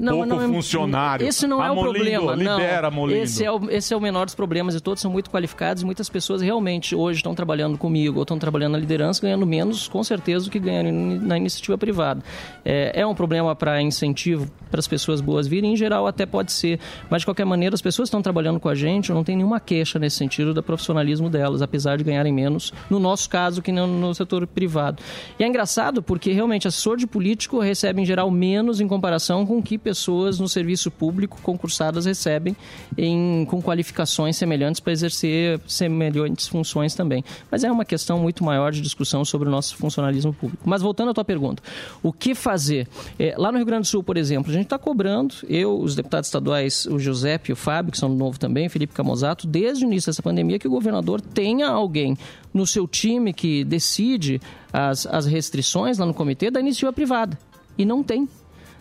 [0.00, 1.26] Não, pouco não é- funcionário.
[1.26, 2.34] Esse não é o problema.
[2.34, 2.96] Libera, não.
[2.96, 3.20] Molindo.
[3.20, 5.82] Esse é, o, esse é o menor dos problemas e todos são muito qualificados.
[5.82, 9.86] e Muitas pessoas realmente hoje estão trabalhando comigo ou estão trabalhando na liderança ganhando menos,
[9.88, 10.90] com certeza, do que ganham
[11.20, 12.22] na iniciativa privada.
[12.64, 16.52] É, é um problema para incentivo para as pessoas boas virem, em geral até pode
[16.52, 16.80] ser.
[17.10, 19.36] Mas de qualquer maneira, as pessoas que estão trabalhando com a gente, eu não tenho
[19.36, 23.70] nenhuma queixa nesse sentido do profissionalismo delas, apesar de ganharem menos, no nosso caso, que
[23.70, 25.02] não no setor privado.
[25.38, 29.58] E é engraçado porque realmente assessor de político recebe em geral menos em comparação com
[29.58, 29.89] o que pessoas
[30.38, 32.56] no serviço público concursadas recebem
[32.96, 37.24] em, com qualificações semelhantes para exercer semelhantes funções também.
[37.50, 40.62] Mas é uma questão muito maior de discussão sobre o nosso funcionalismo público.
[40.66, 41.62] Mas voltando à tua pergunta,
[42.02, 42.88] o que fazer?
[43.18, 45.94] É, lá no Rio Grande do Sul, por exemplo, a gente está cobrando, eu, os
[45.94, 49.86] deputados estaduais, o Giuseppe e o Fábio, que são novo também, Felipe Camozato, desde o
[49.86, 52.16] início dessa pandemia, que o governador tenha alguém
[52.52, 54.40] no seu time que decide
[54.72, 57.38] as, as restrições lá no comitê da iniciativa privada.
[57.78, 58.28] E não tem.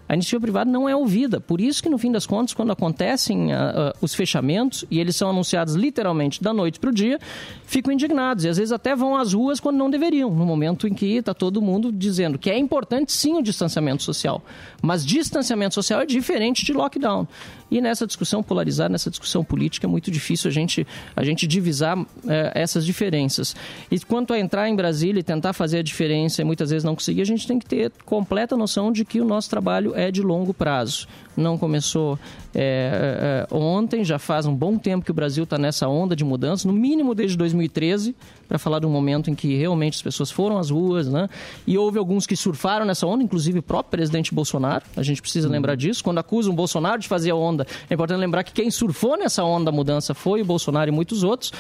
[0.10, 1.40] A iniciativa privada não é ouvida.
[1.40, 5.16] Por isso que, no fim das contas, quando acontecem ah, ah, os fechamentos, e eles
[5.16, 7.20] são anunciados literalmente da noite para o dia,
[7.64, 8.44] ficam indignados.
[8.44, 11.36] E às vezes até vão às ruas quando não deveriam, no momento em que está
[11.36, 14.44] todo mundo dizendo que é importante sim o distanciamento social.
[14.82, 17.28] Mas distanciamento social é diferente de lockdown.
[17.72, 20.86] E nessa discussão polarizada, nessa discussão política, é muito difícil a gente,
[21.16, 21.98] a gente divisar
[22.28, 23.56] eh, essas diferenças.
[23.92, 26.96] E quanto a entrar em Brasília e tentar fazer a diferença e muitas vezes não
[26.96, 30.22] conseguir, a gente tem que ter completa noção de que o nosso trabalho é de
[30.22, 31.08] longo prazo.
[31.40, 32.20] Não começou
[32.54, 36.24] eh, eh, ontem, já faz um bom tempo que o Brasil está nessa onda de
[36.24, 38.16] mudança, no mínimo desde 2013,
[38.48, 41.30] para falar de um momento em que realmente as pessoas foram às ruas, né?
[41.66, 44.84] E houve alguns que surfaram nessa onda, inclusive o próprio presidente Bolsonaro.
[44.98, 46.04] A gente precisa lembrar disso.
[46.04, 49.44] Quando acusam o Bolsonaro de fazer a onda, é importante lembrar que quem surfou nessa
[49.44, 51.54] onda da mudança foi o Bolsonaro e muitos outros.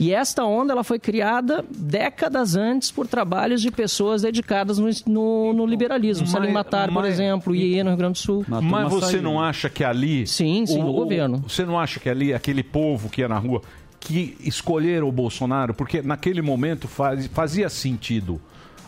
[0.00, 5.52] E esta onda ela foi criada décadas antes por trabalhos de pessoas dedicadas no, no-
[5.52, 6.22] no liberalismo.
[6.24, 8.44] Mas- Salim Matar, por exemplo, IE no Rio Grande do Sul.
[8.48, 10.26] Mas você não acha que ali.
[10.26, 11.44] Sim, sim, no governo.
[11.46, 13.60] Você não acha que ali, aquele povo que ia na rua,
[14.00, 18.40] que escolheram o Bolsonaro, porque naquele momento faz- fazia sentido.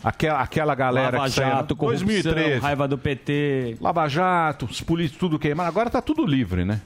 [0.03, 2.59] Aquela, aquela galera Lava que Jato, corrupção, 2013.
[2.59, 3.77] raiva do PT.
[3.79, 5.69] Lava Jato, os políticos tudo queimado.
[5.69, 6.81] Agora tá tudo livre, né?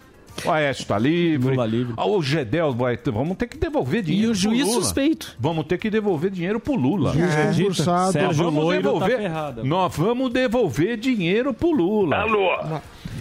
[0.46, 1.56] O Aécio tá livre.
[1.98, 2.98] Ah, O Gedel vai.
[3.12, 4.32] Vamos ter que devolver dinheiro.
[4.32, 4.82] o juiz pro Lula.
[4.84, 5.36] suspeito.
[5.40, 7.14] Vamos ter que devolver dinheiro pro Lula.
[7.14, 7.54] Juiz É.
[7.54, 8.12] concursado.
[8.12, 9.18] Sérgio vamos Loiro tá devolver.
[9.18, 9.64] ferrado.
[9.66, 12.18] nós vamos devolver dinheiro pro Lula.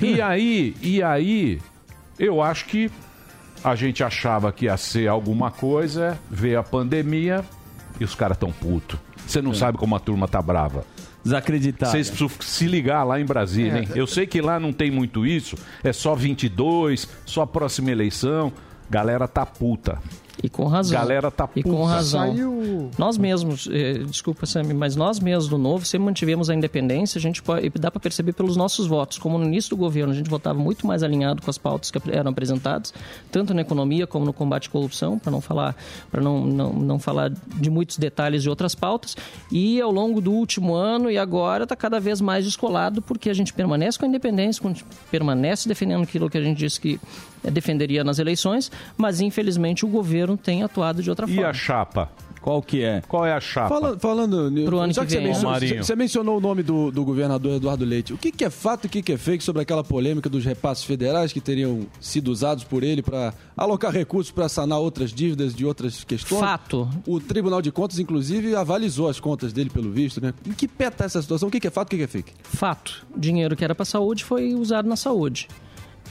[0.01, 1.59] E aí, e aí,
[2.18, 2.90] eu acho que
[3.64, 7.44] a gente achava que ia ser alguma coisa, veio a pandemia
[7.98, 8.98] e os caras tão putos.
[9.26, 9.55] Você não É.
[9.55, 10.84] sabe como a turma tá brava.
[11.27, 11.90] Desacreditada.
[11.93, 13.81] Vocês precisam se ligar lá em Brasília, É.
[13.82, 13.89] hein?
[13.94, 18.53] Eu sei que lá não tem muito isso, é só 22, só a próxima eleição.
[18.89, 19.98] Galera tá puta.
[20.42, 20.98] E com razão.
[20.98, 22.34] Galera tá E com razão.
[22.98, 27.18] Nós mesmos, eh, desculpa, Sammy, mas nós mesmos do Novo sempre mantivemos a independência.
[27.18, 29.18] A gente pode, e dá para perceber pelos nossos votos.
[29.18, 31.98] Como no início do governo, a gente votava muito mais alinhado com as pautas que
[32.10, 32.92] eram apresentadas,
[33.30, 35.74] tanto na economia como no combate à corrupção, para não falar,
[36.10, 39.16] para não, não, não falar de muitos detalhes de outras pautas.
[39.50, 43.34] E ao longo do último ano e agora está cada vez mais descolado, porque a
[43.34, 44.62] gente permanece com a independência,
[45.10, 47.00] permanece defendendo aquilo que a gente disse que
[47.51, 51.51] defenderia nas eleições, mas infelizmente o governo tem atuado de outra E forma.
[51.51, 52.10] a chapa?
[52.40, 53.02] Qual que é?
[53.09, 53.68] Qual é a chapa?
[53.68, 55.82] Fala- falando, Pro ano já que que você vem, mencionou, Marinho.
[55.85, 58.12] você mencionou o nome do, do governador Eduardo Leite.
[58.12, 60.44] O que, que é fato e o que, que é fake sobre aquela polêmica dos
[60.44, 65.56] repasses federais que teriam sido usados por ele para alocar recursos para sanar outras dívidas
[65.56, 66.39] de outras questões?
[66.40, 66.89] Fato.
[67.05, 70.32] O Tribunal de Contas, inclusive, avalizou as contas dele pelo visto, né?
[70.47, 71.48] Em que pé tá essa situação?
[71.48, 72.32] O que, que é fato e o que, que é fake?
[72.44, 73.05] Fato.
[73.16, 75.48] Dinheiro que era para saúde foi usado na saúde.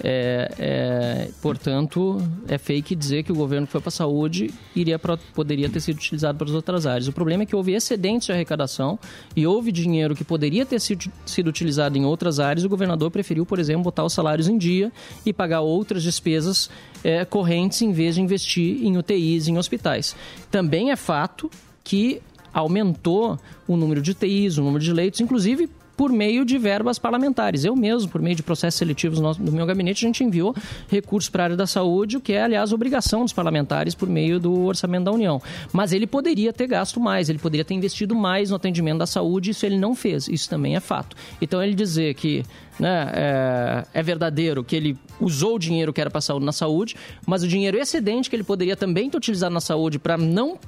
[0.03, 2.17] É, é, portanto,
[2.47, 5.79] é fake dizer que o governo que foi para a saúde iria pra, poderia ter
[5.79, 7.07] sido utilizado para as outras áreas.
[7.07, 8.99] O problema é que houve excedentes de arrecadação
[9.35, 12.65] e houve dinheiro que poderia ter sido, sido utilizado em outras áreas.
[12.65, 14.91] O governador preferiu, por exemplo, botar os salários em dia
[15.25, 16.69] e pagar outras despesas
[17.03, 20.15] é, correntes em vez de investir em UTIs, em hospitais.
[20.51, 21.49] Também é fato
[21.83, 22.21] que
[22.53, 27.63] aumentou o número de UTIs, o número de leitos, inclusive por meio de verbas parlamentares.
[27.63, 30.55] Eu mesmo, por meio de processos seletivos no meu gabinete, a gente enviou
[30.89, 34.39] recursos para a área da saúde, o que é, aliás, obrigação dos parlamentares por meio
[34.39, 35.41] do orçamento da União.
[35.71, 39.51] Mas ele poderia ter gasto mais, ele poderia ter investido mais no atendimento da saúde,
[39.51, 40.27] isso ele não fez.
[40.27, 41.15] Isso também é fato.
[41.41, 42.43] Então, ele dizer que
[42.79, 46.95] né, é, é verdadeiro que ele usou o dinheiro que era para saúde na saúde,
[47.25, 50.59] mas o dinheiro excedente que ele poderia também ter utilizado na saúde para não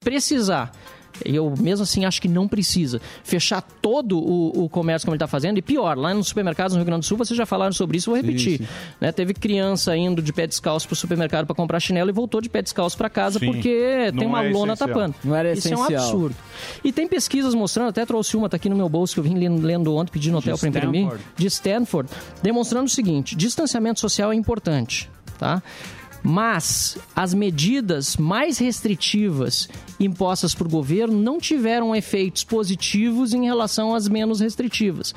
[0.00, 0.72] precisar
[1.24, 5.28] Eu mesmo assim acho que não precisa fechar todo o, o comércio como ele está
[5.28, 5.58] fazendo.
[5.58, 8.10] E pior, lá nos supermercados no Rio Grande do Sul, vocês já falaram sobre isso,
[8.10, 8.58] vou repetir.
[8.58, 8.66] sim.
[9.00, 12.40] Né, teve criança indo de pé descalço para o supermercado para comprar chinelo e voltou
[12.40, 13.46] de pé descalço para casa Sim.
[13.46, 14.88] porque Não tem uma é lona essencial.
[14.96, 15.14] tapando.
[15.24, 16.02] Não era Isso é um essencial.
[16.02, 16.36] absurdo.
[16.82, 19.34] E tem pesquisas mostrando, até trouxe uma, tá aqui no meu bolso, que eu vim
[19.34, 22.08] lendo, ontem, pedindo hotel para imprimir, de Stanford,
[22.42, 25.62] demonstrando o seguinte: distanciamento social é importante, tá?
[26.26, 29.68] Mas as medidas mais restritivas
[30.00, 35.14] impostas por governo não tiveram efeitos positivos em relação às menos restritivas.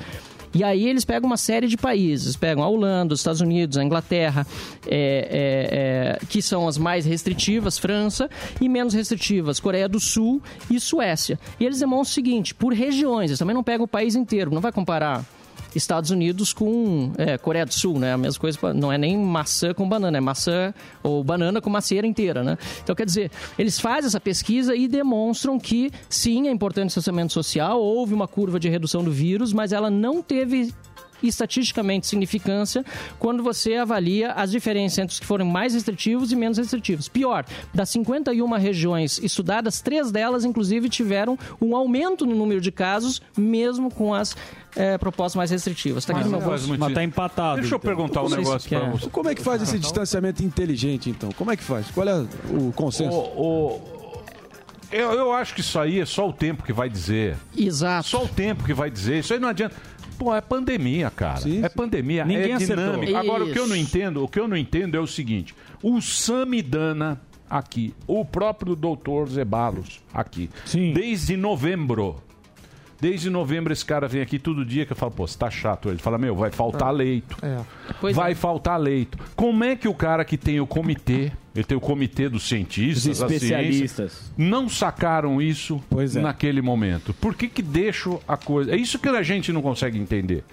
[0.54, 3.84] E aí eles pegam uma série de países, pegam a Holanda, os Estados Unidos, a
[3.84, 4.46] Inglaterra,
[4.86, 8.28] é, é, é, que são as mais restritivas, França,
[8.60, 11.38] e menos restritivas, Coreia do Sul e Suécia.
[11.58, 14.60] E eles demonstram o seguinte, por regiões, eles também não pegam o país inteiro, não
[14.60, 15.24] vai comparar
[15.74, 18.12] Estados Unidos com é, Coreia do Sul, né?
[18.12, 20.72] A mesma coisa, não é nem maçã com banana, é maçã
[21.02, 22.58] ou banana com macieira inteira, né?
[22.82, 27.32] Então, quer dizer, eles fazem essa pesquisa e demonstram que, sim, é importante o distanciamento
[27.32, 30.72] social, houve uma curva de redução do vírus, mas ela não teve
[31.22, 32.84] estatisticamente significância
[33.18, 37.08] quando você avalia as diferenças entre os que foram mais restritivos e menos restritivos.
[37.08, 43.20] Pior, das 51 regiões estudadas, três delas, inclusive, tiveram um aumento no número de casos,
[43.36, 44.36] mesmo com as
[44.76, 46.04] eh, propostas mais restritivas.
[46.04, 46.76] Está aqui no meu bolso.
[46.78, 47.60] Mas tá empatado.
[47.60, 47.88] Deixa eu então.
[47.94, 48.90] perguntar um negócio quer.
[48.90, 49.08] você.
[49.10, 51.30] Como é que faz esse distanciamento inteligente, então?
[51.32, 51.90] Como é que faz?
[51.90, 53.16] Qual é o consenso?
[53.16, 53.40] O-
[53.82, 53.98] o-
[54.90, 57.36] eu, eu acho que isso aí é só o tempo que vai dizer.
[57.56, 58.08] Exato.
[58.08, 59.18] Só o tempo que vai dizer.
[59.18, 59.74] Isso aí não adianta.
[60.18, 61.40] Pô, é pandemia, cara.
[61.64, 62.24] é pandemia.
[62.24, 62.84] Ninguém é acertou.
[62.84, 63.16] dinâmico.
[63.16, 66.00] Agora, o que eu não entendo, o que eu não entendo é o seguinte: o
[66.00, 70.50] Samidana aqui, o próprio doutor Zebalos aqui,
[70.94, 72.16] desde novembro.
[73.00, 75.88] Desde novembro esse cara vem aqui todo dia que eu falo, pô, você tá chato.
[75.88, 77.36] Ele fala, meu, vai faltar leito.
[77.40, 78.12] É.
[78.12, 79.16] vai faltar leito.
[79.36, 83.04] Como é que o cara que tem o comitê, ele tem o comitê dos cientistas,
[83.06, 84.32] Os ciência, especialistas.
[84.36, 85.82] não sacaram isso
[86.16, 86.20] é.
[86.20, 87.12] naquele momento?
[87.14, 88.72] Por que que deixa a coisa...
[88.72, 90.44] É isso que a gente não consegue entender.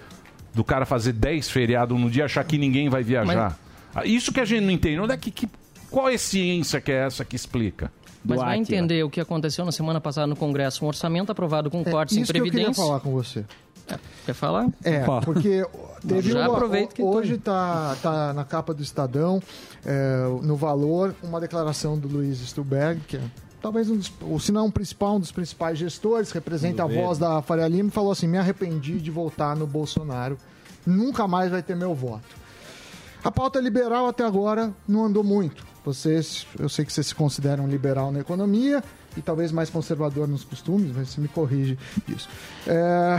[0.52, 3.58] Do cara fazer 10 feriados no dia, achar que ninguém vai viajar.
[3.94, 4.98] Ah, Isso que a gente não entende.
[4.98, 5.48] Onde é que, que-
[5.90, 7.92] qual é a ciência que é essa que explica?
[8.24, 11.84] Mas vai entender o que aconteceu na semana passada no Congresso, um orçamento aprovado com
[11.84, 12.82] cortes em Isso que eu queria previdência.
[12.84, 13.44] falar com você.
[14.24, 14.68] Quer falar?
[14.82, 15.64] É, porque
[16.06, 19.40] teve Já uma- que hoje está tá na capa do Estadão,
[19.84, 23.20] é, no valor, uma declaração do Luiz Stuberg, que é
[23.62, 27.18] talvez um dos, ou se não o principal, um dos principais gestores, representa a voz
[27.18, 30.36] da Faria Lima, e falou assim: me arrependi de votar no Bolsonaro,
[30.84, 32.24] nunca mais vai ter meu voto.
[33.24, 35.64] A pauta liberal até agora não andou muito.
[35.84, 38.82] Vocês, eu sei que vocês se consideram liberal na economia
[39.16, 42.28] e talvez mais conservador nos costumes, mas você me corrige isso.
[42.66, 43.16] É,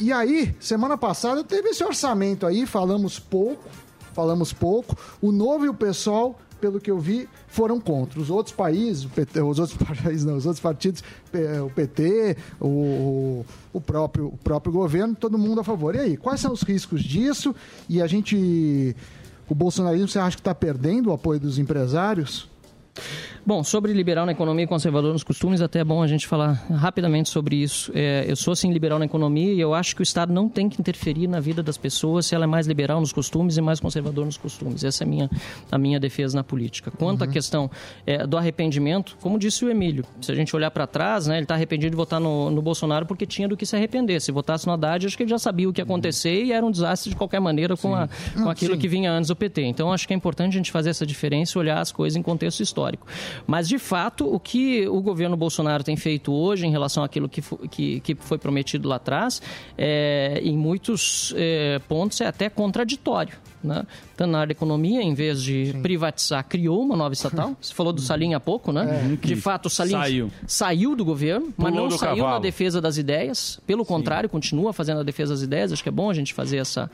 [0.00, 3.68] e aí, semana passada teve esse orçamento aí, falamos pouco,
[4.14, 4.96] falamos pouco.
[5.20, 8.18] O Novo e o PSOL, pelo que eu vi, foram contra.
[8.18, 11.04] Os outros países, PT, os outros países não, os outros partidos,
[11.64, 15.94] o PT, o, o, próprio, o próprio governo, todo mundo a favor.
[15.94, 17.54] E aí, quais são os riscos disso?
[17.88, 18.96] E a gente.
[19.48, 22.48] O bolsonarismo, você acha que está perdendo o apoio dos empresários?
[23.44, 26.52] Bom, sobre liberal na economia e conservador nos costumes, até é bom a gente falar
[26.70, 27.90] rapidamente sobre isso.
[27.94, 30.68] É, eu sou, sim, liberal na economia e eu acho que o Estado não tem
[30.68, 33.80] que interferir na vida das pessoas se ela é mais liberal nos costumes e mais
[33.80, 34.84] conservador nos costumes.
[34.84, 35.30] Essa é a minha,
[35.72, 36.90] a minha defesa na política.
[36.90, 37.70] Quanto à questão
[38.06, 41.44] é, do arrependimento, como disse o Emílio, se a gente olhar para trás, né, ele
[41.44, 44.20] está arrependido de votar no, no Bolsonaro porque tinha do que se arrepender.
[44.20, 46.64] Se votasse no Haddad, acho que ele já sabia o que ia acontecer e era
[46.64, 48.80] um desastre de qualquer maneira com, a, com aquilo sim.
[48.80, 49.62] que vinha antes do PT.
[49.62, 52.22] Então, acho que é importante a gente fazer essa diferença e olhar as coisas em
[52.22, 52.79] contexto histórico.
[53.46, 57.42] Mas, de fato, o que o governo Bolsonaro tem feito hoje em relação àquilo que,
[57.70, 59.40] que, que foi prometido lá atrás,
[59.76, 63.36] é, em muitos é, pontos é até contraditório.
[63.62, 63.84] Né?
[64.16, 67.54] Tanto na área da economia, em vez de privatizar, criou uma nova estatal.
[67.60, 69.02] Você falou do Salim há pouco, né?
[69.22, 69.26] É.
[69.26, 70.30] De fato, o Salim Saiu.
[70.46, 72.34] saiu do governo, mas Pulou não do saiu cavalo.
[72.34, 73.60] na defesa das ideias.
[73.66, 75.72] Pelo contrário, continua fazendo a defesa das ideias.
[75.72, 76.90] Acho que é bom a gente fazer essa,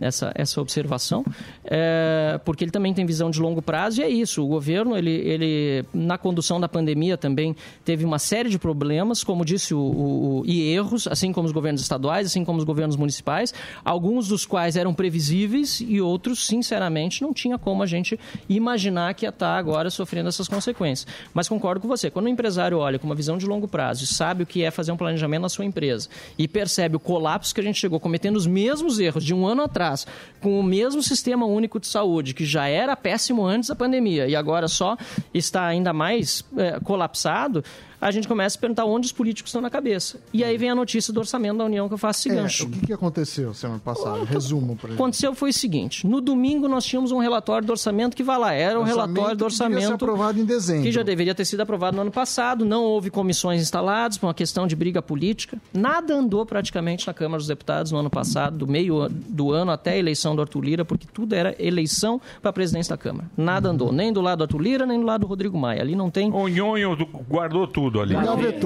[0.00, 1.22] essa, essa observação,
[1.64, 4.42] é, porque ele também tem visão de longo prazo e é isso.
[4.42, 9.44] O governo, ele, ele na condução da pandemia também teve uma série de problemas, como
[9.44, 12.96] disse o, o- o- e erros, assim como os governos estaduais, assim como os governos
[12.96, 13.52] municipais,
[13.84, 18.18] alguns dos quais eram previsíveis e outros, sinceramente, não tinha como a gente
[18.48, 21.06] imaginar que ia estar agora sofrendo essas consequências.
[21.34, 24.06] Mas concordo com você, quando o empresário olha com uma visão de longo prazo e
[24.06, 26.08] sabe o que é fazer um planejamento na sua empresa
[26.38, 29.62] e percebe o colapso que a gente chegou cometendo os mesmos erros de um ano
[29.62, 30.06] atrás,
[30.40, 34.36] com o mesmo sistema único de saúde, que já era péssimo antes da pandemia e
[34.36, 34.96] agora só
[35.32, 37.64] está ainda mais eh, colapsado,
[38.00, 40.18] a gente começa a perguntar onde os políticos estão na cabeça.
[40.32, 42.66] E aí vem a notícia do orçamento da União que eu faço esse É, gancho.
[42.66, 44.24] o que, que aconteceu semana passada?
[44.24, 44.94] Resumo, exemplo.
[44.94, 48.52] aconteceu foi o seguinte: no domingo nós tínhamos um relatório do orçamento que vai lá,
[48.52, 50.82] era um Orçamento relatório do que orçamento aprovado em dezembro.
[50.82, 54.34] que já deveria ter sido aprovado no ano passado, não houve comissões instaladas por uma
[54.34, 55.58] questão de briga política.
[55.72, 59.92] Nada andou praticamente na Câmara dos Deputados no ano passado, do meio do ano até
[59.92, 63.30] a eleição do Arthur Lira, porque tudo era eleição para a presidência da Câmara.
[63.36, 65.80] Nada andou, nem do lado do Arthur Lira, nem do lado do Rodrigo Maia.
[65.80, 66.30] Ali não tem.
[66.32, 68.14] O Nhonho do- guardou tudo ali.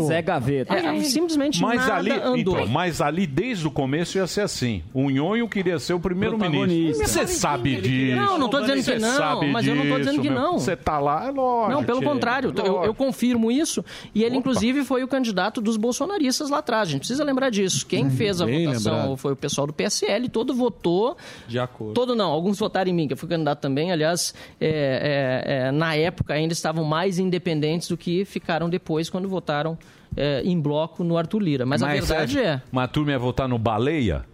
[0.06, 0.74] Zé Gaveta.
[0.74, 2.58] É, simplesmente mas nada ali, andou.
[2.58, 4.82] então, mas ali desde o começo ia ser assim.
[4.92, 7.06] O Nhonho queria ser o primeiro-ministro.
[7.06, 8.16] Você sabe disso.
[8.16, 10.58] Não, não tô dizendo que não, mas eu não tô dizendo que não.
[10.58, 11.72] Você tá lá, é lógico.
[11.72, 13.84] Não, pelo contrário, eu, eu confirmo isso.
[14.14, 16.88] E ele, inclusive, foi o candidato dos bolsonaristas lá atrás.
[16.88, 17.86] A gente precisa lembrar disso.
[17.86, 19.16] Quem fez a bem votação lembrado.
[19.16, 21.16] foi o pessoal do PSL, todo votou.
[21.46, 21.94] De acordo.
[21.94, 23.92] Todo não, alguns votaram em mim, que eu fui candidato também.
[23.92, 29.28] Aliás, é, é, é, na época ainda estavam mais independentes do que ficaram depois quando
[29.28, 29.76] votaram
[30.16, 31.66] é, em bloco no Arthur Lira.
[31.66, 32.62] Mas, a verdade é.
[32.70, 34.24] Mas a turma ia votar no Baleia?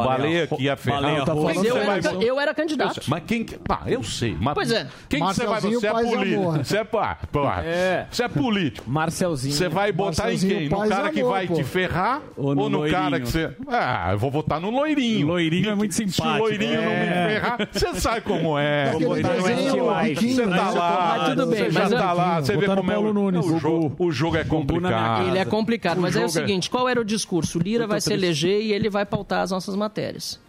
[0.00, 1.02] O Baleia que ia ferrar.
[1.02, 3.00] Baleia Tá Mas eu era, vai- eu era candidato.
[3.08, 3.44] Mas quem.
[3.44, 4.36] que- Ah, eu sei.
[4.40, 4.86] Mas Pois é.
[5.08, 6.52] Quem que você vai Você é político.
[6.64, 8.06] Você é, pá, pá, É.
[8.10, 8.90] você é político.
[8.90, 9.54] Marcelzinho.
[9.54, 10.68] Você vai botar em quem?
[10.68, 11.54] No cara que vai pô.
[11.54, 13.20] te ferrar Ou ou no no, cara loirinho?
[13.26, 13.50] que você.
[13.68, 15.26] Ah, eu vou votar no loirinho.
[15.26, 16.38] Loirinho é muito Se o simpático.
[16.44, 17.28] loirinho não me É.
[17.40, 18.92] ferrar, você sabe como é.
[18.92, 20.08] Loirinho é desenho, anti-life.
[20.20, 20.78] Riquinho, Você tá né?
[20.78, 23.46] lá, Mas tudo bem, você já tá lá, você vê no como é o, Nunes.
[23.46, 23.94] o jogo.
[23.98, 25.28] O jogo é complicado.
[25.28, 27.58] Ele é complicado, O mas é o é- seguinte, qual era o discurso?
[27.58, 30.40] O Lira vai se eleger e ele vai pautar as nossas matérias.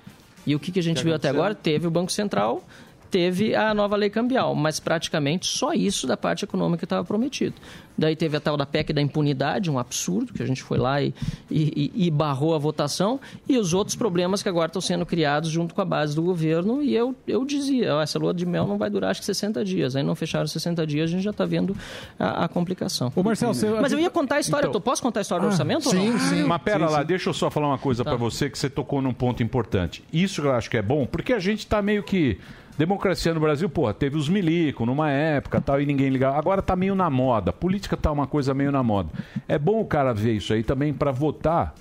[0.45, 1.55] E o que, que a gente viu até agora?
[1.55, 2.63] Teve o Banco Central,
[3.09, 7.55] teve a nova lei cambial, mas praticamente só isso da parte econômica que estava prometido.
[7.97, 11.01] Daí teve a tal da PEC da impunidade, um absurdo, que a gente foi lá
[11.01, 11.13] e,
[11.49, 15.73] e- e- barrou a votação, e os outros problemas que agora estão sendo criados junto
[15.73, 16.81] com a base do governo.
[16.81, 19.63] E eu, eu dizia, ó, essa lua de mel não vai durar acho que 60
[19.63, 19.95] dias.
[19.95, 21.75] Aí não fecharam 60 dias, a gente já está vendo
[22.19, 23.11] a, a complicação.
[23.15, 23.69] Ô, Marcelo, você...
[23.69, 24.67] Mas eu ia contar a história.
[24.67, 26.01] Então- eu posso contar a história do orçamento ou não?
[26.01, 26.43] Sim, sim.
[26.43, 28.09] Mas pera lá, deixa eu só falar uma coisa Tá.
[28.11, 30.03] pra você que você tocou num ponto importante.
[30.11, 32.37] Isso eu acho que é bom, porque a gente tá meio que
[32.77, 36.37] democracia no Brasil, pô, teve os milico numa época, tal e ninguém ligava.
[36.37, 37.51] Agora tá meio na moda.
[37.53, 39.09] Política tá uma coisa meio na moda.
[39.47, 41.73] É bom o cara ver isso aí também pra votar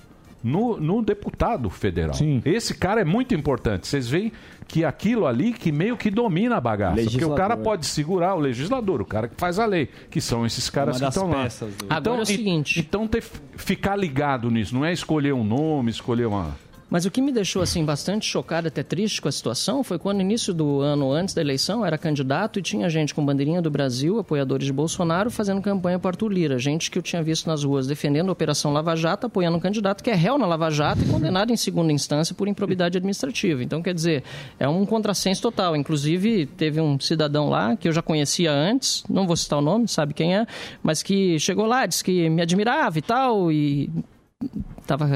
[0.43, 2.13] no, no deputado federal.
[2.13, 2.41] Sim.
[2.45, 3.87] Esse cara é muito importante.
[3.87, 4.31] Vocês veem
[4.67, 7.01] que aquilo ali que meio que domina a bagaça.
[7.03, 10.45] Porque o cara pode segurar o legislador, o cara que faz a lei, que são
[10.45, 11.47] esses caras Uma que estão lá.
[11.47, 12.79] do- Agora é o e- seguinte.
[12.79, 13.23] Então ter,
[13.55, 16.55] ficar ligado nisso, não é escolher um nome, escolher uma.
[16.89, 20.17] Mas o que me deixou assim bastante chocado, até triste com a situação, foi quando
[20.17, 23.71] no início do ano, antes da eleição, era candidato e tinha gente com bandeirinha do
[23.71, 26.59] Brasil, apoiadores de Bolsonaro, fazendo campanha para Arthur Lira.
[26.59, 30.03] Gente que eu tinha visto nas ruas defendendo a Operação Lava Jato, apoiando um candidato
[30.03, 33.63] que é réu na Lava Jato e condenado em segunda instância por improbidade administrativa.
[33.63, 34.23] Então, quer dizer,
[34.59, 35.75] é um contrassenso total.
[35.75, 39.87] Inclusive, teve um cidadão lá que eu já conhecia antes, não vou citar o nome,
[39.87, 40.45] sabe quem é,
[40.83, 43.89] mas que chegou lá, disse que me admirava e tal, e
[44.81, 45.07] estava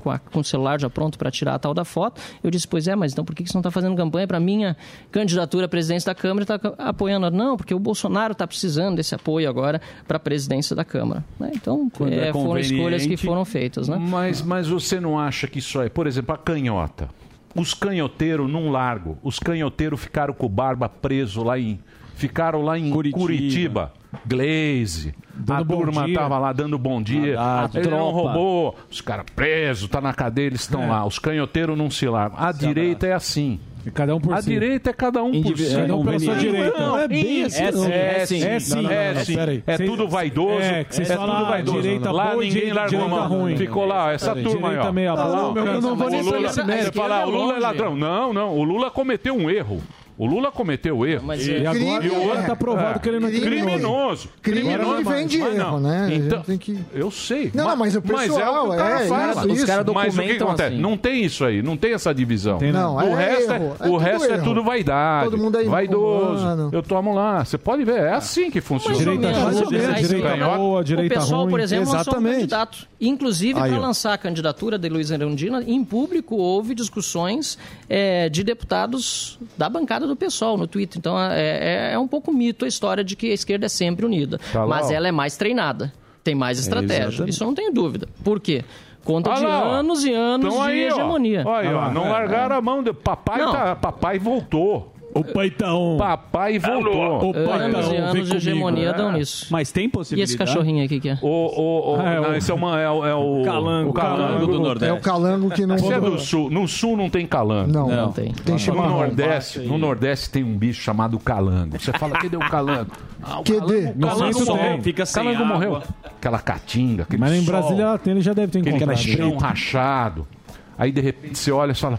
[0.00, 2.20] com, a- com o celular já pronto para tirar a tal da foto.
[2.42, 4.38] Eu disse, pois é, mas então por que que você não está fazendo campanha para
[4.40, 4.76] minha
[5.10, 7.30] candidatura à presidência da Câmara e está apoiando?
[7.30, 11.24] Não, porque o Bolsonaro está precisando desse apoio agora para a presidência da Câmara.
[11.38, 11.50] né?
[11.54, 13.88] Então, é é, foram escolhas que foram feitas.
[13.88, 13.96] Né?
[13.98, 17.08] Mas, mas você não acha que isso é, por exemplo, a canhota?
[17.54, 21.78] Os canhoteiros num largo, os canhoteiros ficaram com o barba preso lá em.
[22.14, 23.18] Ficaram lá em Curitiba.
[23.20, 23.92] Curitiba.
[24.26, 25.14] Glaze.
[25.34, 26.14] Dando a turma dia.
[26.18, 27.38] tava lá dando bom dia.
[27.40, 28.12] Haddad, Ele não tropa.
[28.32, 28.76] roubou.
[28.90, 30.86] Os caras presos, tá na cadeia, eles estão É.
[30.86, 31.06] lá.
[31.06, 32.38] Os canhoteiros não se largam.
[32.38, 33.60] A direita é assim.
[33.86, 34.50] E cada um por A si.
[34.50, 35.74] direita é cada um por Indivi- si.
[35.76, 36.78] é Cada um pela sua direita.
[36.78, 37.62] Não, Não, é bem isso.
[37.62, 37.78] assim.
[37.78, 37.84] não.
[37.88, 38.42] É sim.
[38.44, 38.74] É sim.
[38.74, 39.34] Não, não, É não, sim.
[39.34, 39.62] peraí.
[39.66, 40.60] É tudo vaidoso.
[40.60, 41.80] É, que vocês é falam, tudo ah, vaidoso.
[41.82, 43.28] direita lá boa ninguém largou a mão.
[43.28, 43.56] ruim.
[43.56, 44.92] Ficou lá, essa Peraí, turma aí, ó.
[44.92, 45.28] meia boca.
[45.28, 47.56] Não, não, eu não vou nem Lula, nesse a você esquerda fala, é o Lula
[47.56, 47.96] é ladrão.
[47.96, 48.54] Não, não.
[48.58, 49.80] O Lula cometeu um erro.
[50.18, 51.22] O Lula cometeu erro.
[51.24, 52.42] Mas E é- agora, Crime, e agora é.
[52.42, 53.68] tá provado que ele não é criminoso.
[53.78, 54.28] Criminoso.
[54.42, 56.08] Crime Criminoso, não vem de mas erro, né?
[56.12, 57.50] Então, tem que- Eu sei.
[57.54, 59.36] Não, mas o é o que pessoal, o cara é, faz.
[59.38, 60.72] isso, Os caras Mas o que documentam acontece?
[60.74, 60.82] assim.
[60.82, 62.58] Não tem isso aí, não tem essa divisão.
[62.58, 62.96] Tem não.
[62.96, 64.44] o é resto, erro, é, é o tudo resto é erro.
[64.44, 65.30] tudo vaidade.
[65.30, 66.42] Todo mundo aí vaidoso.
[66.42, 66.70] humano.
[66.72, 67.44] Eu tomo lá.
[67.44, 68.96] Você pode ver, é assim que funciona.
[68.98, 71.50] Direita Mais ou boa, direita, ou direita boa, O direita pessoal, ruim.
[71.50, 72.34] por exemplo, lançou um Exatamente.
[72.34, 72.88] candidato.
[73.00, 77.56] Inclusive, para lançar a candidatura de Luiz Erundina, em público houve discussões
[77.88, 80.98] é, de deputados da bancada do PSOL no Twitter.
[80.98, 84.04] Então, é, é- é um pouco mito a história de que a esquerda é sempre
[84.04, 84.40] unida.
[84.52, 84.92] Tá Mas ó.
[84.92, 85.92] ela é mais treinada,
[86.24, 87.04] tem mais estratégia.
[87.08, 87.30] exatamente.
[87.30, 88.08] Isso eu não tenho dúvida.
[88.24, 88.64] Por quê?
[89.04, 89.70] Conta de lá, ó.
[89.70, 90.94] anos e anos Então de aí, ó.
[90.94, 91.42] hegemonia.
[91.46, 92.82] Olha aí, ó, não largaram a mão.
[92.82, 92.92] De...
[92.92, 93.74] Papai, tá...
[93.76, 94.92] Papai voltou.
[95.14, 95.96] O pai tá on.
[95.96, 97.30] Papai voltou.
[97.30, 98.04] O pai Anos tá e on.
[98.04, 99.18] anos de hegemonia dão É.
[99.18, 99.46] nisso.
[99.50, 100.30] Mas tem E possibilidade?
[100.30, 101.18] esse cachorrinho aqui que é?
[101.22, 103.90] O, o, o, Ah, é não, o- esse é, uma, é, o- é o Calango,
[103.90, 104.94] o calango do Nordeste.
[104.94, 105.78] É o calango que não...
[105.78, 106.50] Você é do sul.
[106.50, 107.72] No sul não tem calango.
[107.72, 108.32] Não, Não tem.
[108.32, 108.90] Tem No chimarrão.
[108.98, 111.78] Nordeste, no Nordeste tem um bicho chamado calango.
[111.80, 112.90] Você fala, cadê o calango?
[113.22, 114.82] Ah, o calango, No calango morreu.
[114.82, 115.54] Fica sem calango água.
[115.54, 115.82] morreu.
[116.04, 118.98] Aquela caatinga, aquele Mas em Brasília tem, ele já deve ter aquele encontrado.
[118.98, 120.28] chão rachado.
[120.76, 121.98] Aí de repente você olha e fala,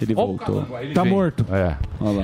[0.00, 0.66] Ele voltou.
[0.80, 1.12] ele Tá vem.
[1.12, 1.44] morto.
[1.50, 1.76] É.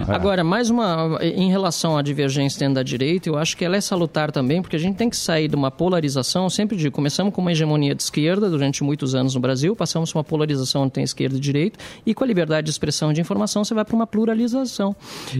[0.08, 0.14] É.
[0.14, 1.18] Agora, mais uma.
[1.22, 4.76] Em relação à divergência dentro da direita, eu acho que ela é salutar também, porque
[4.76, 6.44] a gente tem que sair de uma polarização.
[6.44, 10.12] Eu sempre digo, começamos com uma hegemonia de esquerda durante muitos anos no Brasil, passamos
[10.12, 13.14] por uma polarização onde tem esquerda e direita, e com a liberdade de expressão e
[13.14, 14.94] de informação, você vai para uma pluralização.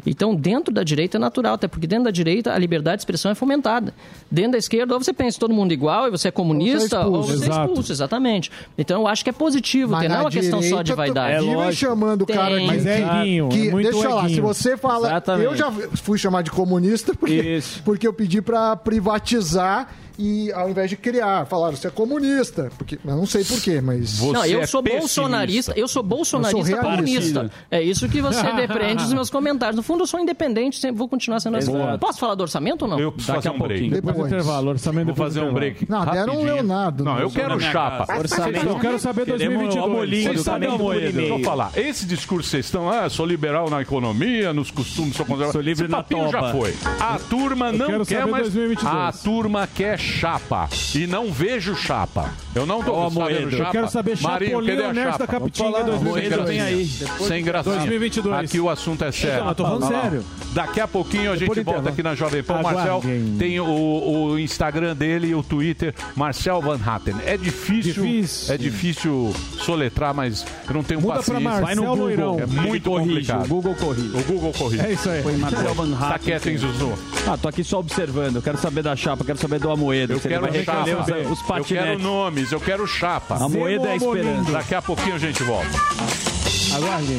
[0.07, 3.31] Então, dentro da direita é natural, até porque dentro da direita a liberdade de expressão
[3.31, 3.93] é fomentada.
[4.31, 7.33] Dentro da esquerda, ou você pensa todo mundo igual, e você é comunista, ou você
[7.33, 7.93] é expulso, Exato.
[7.93, 8.51] exatamente.
[8.79, 10.97] Então, eu acho que é positivo, Mas ter, não é uma questão só de direita,
[10.97, 11.47] vaidade.
[11.47, 14.35] Vive chamando o cara que, Mas é eguinho, que é muito deixa eu lá, eguinho.
[14.37, 15.45] se você fala, Exatamente.
[15.47, 19.89] eu já fui chamar de comunista porque, porque eu pedi pra privatizar
[20.23, 24.19] e ao invés de criar, falaram você é comunista, porque eu não sei porquê, mas
[24.19, 25.01] Você não, eu é sou pessimista.
[25.23, 27.51] bolsonarista, eu sou bolsonarista Eu sou comunista.
[27.71, 29.77] É isso que você depreende dos meus comentários.
[29.77, 31.73] No fundo, eu sou independente, sempre vou continuar sendo assim.
[31.99, 33.01] Posso falar do orçamento ou não?
[33.01, 33.81] Eu preciso Daqui fazer um break.
[33.81, 33.95] pouquinho.
[33.95, 34.33] Depois do Depois.
[34.43, 35.87] intervalo, orçamento Vou fazer do um break.
[35.91, 36.45] Não, deram um.
[36.45, 37.03] Leonardo.
[37.05, 38.05] Não, eu quero minha chapa.
[38.17, 39.75] Vocês Eu quero saber Queremos 2022.
[39.75, 41.13] o Amolim Vocês do sabem como- Moedo.
[41.17, 41.73] Deixa eu falar.
[41.75, 45.53] Esse discurso vocês estão, ah, sou liberal na economia, nos costumes, sou conservador.
[45.53, 46.53] Sou livre Esse na papinho já toba.
[46.53, 46.75] foi.
[47.01, 48.43] A turma não quero quer mais.
[48.45, 48.95] 2022.
[48.95, 50.69] A turma quer chapa.
[50.95, 52.31] E não vejo chapa.
[52.55, 53.63] Eu não tô Ó, sabendo chapa.
[53.65, 55.19] Eu quero saber Marinho, Chapolin cadê a chapa?
[55.19, 56.01] da Capitinga Vamos falar.
[56.03, 56.47] 2022.
[56.47, 56.87] Sem vem aí.
[57.29, 57.75] Sem gracinha.
[57.77, 58.37] 2022.
[58.45, 59.41] Aqui o assunto é sério.
[59.43, 60.25] Não, eu tô falando Tá sério.
[60.53, 61.89] Daqui a pouquinho a gente volta intervalo.
[61.89, 62.61] aqui na Jovem Pan.
[62.63, 63.03] Marcel
[63.39, 63.67] tem o,
[64.33, 67.15] o Instagram dele e o Twitter, Marcel Van Hatten.
[67.25, 68.55] É difícil, Difícil.
[68.55, 71.61] é difícil soletrar, mas eu não tenho Muda paciência.
[71.61, 72.00] Vai no Google.
[72.01, 72.39] Loirão.
[72.41, 73.09] É muito corrige.
[73.11, 73.45] complicado.
[73.45, 74.17] O Google corrige.
[74.17, 74.87] O Google corrige.
[74.87, 75.23] É isso aí.
[75.23, 76.93] Foi Marcel Van Tá quieto, hein, Zuzu?
[77.27, 78.37] Ah, tô aqui só observando.
[78.37, 80.15] Eu quero saber da chapa, quero saber do Amoedo.
[80.15, 80.83] Eu quero chapa.
[80.83, 82.03] os, os Eu quero patinetes.
[82.03, 83.37] nomes, eu quero chapa.
[83.37, 84.53] A moeda é a esperança.
[84.53, 85.69] Daqui a pouquinho a gente volta.
[86.75, 87.19] Aguardem.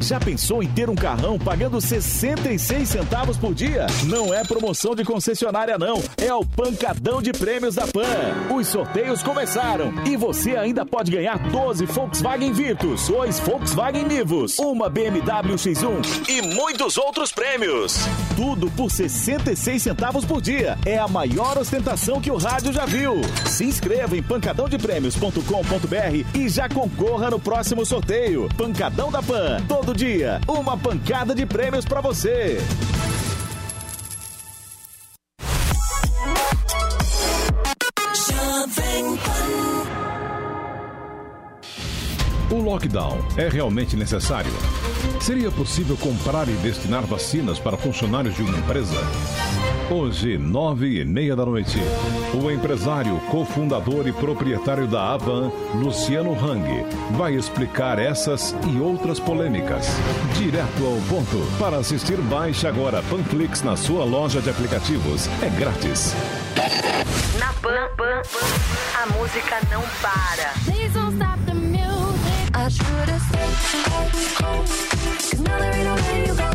[0.00, 3.86] Já pensou em ter um carrão pagando 66 centavos por dia?
[4.04, 8.54] Não é promoção de concessionária não, é o pancadão de prêmios da Pan.
[8.54, 14.88] Os sorteios começaram e você ainda pode ganhar 12 Volkswagen Virtus, 2 Volkswagen Nivus, uma
[14.88, 17.98] BMW X1 e muitos outros prêmios.
[18.36, 20.78] Tudo por 66 centavos por dia.
[20.86, 23.20] É a maior ostentação que o rádio já viu.
[23.46, 28.48] Se inscreva em pancadãodeprêmios.com.br e já concorra no próximo sorteio.
[28.56, 32.58] Pancadão da Pan, todo dia, uma pancada de prêmios pra você.
[42.50, 44.50] O lockdown é realmente necessário?
[45.20, 48.96] Seria possível comprar e destinar vacinas para funcionários de uma empresa?
[49.90, 51.78] Hoje, nove e meia da noite,
[52.34, 59.86] o empresário, cofundador e proprietário da Avan, Luciano Hang, vai explicar essas e outras polêmicas.
[60.36, 61.38] Direto ao ponto.
[61.58, 65.26] Para assistir, baixe agora Panflix na sua loja de aplicativos.
[65.42, 66.14] É grátis.
[67.38, 68.22] Na Pan, Pan,
[69.02, 70.52] a música não para.
[70.66, 71.57] Please don't stop the.
[72.68, 73.56] I should have stayed
[73.88, 74.10] home.
[74.44, 74.60] Oh,
[75.16, 76.48] Cause now there ain't no letting you go.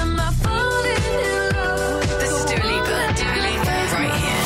[0.00, 2.02] Am I falling in love?
[2.18, 4.44] This is Dua Lipa, Dua Lipa, right here.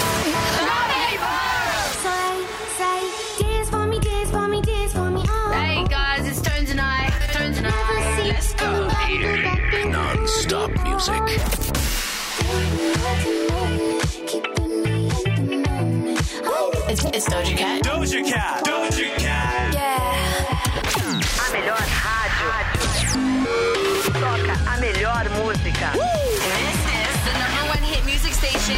[2.05, 2.28] Say,
[2.76, 3.01] say,
[3.40, 5.22] dance for me, dance for me, dance for me.
[5.26, 5.51] Oh.
[5.55, 7.10] Hey guys, it's Tone tonight.
[7.32, 7.55] Tone.
[8.28, 8.70] Let's go.
[9.89, 11.22] Non-stop music.
[16.90, 17.82] It's, it's Doja Cat.
[17.82, 18.62] Doja Cat.
[18.62, 19.57] Doja Cat.
[21.49, 22.49] A melhor rádio.
[24.12, 25.93] Toca a melhor música.
[25.93, 28.77] This is the number one hit music station.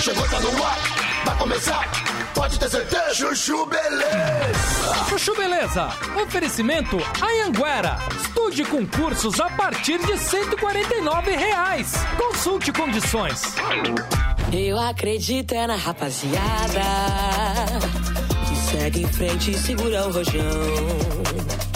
[0.00, 0.78] Chegou, tá no ar,
[1.24, 1.90] vai começar,
[2.34, 3.14] pode ter certeza.
[3.14, 5.04] Chuchu Beleza.
[5.08, 5.88] Chuchu Beleza.
[6.22, 7.98] Oferecimento Anhanguera.
[8.20, 11.94] Estude concursos a partir de 149 reais.
[12.18, 13.54] Consulte condições.
[14.52, 16.80] Eu acredito é na rapaziada
[18.48, 20.42] que segue em frente e segura o rojão.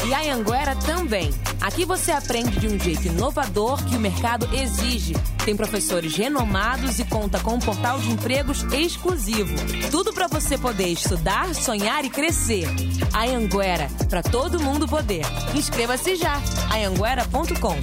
[0.06, 1.30] E a Anguera também.
[1.60, 5.14] Aqui você aprende de um jeito inovador que o mercado exige.
[5.44, 9.55] Tem professores renomados e conta com um portal de empregos exclusivo.
[9.90, 12.66] Tudo para você poder estudar, sonhar e crescer.
[13.12, 15.24] A Anguera, para todo mundo poder.
[15.55, 16.42] Inscreva-se já.
[16.74, 17.76] Anguera.com.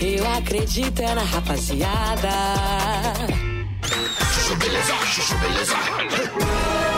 [0.00, 2.30] Eu acredito é na rapaziada.
[4.50, 5.76] Chuchu beleza, chuchu beleza.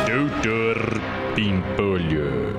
[0.07, 1.01] Doutor
[1.35, 2.57] Pimpolho.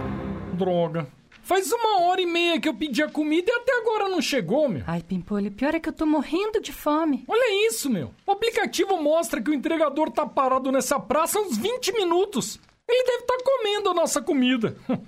[0.53, 1.07] Droga.
[1.41, 4.69] Faz uma hora e meia que eu pedi a comida e até agora não chegou,
[4.69, 4.83] meu.
[4.85, 7.23] Ai, Pimpolho, pior é que eu tô morrendo de fome.
[7.27, 8.13] Olha isso, meu.
[8.27, 12.59] O aplicativo mostra que o entregador tá parado nessa praça há uns 20 minutos.
[12.87, 14.77] Ele deve estar comendo a nossa comida.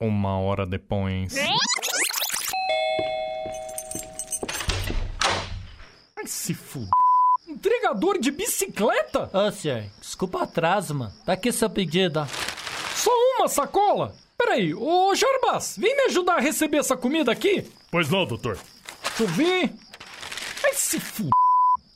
[0.00, 1.36] Uma hora depois.
[6.16, 7.03] Ai, se fuder.
[7.64, 9.30] Entregador de bicicleta?
[9.32, 11.12] Ô, senhor, desculpa o atraso, mano.
[11.24, 12.28] Tá aqui seu pedido.
[12.94, 14.14] Só uma sacola?
[14.36, 17.64] Peraí, ô Jarbas, vem me ajudar a receber essa comida aqui?
[17.90, 18.58] Pois não, doutor.
[19.02, 19.72] Deixa eu ver.
[20.62, 21.43] Ai, se fuder.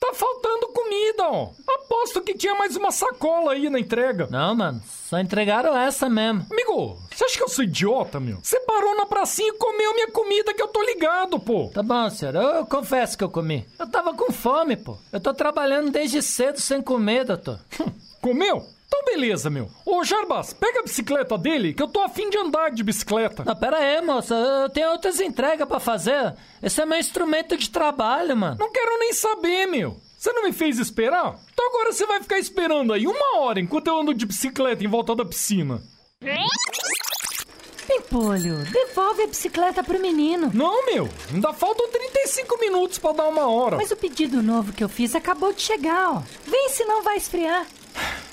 [0.08, 1.50] Tá faltando comida, ó.
[1.68, 4.26] Aposto que tinha mais uma sacola aí na entrega.
[4.30, 6.46] Não, mano, só entregaram essa mesmo.
[6.50, 8.38] Amigo, você acha que eu sou idiota, meu?
[8.42, 11.70] Você parou na pracinha e comeu minha comida que eu tô ligado, pô.
[11.74, 13.68] Tá bom, senhor, eu confesso que eu comi.
[13.78, 14.96] Eu tava com fome, pô.
[15.12, 17.60] Eu tô trabalhando desde cedo sem comer, doutor.
[18.22, 18.64] Comeu?
[18.88, 19.70] Então beleza, meu.
[19.84, 23.44] Ô, Jarbas, pega a bicicleta dele, que eu tô afim de andar de bicicleta.
[23.44, 26.34] Não, pera aí, moça, eu tenho outras entregas pra fazer.
[26.62, 28.56] Esse é meu instrumento de trabalho, mano.
[28.58, 29.96] Não quero nem saber, meu.
[30.18, 31.38] Você não me fez esperar?
[31.52, 34.88] Então agora você vai ficar esperando aí uma hora enquanto eu ando de bicicleta em
[34.88, 35.80] volta da piscina.
[37.86, 40.50] Pimpolho, devolve a bicicleta pro menino.
[40.52, 41.08] Não, meu.
[41.32, 43.76] Ainda faltam 35 minutos pra dar uma hora.
[43.76, 46.22] Mas o pedido novo que eu fiz acabou de chegar, ó.
[46.46, 47.66] Vem, senão vai esfriar.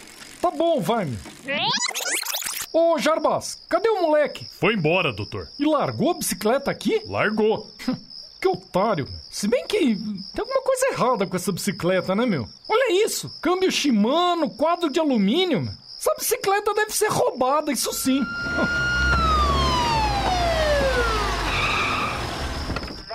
[0.46, 1.18] Tá bom, vai, meu.
[2.72, 4.46] Ô, Jarbas, cadê o moleque?
[4.60, 5.48] Foi embora, doutor.
[5.60, 7.02] E largou a bicicleta aqui?
[7.08, 7.68] Largou.
[8.40, 9.08] que otário.
[9.32, 9.98] Se bem que tem
[10.38, 12.48] alguma coisa errada com essa bicicleta, né, meu?
[12.70, 13.28] Olha isso.
[13.42, 15.62] Câmbio Shimano, quadro de alumínio.
[15.62, 15.74] meu.
[15.98, 18.22] Essa bicicleta deve ser roubada, isso sim.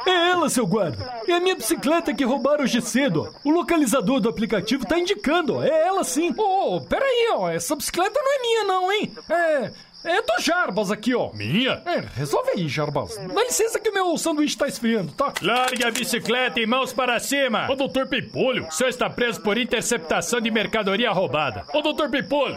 [0.06, 1.20] É ela, seu guarda.
[1.26, 3.32] É a minha bicicleta que roubaram hoje cedo.
[3.44, 3.48] ó.
[3.48, 5.62] O localizador do aplicativo tá indicando, ó.
[5.62, 6.34] É ela sim.
[6.36, 7.48] Ô, oh, peraí, ó.
[7.48, 9.12] Essa bicicleta não é minha, não, hein?
[9.28, 9.70] É.
[10.02, 11.30] É do Jarbas aqui, ó.
[11.34, 11.82] Minha?
[11.84, 13.16] É, resolve aí, Jarbas.
[13.18, 15.34] Dá licença que o meu sanduíche tá esfriando, tá?
[15.42, 17.70] Largue a bicicleta e mãos para cima!
[17.70, 21.66] Ô, doutor Pimpolho, o senhor está preso por interceptação de mercadoria roubada.
[21.74, 22.56] Ô, doutor Pimpolho!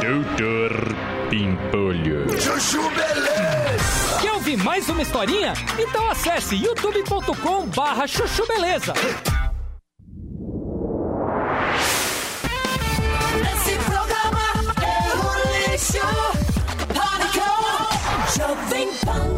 [0.00, 0.94] Doutor
[1.28, 2.40] Pimpolho.
[2.40, 3.63] Chuchu beleza.
[4.44, 5.54] Ouvir mais uma historinha?
[5.78, 8.92] Então acesse youtube.com barra chuchu beleza.
[13.54, 15.96] Esse programa é um lixo.
[18.36, 19.33] Jovem Pan.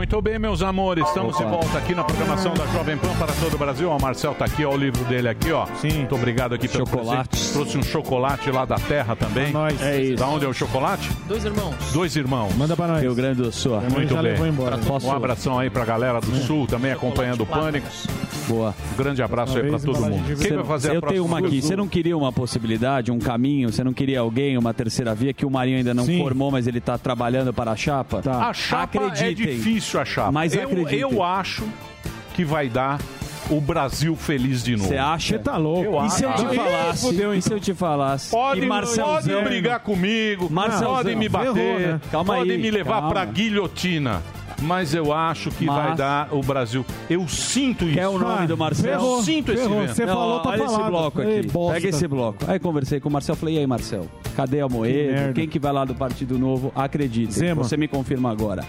[0.00, 3.52] Muito bem, meus amores, estamos de volta aqui na programação da Jovem Pan para todo
[3.52, 3.90] o Brasil.
[3.90, 5.66] Ó, O Marcel tá aqui, ó, o livro dele aqui, ó.
[5.78, 5.92] Sim.
[5.98, 7.28] Muito obrigado aqui pelo Chocolate.
[7.28, 7.52] presente.
[7.52, 9.52] Trouxe um chocolate lá da terra também.
[9.52, 9.78] nós.
[9.82, 10.16] É isso.
[10.16, 11.06] Da onde é o chocolate?
[11.28, 11.74] Dois irmãos.
[11.92, 12.54] Dois irmãos.
[12.56, 13.02] Manda pra nós.
[13.02, 13.78] Rio Grande do Sul.
[13.92, 14.32] Muito já bem.
[14.32, 14.78] levou embora.
[14.78, 17.86] Posso- Um abração aí pra galera do Sul também acompanhando o Pânico.
[18.48, 18.74] Boa.
[18.94, 20.36] Um grande abraço aí pra vez todo mundo.
[20.38, 21.60] Quem vai fazer a eu tenho uma aqui.
[21.60, 23.70] Você não queria uma possibilidade, um caminho?
[23.70, 26.18] Você não queria alguém, uma terceira via que o Marinho ainda não Sim.
[26.18, 28.22] formou, mas ele tá trabalhando para a chapa?
[28.22, 28.48] Tá.
[28.48, 29.58] A chapa é Acreditem.
[29.90, 30.32] Difícil a chapa.
[30.32, 31.64] Mas eu, eu acho
[32.34, 33.00] que vai dar
[33.50, 34.88] o Brasil feliz de novo.
[34.88, 35.36] Você acha?
[35.36, 35.84] Você tá louco.
[35.84, 37.00] Eu E se eu te falasse?
[37.06, 38.30] fudeu, e se eu te falasse?
[38.30, 42.00] Pode, pode brigar comigo, Marcelzão, podem me bater, ferrou, né?
[42.12, 43.08] Calma podem aí, me levar calma.
[43.10, 44.22] pra guilhotina.
[44.62, 46.84] Mas eu acho que Mas- vai dar o Brasil.
[47.08, 47.94] Eu sinto isso.
[47.94, 49.00] Quer o nome do Marcel?
[49.00, 49.80] Eu sinto esse ferrou.
[49.80, 49.94] vento.
[49.94, 51.48] Você falou, tá olha esse bloco Ei, aqui.
[51.50, 51.74] bosta.
[51.74, 52.38] Pega esse bloco.
[52.46, 54.06] Aí conversei com o Marcel, falei, e aí, Marcel,
[54.36, 55.12] cadê a Moedo?
[55.12, 55.32] merda.
[55.32, 56.70] Quem que vai lá do Partido Novo?
[56.76, 57.64] Acredite, Zema.
[57.64, 58.62] você me confirma agora.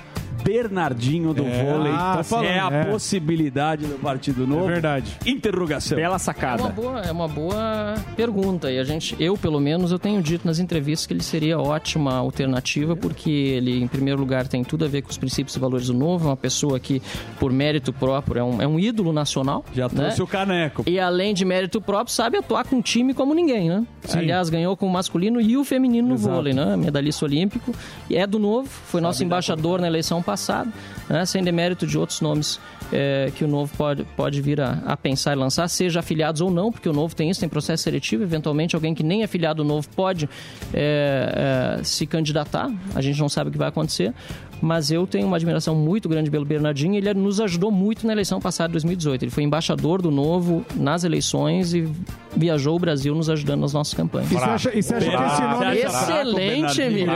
[0.43, 2.85] Bernardinho do É, vôlei ah, tô falando, é a é.
[2.85, 4.69] possibilidade do Partido Novo.
[4.69, 5.17] É verdade.
[5.25, 5.97] Interrogação.
[5.97, 6.69] É Bela uma sacada.
[6.69, 10.59] boa, é uma boa pergunta e a gente, eu pelo menos, eu tenho dito nas
[10.59, 15.01] entrevistas que ele seria ótima alternativa porque ele, em primeiro lugar, tem tudo a ver
[15.01, 17.01] com os princípios e valores do novo, é uma pessoa que,
[17.39, 19.63] por mérito próprio, é um, é um ídolo nacional.
[19.73, 19.95] Já né?
[19.95, 20.83] trouxe o caneco.
[20.87, 23.85] E além de mérito próprio, sabe atuar com um time como ninguém, né?
[24.13, 26.35] Aliás, ganhou com o masculino e o feminino no Exato.
[26.35, 26.75] vôlei, né?
[26.75, 27.73] Medalhista olímpico.
[28.09, 30.30] E é do novo, foi nosso embaixador na eleição passada,
[31.09, 31.25] né?
[31.25, 32.59] Sem demérito de outros nomes
[32.91, 36.51] é, que o novo pode, pode vir a, a pensar e lançar, seja afiliados ou
[36.51, 38.23] não, porque o novo tem isso, tem processo seletivo.
[38.23, 40.29] Eventualmente, alguém que nem é afiliado novo pode
[40.73, 42.69] é, é, se candidatar.
[42.93, 44.13] A gente não sabe o que vai acontecer.
[44.61, 46.95] Mas eu tenho uma admiração muito grande pelo Bernardinho.
[46.95, 49.23] Ele nos ajudou muito na eleição passada de 2018.
[49.23, 51.89] Ele foi embaixador do Novo nas eleições e
[52.35, 54.31] viajou o Brasil nos ajudando nas nossas campanhas.
[54.31, 55.77] E você acha, e você acha que esse nome...
[55.77, 57.13] Excelente, Emílio.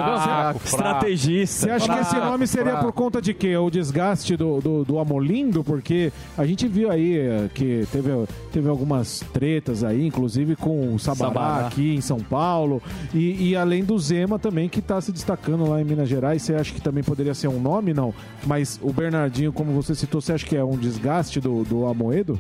[0.64, 1.56] Estrategista.
[1.56, 3.56] Você acha que esse nome seria por conta de quê?
[3.56, 5.64] O desgaste do, do, do Amolindo?
[5.64, 8.10] Porque a gente viu aí eh, que teve,
[8.52, 11.68] teve algumas tretas aí, inclusive com o Sabará, Sabará.
[11.68, 12.82] aqui em São Paulo.
[13.14, 16.42] E, e além do Zema também, que está se destacando lá em Minas Gerais.
[16.42, 17.94] Você acha que também poderia ser um nome?
[17.94, 18.14] Não.
[18.46, 22.40] Mas o Bernardinho, como você citou, você acha que é um desgaste do, do Amoedo?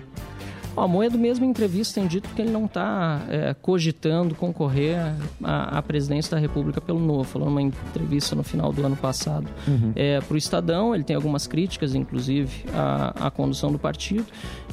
[0.75, 3.21] O Amoedo, mesmo em entrevista, tem dito que ele não está
[3.61, 4.97] cogitando concorrer
[5.41, 7.23] à, à presidência da República pelo Novo.
[7.23, 9.47] Falou numa entrevista no final do ano passado.
[9.65, 9.93] Uhum.
[10.27, 14.25] Para o Estadão, ele tem algumas críticas, inclusive, à, à condução do partido.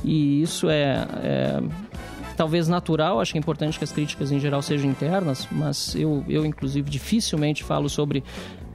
[0.03, 1.63] E isso é, é
[2.37, 6.25] talvez natural, acho que é importante que as críticas em geral sejam internas, mas eu,
[6.29, 8.25] eu inclusive, dificilmente falo sobre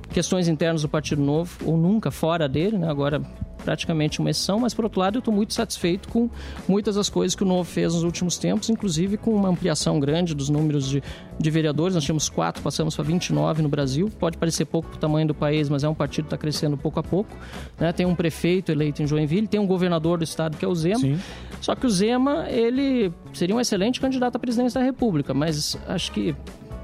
[0.09, 2.89] questões internas do Partido Novo, ou nunca fora dele, né?
[2.89, 3.21] agora
[3.67, 6.29] praticamente uma exceção, mas por outro lado eu estou muito satisfeito com
[6.69, 10.33] muitas das coisas que o Novo fez nos últimos tempos, inclusive com uma ampliação grande
[10.33, 11.03] dos números de,
[11.37, 14.99] de vereadores, nós tínhamos quatro, passamos para 29 no Brasil, pode parecer pouco para o
[14.99, 17.35] tamanho do país, mas é um partido que está crescendo pouco a pouco,
[17.77, 17.91] né?
[17.91, 20.99] tem um prefeito eleito em Joinville, tem um governador do estado que é o Zema,
[20.99, 21.19] Sim.
[21.59, 26.13] só que o Zema, ele seria um excelente candidato à presidência da República, mas acho
[26.13, 26.33] que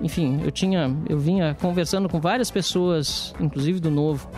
[0.03, 4.29] enfim, eu tinha, eu vinha conversando com várias pessoas, inclusive do Novo,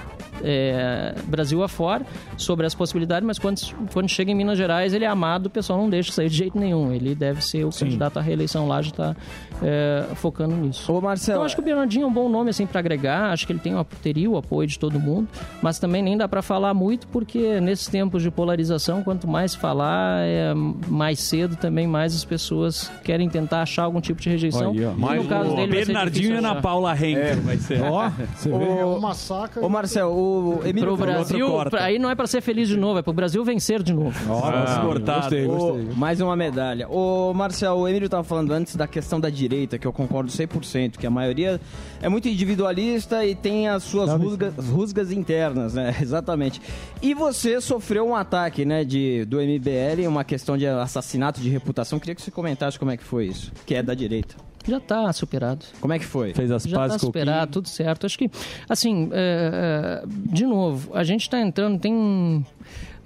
[0.44, 2.06] é, Brasil afora,
[2.38, 3.60] sobre as possibilidades, mas quando,
[3.94, 6.58] quando chega em Minas Gerais, ele é amado, o pessoal não deixa sair de jeito
[6.58, 6.92] nenhum.
[6.92, 9.16] Ele deve ser o candidato à reeleição lá, já está
[9.62, 10.92] é, focando nisso.
[10.92, 13.46] Ô, Marcelo, Então acho que o Bernardinho é um bom nome assim para agregar, acho
[13.46, 15.28] que ele tem, teria o apoio de todo mundo,
[15.62, 20.22] mas também nem dá para falar muito, porque nesses tempos de polarização, quanto mais falar,
[20.22, 20.54] é,
[20.88, 24.72] mais cedo também mais as pessoas querem tentar achar algum tipo de rejeição.
[24.72, 24.80] Aí.
[24.80, 26.62] E no caso o dele, Bernardinho e Ana.
[26.62, 27.82] Paula Henkel vai ser.
[27.82, 28.66] Ó, você vê.
[28.66, 29.64] É uma saca.
[29.64, 33.00] Ô, Marcelo, o Emílio Pro Brasil, pra- aí não é para ser feliz de novo,
[33.00, 34.18] é pro Brasil vencer de novo.
[34.44, 35.22] Ah, cortado.
[35.22, 35.88] gostei, gostei.
[35.96, 36.88] mais uma medalha.
[36.90, 40.98] Ô, Marcel, o Emílio estava falando antes da questão da direita, que eu concordo 100%,
[40.98, 41.60] que a maioria
[42.02, 45.96] é muito individualista e tem as suas rusgas, rusgas internas, né?
[46.02, 46.62] Exatamente.
[47.02, 52.00] E você sofreu um ataque, né, de, do MBL, uma questão de assassinato de reputação.
[52.00, 54.36] Queria que você comentasse como é que foi isso, que é da direita.
[54.68, 55.66] Já está superado.
[55.80, 56.34] Como é que foi?
[56.34, 58.06] Fez as Já está superado, tudo certo.
[58.06, 58.30] Acho que,
[58.68, 62.46] assim, é, é, de novo, a gente está entrando, tem...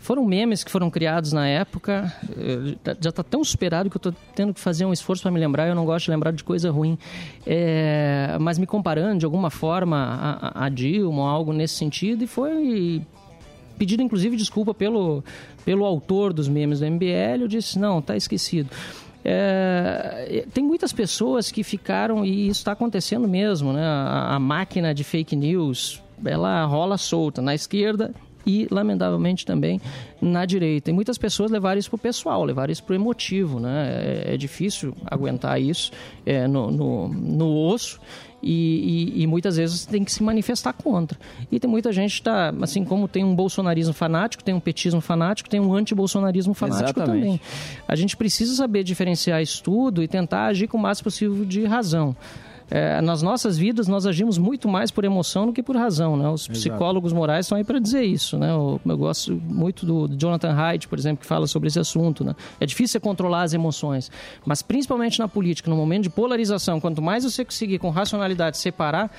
[0.02, 2.12] Foram memes que foram criados na época,
[2.82, 5.38] tá- já está tão superado que eu estou tendo que fazer um esforço para me
[5.38, 5.68] lembrar.
[5.68, 6.98] Eu não gosto de lembrar de coisa ruim.
[7.46, 12.28] É, mas me comparando de alguma forma a, a- Dilma ou algo nesse sentido, e
[12.28, 13.02] foi
[13.78, 15.22] pedido inclusive desculpa pelo,
[15.66, 17.42] pelo autor dos memes do MBL.
[17.42, 18.70] Eu disse: não, tá esquecido.
[19.24, 23.84] É, tem muitas pessoas que ficaram, e isso está acontecendo mesmo, né?
[23.84, 28.14] A, a máquina de fake news ela rola solta na esquerda
[28.50, 29.80] e, lamentavelmente, também
[30.22, 30.90] na direita.
[30.90, 34.24] E muitas pessoas levaram isso para o pessoal, levaram isso para o emotivo, né?
[34.26, 35.92] É, é difícil aguentar isso
[36.26, 38.00] é, no, no, no osso.
[38.42, 41.20] E, e- e muitas vezes tem que se manifestar contra.
[41.52, 45.02] E tem muita gente que está, assim como tem um bolsonarismo fanático, tem um petismo
[45.02, 47.22] fanático, tem um anti-bolsonarismo fanático Exatamente.
[47.22, 47.42] também.
[47.86, 51.66] A gente precisa saber diferenciar isso tudo e tentar agir com o máximo possível de
[51.66, 52.16] razão.
[52.72, 56.16] É, nas nossas vidas, nós agimos muito mais por emoção do que por razão.
[56.16, 56.30] Né?
[56.30, 58.38] Os psicólogos morais estão aí para dizer isso.
[58.38, 58.52] Né?
[58.52, 62.24] Eu, eu gosto muito do, do Jonathan Haidt, por exemplo, que fala sobre esse assunto.
[62.24, 62.36] Né?
[62.60, 64.12] É difícil você controlar as emoções,
[64.46, 69.12] mas principalmente na política, no momento de polarização, quanto mais você conseguir com racionalidade separar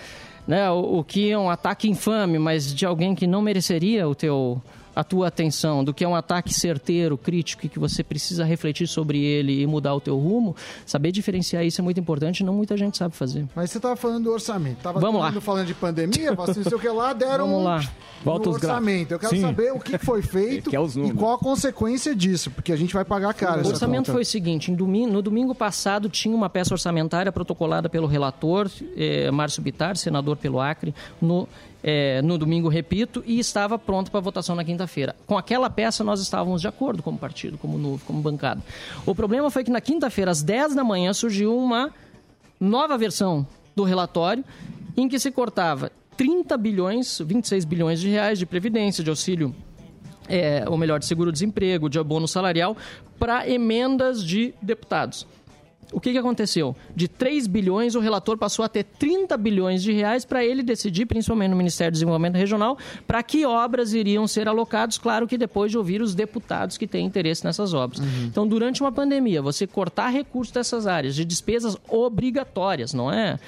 [0.47, 4.14] né, o, o que é um ataque infame, mas de alguém que não mereceria o
[4.14, 4.60] teu
[5.01, 8.86] a tua atenção, do que é um ataque certeiro, crítico, e que você precisa refletir
[8.86, 10.55] sobre ele e mudar o teu rumo,
[10.86, 13.47] saber diferenciar isso é muito importante, não muita gente sabe fazer.
[13.55, 14.78] Mas você tava falando do orçamento.
[14.82, 15.31] Tava Vamos todo lá.
[15.32, 17.81] mundo falando de pandemia, assim, não sei o que lá, deram Vamos um lá.
[18.22, 18.86] Volta no os gráficos.
[18.86, 19.12] orçamento.
[19.12, 19.40] Eu quero Sim.
[19.40, 22.93] saber o que foi feito Quer os e qual a consequência disso, porque a gente
[22.93, 24.12] vai pagar caro O orçamento conta.
[24.12, 28.68] foi o seguinte: em domingo- no domingo passado tinha uma peça orçamentária protocolada pelo relator,
[28.97, 31.48] eh, Márcio Bitar, senador pelo Acre, no,
[31.82, 35.15] eh, no domingo, repito, e estava pronto para votação na quinta-feira.
[35.27, 38.62] Com aquela peça nós estávamos de acordo como partido, como novo, como bancada.
[39.07, 41.93] O problema foi que na quinta-feira, às 10 da manhã, surgiu uma
[42.59, 44.44] nova versão do relatório
[44.97, 49.55] em que se cortava 30 bilhões, 26 bilhões de reais de previdência, de auxílio
[50.31, 52.77] é, ou melhor, de seguro-desemprego, de abono salarial,
[53.19, 55.27] para emendas de deputados.
[55.93, 56.75] O que, que aconteceu?
[56.95, 61.07] De 3 bilhões, o relator passou a ter 30 bilhões de reais para ele decidir,
[61.07, 65.71] principalmente no Ministério do Desenvolvimento Regional, para que obras iriam ser alocados, claro que depois
[65.71, 68.01] de ouvir os deputados que têm interesse nessas obras.
[68.25, 73.39] Então, durante uma pandemia, você cortar recursos dessas áreas de despesas obrigatórias, não é?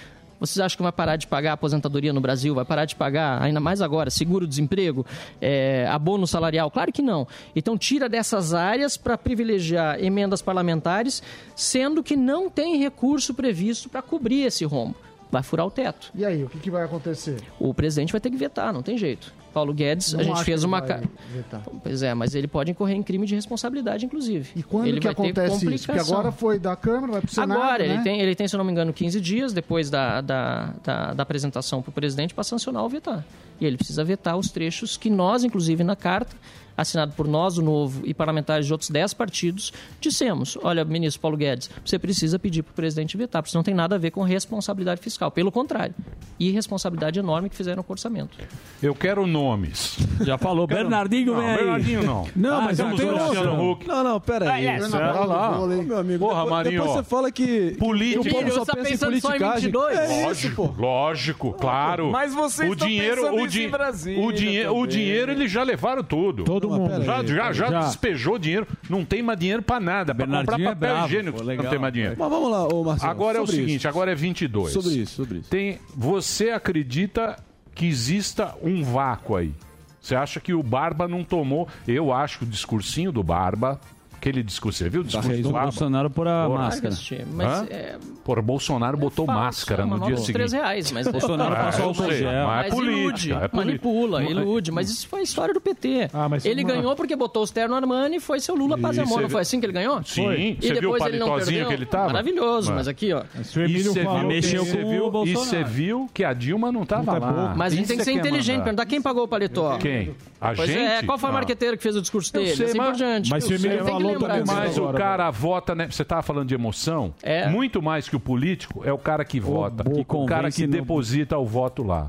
[0.42, 2.52] Vocês acham que vai parar de pagar aposentadoria no Brasil?
[2.52, 5.06] Vai parar de pagar, ainda mais agora, seguro-desemprego,
[5.40, 6.68] é, abono salarial?
[6.68, 7.28] Claro que não.
[7.54, 11.22] Então tira dessas áreas para privilegiar emendas parlamentares,
[11.54, 14.96] sendo que não tem recurso previsto para cobrir esse rombo.
[15.30, 16.10] Vai furar o teto.
[16.12, 17.36] E aí, o que, que vai acontecer?
[17.60, 19.32] O presidente vai ter que vetar, não tem jeito.
[19.52, 20.80] Paulo Guedes, Não a gente fez uma.
[20.82, 21.00] ca-
[21.32, 21.62] vetar.
[21.82, 24.50] Pois é, mas ele pode incorrer em crime de responsabilidade, inclusive.
[24.56, 25.86] E Quando ele que acontece isso?
[25.86, 27.94] Porque agora foi da Câmara, vai pro Senado, Agora, né?
[27.94, 31.22] ele, tem, ele tem, se não me engano, 15 dias depois da, da, da, da
[31.22, 33.24] apresentação para o presidente para sancionar ou vetar.
[33.60, 36.34] E ele precisa vetar os trechos que nós, inclusive na carta,
[36.76, 41.36] assinado por nós, o Novo, e parlamentares de outros 10 partidos, dissemos, olha, ministro Paulo
[41.36, 44.10] Guedes, você precisa pedir para o presidente vetar, porque isso não tem nada a ver
[44.10, 45.30] com responsabilidade fiscal.
[45.30, 45.94] Pelo contrário,
[46.38, 48.36] irresponsabilidade enorme que fizeram com o orçamento.
[48.82, 49.96] Eu quero nomes.
[50.22, 51.40] Já falou, Bernardinho não.
[51.40, 52.26] Bernardinho não.
[52.34, 53.70] Não, Ah, mas temos eu o Luciano.
[53.72, 53.86] Huck.
[53.86, 54.68] Não, não, pera aí.
[54.68, 55.66] Ah, Olha lá.
[55.66, 56.80] Meu amigo, Porra, depois, Marinho.
[56.82, 58.22] depois você fala que Político.
[58.24, 59.62] que o povo só você pensa em pensando só em politicagem.
[59.72, 59.98] 22?
[59.98, 60.82] É isso, lógico, pô.
[60.82, 62.10] lógico, claro.
[62.10, 65.50] Mas vocês o estão dinheiro, pensando o, isso em Brasília o, dinhe o dinheiro eles
[65.50, 66.44] já levaram tudo.
[66.44, 67.02] Todo Não, mundo.
[67.02, 68.66] Já, já, já, despejou dinheiro.
[68.88, 70.14] Não tem mais dinheiro pra nada.
[70.14, 71.70] Pra comprar é papel bravo, higiênico pô, não legal.
[71.70, 72.16] tem mais dinheiro.
[72.18, 73.10] Mas vamos lá, ô Marcelo.
[73.10, 73.88] Agora é o seguinte, isso.
[73.88, 74.72] agora é 22.
[74.72, 75.50] Sobre isso, sobre isso.
[75.50, 77.36] Tem, você acredita
[77.74, 79.54] que exista um vácuo aí?
[80.00, 81.68] Você acha que o Barba não tomou?
[81.86, 83.80] Eu acho que o discursinho do Barba,
[84.22, 85.52] aquele discurso, você viu o discurso fez do o?
[85.52, 86.58] Bolsonaro por a Porra.
[86.62, 86.94] máscara.
[87.32, 90.32] Mas é, Por Bolsonaro botou falso, máscara é no dia seguinte.
[90.32, 92.46] 3 reais, mas Bolsonaro Ah, passou eu álcool sei, gel.
[92.46, 93.00] Mas é Mas política.
[93.00, 93.56] ilude, é política.
[93.56, 94.70] manipula, Não- ilude.
[94.70, 96.08] Mas isso foi a história do PT.
[96.12, 98.96] Ah, mas ele uma- ganhou porque botou os terno Armani e foi seu Lula paz
[98.96, 99.14] e E amor.
[99.16, 100.02] você Não foi assim que ele ganhou?
[100.04, 100.36] Sim, Foi.
[100.36, 101.68] você E viu o depois ele não palitozinho perdeu?
[101.68, 102.06] que ele tava?
[102.06, 102.74] Maravilhoso, É.
[102.76, 103.20] mas aqui, ó.
[103.22, 105.44] O E você viu, que mexeu e com o viu, e Bolsonaro.
[105.50, 107.54] você viu que a Dilma não tava é lá.
[107.56, 108.62] Mas a gente tem que ser é inteligente.
[108.62, 109.76] Perguntar quem pagou o paletó.
[109.78, 110.14] Quem?
[110.40, 110.78] A Pois gente?
[110.80, 111.34] é, qual foi o Ah.
[111.36, 112.54] marqueteiro que fez o discurso dele?
[112.56, 113.30] sei, assim mas- por diante.
[113.30, 114.54] mas se o Emílio falou disso.
[114.54, 115.88] Mas o cara vota, né?
[115.90, 117.12] Você tava falando de emoção?
[117.22, 117.48] É.
[117.48, 119.84] Muito mais que o político é o cara que vota.
[119.84, 122.06] que o cara que no- deposita o voto lá.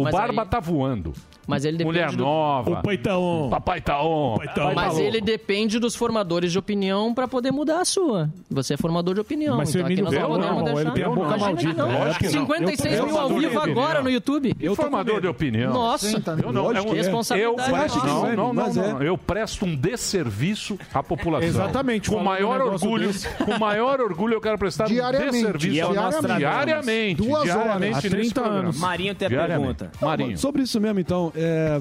[0.00, 1.12] O Mas Barba aí- tá voando.
[1.46, 2.70] Mas ele depende Mulher do- nova.
[2.70, 3.50] O Paitaon.
[3.50, 4.38] Papai tá on.
[4.38, 8.30] Papai Mas tá ele depende dos formadores de opinião para poder mudar a sua.
[8.48, 9.56] Você é formador de opinião.
[9.56, 10.80] Mas então aqui nós não podemos não, deixar.
[10.82, 11.84] ele tem a boca maldita.
[11.84, 12.30] Lógico que não.
[12.30, 14.54] 56 Eu tô- mil ao eu vivo agora no YouTube.
[14.60, 15.72] E formador de opinião?
[15.72, 16.22] Nossa.
[16.40, 18.36] Eu não, é um- Responsabilidade eu, nossa.
[18.36, 18.72] não, não, é.
[18.92, 19.02] não.
[19.02, 21.48] Eu presto um desserviço à população.
[21.48, 23.10] Exatamente, Com maior orgulho,
[23.44, 25.28] com maior orgulho eu quero prestar Diariamente.
[25.28, 25.80] um desserviço.
[25.80, 26.38] É diariamente.
[26.38, 27.14] Diariamente.
[27.22, 27.70] Duas horas.
[27.70, 28.60] Há nesse 30 programa.
[28.66, 28.78] anos.
[28.78, 29.89] Marinho tem a pergunta.
[30.00, 30.38] Marinho.
[30.38, 31.80] Sobre isso mesmo, então, é,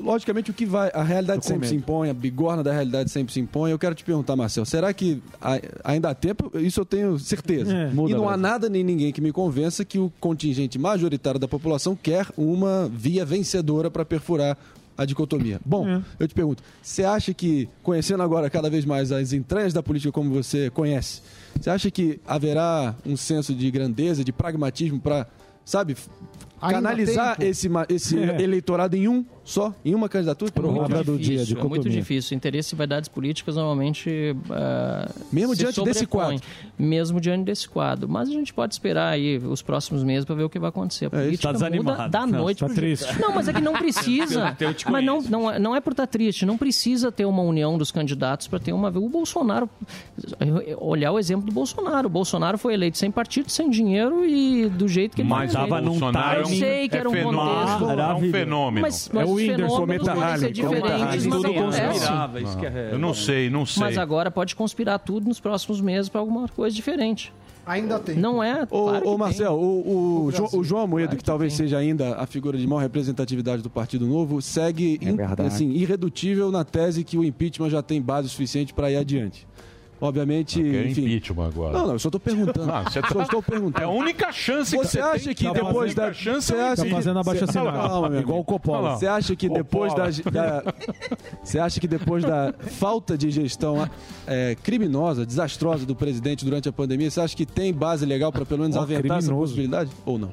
[0.00, 0.90] logicamente o que vai.
[0.94, 3.70] A realidade sempre se impõe, a bigorna da realidade sempre se impõe.
[3.70, 5.22] Eu quero te perguntar, Marcel, será que
[5.84, 6.50] ainda há tempo?
[6.58, 7.74] Isso eu tenho certeza.
[7.74, 11.48] É, e não há nada nem ninguém que me convença que o contingente majoritário da
[11.48, 14.56] população quer uma via vencedora para perfurar
[14.96, 15.58] a dicotomia.
[15.64, 16.02] Bom, É.
[16.20, 20.12] eu te pergunto, você acha que, conhecendo agora cada vez mais as entranhas da política
[20.12, 21.22] como você conhece,
[21.58, 25.26] você acha que haverá um senso de grandeza, de pragmatismo para,
[25.64, 25.96] sabe,
[26.62, 27.50] Ainda canalizar tempo.
[27.50, 28.40] esse, ma- esse É.
[28.40, 30.50] eleitorado em um só, em uma candidatura?
[30.52, 32.36] Prorroga do dia, Difícil, é muito difícil.
[32.36, 34.36] Interesse e vaidades políticas normalmente.
[34.50, 36.38] ah, Mesmo se diante desse sobrepõem.
[36.38, 36.46] quadro.
[36.78, 38.08] Mesmo diante desse quadro.
[38.08, 41.06] Mas a gente pode esperar aí os próximos meses para ver o que vai acontecer.
[41.06, 41.16] A isso.
[41.42, 42.10] política Tá muda desanimado.
[42.10, 43.18] da Não, noite tá triste.
[43.20, 44.56] Não, mas é que não precisa.
[44.90, 46.46] Mas não, não, é- não é por estar triste.
[46.46, 48.88] Não precisa ter uma união dos candidatos para ter uma.
[48.90, 49.68] O Bolsonaro.
[50.78, 52.06] Olhar o exemplo do Bolsonaro.
[52.06, 55.60] O Bolsonaro foi eleito sem partido, sem dinheiro e do jeito que ele Mas foi
[55.60, 55.70] o eleito.
[55.74, 57.38] tava num Bolsonaro é um, Eu sei que é era um fenômeno.
[57.42, 57.90] contexto.
[58.00, 58.82] É um fenômeno.
[58.82, 61.96] Mas, É mas o Whindersson Meta podem ser Harley, diferentes, Harley, mas tudo acontece.
[61.98, 63.80] Esperava, isso que é- Eu não sei, não sei.
[63.82, 67.32] Mas agora pode conspirar tudo nos próximos meses para alguma coisa diferente.
[67.64, 68.16] Ainda tem.
[68.16, 68.64] Não é.
[68.68, 69.18] Ô, claro ô tem.
[69.18, 71.64] Marcel, o, o, Jo- o João Amoedo, Claro que que talvez tem.
[71.66, 75.42] seja ainda a figura de maior representatividade do Partido Novo, segue in- verdade.
[75.42, 79.46] assim, irredutível na tese que o impeachment já tem base suficiente para ir adiante.
[80.04, 81.02] Obviamente, Quer enfim.
[81.02, 81.72] impeachment agora.
[81.78, 82.72] Não, não, eu só estou perguntando.
[82.72, 83.86] Ah, você só tá- estou É perguntando.
[83.86, 86.84] a única chance que Você você acha que a depois da- chance você é acha-
[86.84, 88.16] Tá fazendo abaixo Cê- assinado.
[88.18, 88.44] Igual o.
[88.44, 88.96] Coppola.
[88.96, 90.10] Você acha que depois da,
[91.42, 93.88] você acha que depois da falta de gestão
[94.26, 98.44] é, criminosa, desastrosa do presidente durante a pandemia, você acha que tem base legal para
[98.44, 99.52] pelo menos Ó, aventar essa criminoso.
[99.52, 100.32] possibilidade ou não?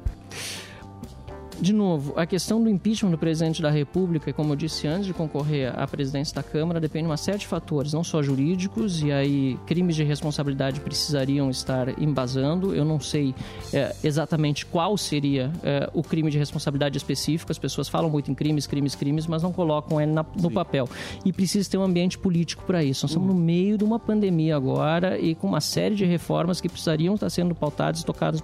[1.60, 5.12] De novo, a questão do impeachment do presidente da República, como eu disse antes de
[5.12, 9.12] concorrer à presidência da Câmara, depende de uma série de fatores, não só jurídicos, e
[9.12, 12.74] aí crimes de responsabilidade precisariam estar embasando.
[12.74, 13.34] Eu não sei
[13.74, 17.52] é, exatamente qual seria é, o crime de responsabilidade específico.
[17.52, 20.88] As pessoas falam muito em crimes, crimes, crimes, mas não colocam ele na- no papel.
[21.26, 23.04] E precisa ter um ambiente político para isso.
[23.04, 26.70] Nós estamos no meio de uma pandemia agora e com uma série de reformas que
[26.70, 28.42] precisariam estar sendo pautadas e tocadas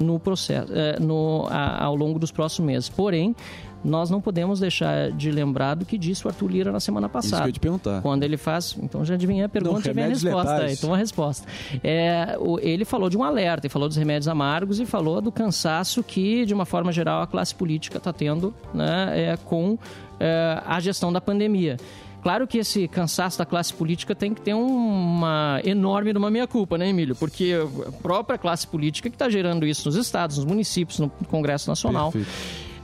[0.00, 2.88] no processo, é, no, a- ao longo dos próximos meses.
[2.88, 3.34] Porém,
[3.82, 7.26] nós não podemos deixar de lembrar do que disse o Arthur Lira na semana passada.
[7.26, 8.02] Isso que eu ia te perguntar.
[8.02, 8.76] Quando ele faz.
[8.82, 10.52] Então já adivinhei a pergunta e vem a resposta.
[10.54, 10.78] letais.
[10.78, 11.46] Então a resposta.
[11.82, 15.32] É, o- ele falou de um alerta, ele falou dos remédios amargos e falou do
[15.32, 19.78] cansaço que, de uma forma geral, a classe política está tendo né, é, com
[20.18, 21.76] é, a gestão da pandemia.
[22.22, 26.88] Claro que esse cansaço da classe política tem que ter uma enorme uma meia-culpa, né,
[26.88, 27.16] Emílio?
[27.16, 27.56] Porque
[27.86, 32.12] a própria classe política que está gerando isso nos estados, nos municípios, no Congresso Nacional.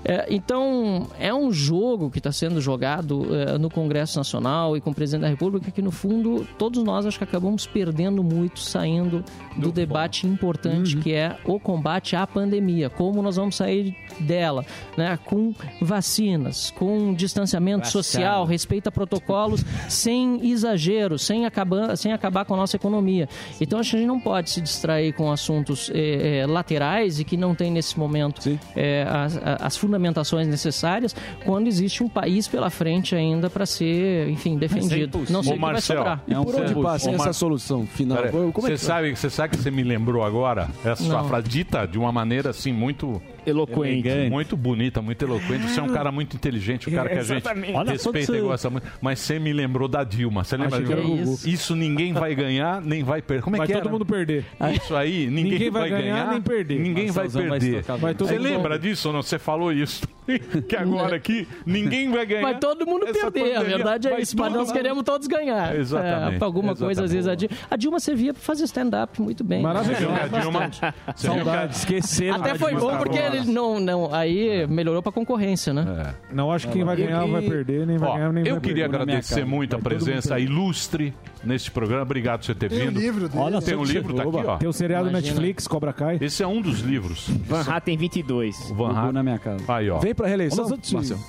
[0.08, 4.90] É, então, é um jogo que está sendo jogado é, no Congresso Nacional e com
[4.90, 9.24] o presidente da República que, no fundo, todos nós acho que acabamos perdendo muito saindo
[9.56, 12.88] do debate importante que é o combate à pandemia.
[12.88, 14.64] Como nós vamos sair dela,
[14.96, 15.18] né?
[15.24, 18.02] Com vacinas, com distanciamento Vacina.
[18.02, 23.28] social, respeito a protocolos, sem exagero, sem acabar, sem acabar com a nossa economia.
[23.60, 27.24] Então, acho que a gente não pode se distrair com assuntos eh, eh, laterais e
[27.24, 31.14] que não tem nesse momento eh, as, a- as fundamentações necessárias
[31.44, 35.24] quando existe um país pela frente ainda para ser, enfim, defendido.
[35.30, 36.22] não sei o que vai sobrar.
[36.26, 38.18] E por onde passa essa solução final?
[38.24, 41.28] É você que- sabe, você sabe que você me lembrou agora essa sua Não.
[41.28, 44.05] frase dita de uma maneira assim muito Eloquente.
[44.30, 45.68] Muito bonita, muito eloquente.
[45.70, 47.46] Você é um cara muito inteligente, um cara que a gente.
[47.74, 48.86] Olha, respeita e gosta muito.
[49.00, 50.44] Mas você me lembrou da Dilma.
[50.44, 50.76] Você lembra?
[50.76, 51.38] Achei que era o Gugu.
[51.46, 53.42] Isso ninguém vai ganhar, nem vai perder.
[53.42, 53.90] Como é Vai que todo era?
[53.90, 54.44] mundo perder.
[54.74, 56.78] Isso aí, ninguém, Ninguém vai ganhar, nem perder.
[56.78, 57.82] Ninguém vai Marcelzão vai perder.
[57.98, 59.22] Vai todo Você lembra disso ou não?
[59.22, 60.02] Você falou isso.
[60.68, 62.42] que agora aqui ninguém vai ganhar.
[62.42, 64.36] Vai todo mundo perder, a verdade é isso.
[64.38, 65.74] Mas nós queremos todos ganhar.
[65.76, 69.42] Exatamente, É, alguma coisa, às vezes, a Dilma, a Dilma servia para fazer stand-up muito
[69.44, 69.62] bem.
[69.62, 70.06] Maravilhoso.
[70.08, 70.28] Né?
[70.32, 70.70] A Dilma-
[71.62, 74.12] a- Esqueceram Até foi bom porque ele não, não.
[74.14, 76.14] Aí melhorou pra concorrência, né?
[76.32, 78.60] Não acho que quem vai ganhar vai perder, nem vai Ó, ganhar, nem eu vai
[78.60, 79.02] queria perder.
[79.02, 82.02] agradecer muito a presença ilustre nesse programa.
[82.02, 83.00] Obrigado por você ter Tem o vindo.
[83.00, 83.42] livro dele.
[83.42, 84.56] Olha tem um livro, tá aqui, ó.
[84.58, 85.32] Tem o seriado Imagina.
[85.34, 86.18] Netflix, Cobra Kai.
[86.20, 87.28] Esse é um dos livros.
[87.46, 88.70] Van Hatten 22.
[88.70, 89.12] O Van Hatten.
[89.12, 89.64] na minha casa.
[89.68, 89.98] Aí, ó.
[89.98, 90.64] Vem pra reeleição,
[90.96, 91.20] Marcelo?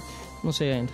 [0.43, 0.91] Não sei ainda.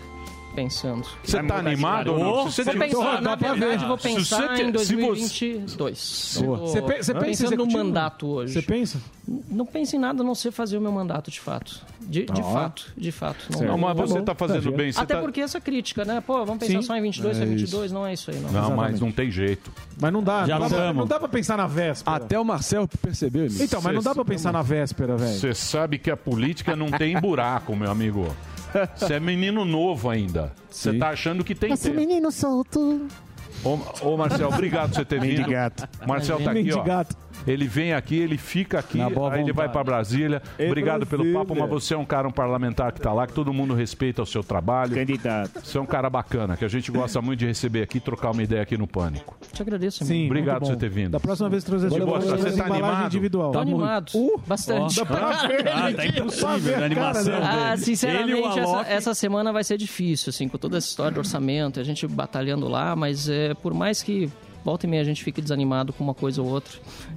[0.56, 1.08] Pensando.
[1.24, 2.52] Você tá animado ou não?
[2.52, 6.38] Se Vou você- pensar, na verdade, vou pensar em se você- 2022.
[6.46, 6.58] Boa.
[6.60, 8.54] Tô Você pe- você pensa pensando no mandato hoje.
[8.54, 9.02] Você pensa?
[9.50, 11.82] Não penso em nada a não ser fazer o meu mandato, de fato.
[12.02, 13.46] De, de fato, de fato.
[13.52, 13.64] Certo.
[13.66, 16.22] Não, mas você tá fazendo bem, você Até tá- porque essa crítica, né?
[16.22, 16.88] Pô, vamos pensar Sim.
[16.88, 18.52] só em 22, É é 22, não é isso aí, não.
[18.52, 19.72] Não, mas não tem jeito.
[20.00, 20.46] Mas não dá.
[20.46, 22.18] Já não, dá não dá pra pensar na véspera.
[22.18, 23.64] Até o Marcel percebeu, Emílio.
[23.64, 25.40] Então, mas não dá pra pensar na véspera, velho.
[25.40, 28.28] Você sabe que a política não tem buraco, meu amigo.
[28.96, 30.52] Você é menino novo ainda.
[30.70, 31.96] Você tá achando que tem tempo.
[31.96, 33.08] menino solto.
[33.64, 35.40] Ô, ô Marcel, obrigado por você ter vindo.
[35.40, 35.88] Mendigato.
[36.06, 36.78] Marcel tá aqui, ó.
[36.78, 37.23] Mendigato.
[37.46, 39.72] Ele vem aqui, ele fica aqui, aí ele vai vontade.
[39.72, 40.42] pra Brasília.
[40.60, 41.46] Obrigado pelo Brasília.
[41.46, 44.22] papo, mas você é um cara, um parlamentar que tá lá, que todo mundo respeita
[44.22, 44.96] o seu trabalho.
[44.96, 45.62] Candidato.
[45.64, 48.44] Você é um cara bacana, que a gente gosta muito de receber aqui, trocar uma
[48.44, 49.38] ideia aqui no Pânico.
[49.52, 51.12] Te agradeço, Sim, Obrigado por você ter vindo.
[51.12, 52.38] Da próxima vez trazer Você gosta?
[52.38, 53.06] Você tá embalagem animado?
[53.08, 53.52] individual.
[53.52, 54.12] Tô animado.
[54.48, 54.96] bastante.
[54.96, 57.34] Dá pra ver Ah, tá impossível, a a animação.
[57.42, 61.12] Ah, Ele o sinceramente, essa, essa semana vai ser difícil, assim, com toda essa história
[61.12, 64.30] do orçamento, a gente batalhando lá, mas é, por mais que
[64.64, 66.74] volta e meia a gente fique desanimado com uma coisa ou outra,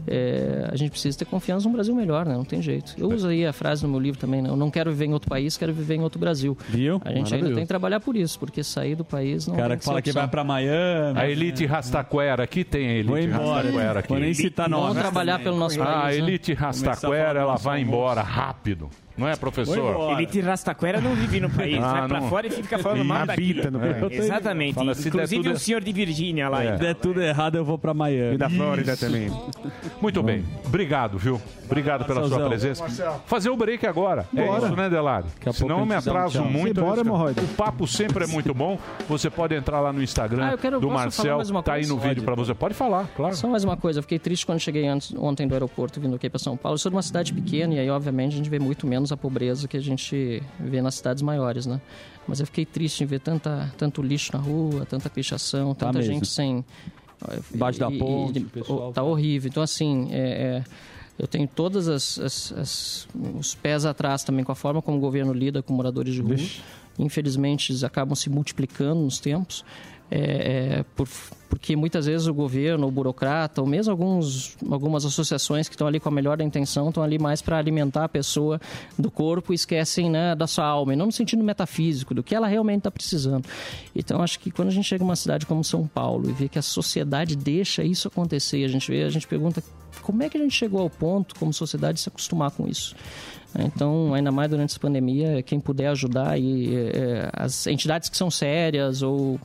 [0.07, 2.35] é, a gente precisa ter confiança num Brasil melhor, né?
[2.35, 2.95] Não tem jeito.
[2.99, 4.49] Eu uso aí a frase no meu livro também, né?
[4.49, 6.57] Eu não quero viver em outro país, quero viver em outro Brasil.
[6.69, 7.01] Viu?
[7.05, 9.71] A gente ainda tem que trabalhar por isso, porque sair do país não O cara
[9.71, 11.19] tem que fala que vai pra Miami.
[11.19, 13.63] A Elite Rastaquera, aqui tem a Elite Vou embora.
[13.69, 14.09] Rastaquera aqui.
[14.09, 15.03] Vou nem citar Vamos nomes.
[15.03, 16.29] trabalhar pelo nosso Ah, a país, né?
[16.29, 18.89] Elite Rastaquera, ela vai embora rápido.
[19.17, 20.13] Não é, professor?
[20.13, 22.29] Ele te Rastaquera não vive no país, Ah, vai pra não.
[22.29, 23.51] fora e fica falando mal daqui.
[23.53, 24.19] habita no país.
[24.19, 24.75] Exatamente.
[24.75, 26.63] Fala, Inclusive tudo- o senhor de Virgínia lá.
[26.65, 26.73] É.
[26.77, 28.35] Se der tudo errado, eu vou pra Miami.
[28.35, 29.07] E da Flórida Isso.
[29.07, 29.31] também.
[30.01, 30.45] Muito bem.
[30.65, 31.41] Obrigado, viu?
[31.65, 32.49] Obrigado pela sua Marcelzão.
[32.87, 33.21] presença.
[33.27, 34.27] Fazer o break agora.
[34.37, 34.67] É Bora.
[34.67, 35.27] isso, né, Delari?
[35.53, 36.45] Senão eu me atraso tchau.
[36.51, 36.81] muito.
[36.81, 37.41] Bora, hemorroida.
[37.43, 38.79] O papo sempre é muito bom.
[39.09, 41.37] Você pode entrar lá no Instagram Ah, eu quero- do Marcel.
[41.37, 42.55] mais uma Tá aí no vídeo pra você.
[42.55, 43.35] Pode falar, claro.
[43.35, 46.29] Só mais uma coisa, eu fiquei triste quando cheguei antes, ontem do aeroporto, vindo aqui
[46.31, 46.75] para São Paulo.
[46.75, 49.17] Eu sou de uma cidade pequena e aí, obviamente, a gente vê muito menos a
[49.17, 51.81] pobreza que a gente vê nas cidades maiores, né?
[52.29, 55.99] Mas eu fiquei triste em ver tanta, tanto lixo na rua, tanta pichação, tanta Tá
[55.99, 56.15] mesmo.
[56.15, 56.65] gente sem...
[57.55, 59.49] Embaixo da ponte, e- pessoal Tá horrível.
[59.49, 60.65] Então, assim, é- é,
[61.19, 63.09] eu tenho todas as, as- as-
[63.39, 66.37] os pés atrás também com a forma como o governo lida com moradores de rua.
[66.99, 69.65] Infelizmente, eles acabam se multiplicando nos tempos.
[70.11, 71.09] É, é, por-
[71.49, 75.99] porque muitas vezes o governo, o burocrata, ou mesmo alguns, algumas associações que estão ali
[76.01, 78.61] com a melhor intenção, estão ali mais para alimentar a pessoa
[78.99, 82.35] do corpo e esquecem né, da sua alma, e não no sentido metafísico, do que
[82.35, 83.47] ela realmente está precisando.
[83.95, 86.49] Então, acho que quando a gente chega em uma cidade como São Paulo e vê
[86.49, 89.63] que a sociedade deixa isso acontecer, a gente vê, a gente pergunta
[90.03, 92.95] como é que a gente chegou ao ponto, como sociedade, de se acostumar com isso.
[93.59, 98.31] Então, ainda mais durante essa pandemia, quem puder ajudar e é, as entidades que são
[98.31, 99.41] sérias ou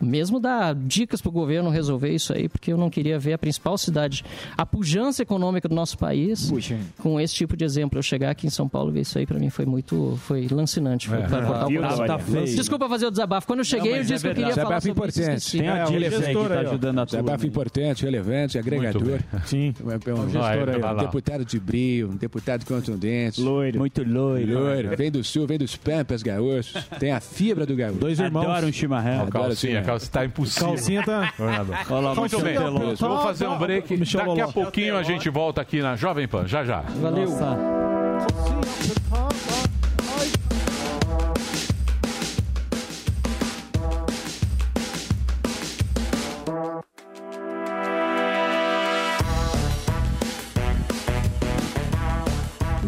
[0.00, 3.38] mesmo dar dicas para o governo resolver isso aí, porque eu não queria ver a
[3.38, 4.24] principal cidade,
[4.56, 6.52] a pujança econômica do nosso país,
[6.98, 7.98] com esse tipo de exemplo.
[7.98, 10.46] Eu chegar aqui em São Paulo e ver isso aí, para mim foi muito, foi
[10.50, 11.08] lancinante.
[11.08, 11.26] Foi É.
[11.26, 12.06] pra cortar o?
[12.06, 12.44] Tá feio.
[12.56, 13.46] Desculpa fazer o desabafo.
[13.46, 14.66] Quando eu cheguei, eu mas disse é que eu queria verdade.
[14.66, 15.20] falar Desabafo sobre isso.
[15.20, 15.38] importante.
[15.38, 15.58] esqueci.
[15.58, 16.66] Tem a É, o gestor gestor aí, aí, ó.
[16.66, 16.70] ó.
[16.70, 17.46] Ajudando a Desabafo turma.
[17.50, 19.20] importante, relevante, agregador.
[19.46, 19.74] Sim.
[19.80, 23.40] É um Vai, gestor aí, um deputado de brilho, um deputado contundente.
[23.40, 23.78] Loiro.
[23.78, 24.52] Muito loiro.
[24.52, 24.96] Loiro.
[24.96, 26.74] Vem do sul, vem dos pampas gaúchos.
[26.98, 27.98] Tem a fibra do gaúcho.
[27.98, 28.46] Dois irmãos.
[28.46, 29.26] Adoro um chimarrão.
[29.66, 30.68] Calcinha, calcinha tá impossível.
[30.68, 31.76] Calcinha tá- Governador.
[31.90, 32.54] Olha lá, Muito bem,
[32.98, 33.96] vou fazer um break.
[33.96, 34.52] Michel Daqui a Loló.
[34.52, 36.80] pouquinho a gente volta aqui na Jovem Pan, já já.
[36.80, 37.28] Valeu.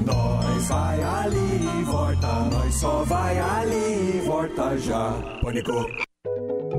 [0.06, 5.12] Nós vai ali, volta, nós só vai ali, volta já.
[5.42, 6.07] Pânico.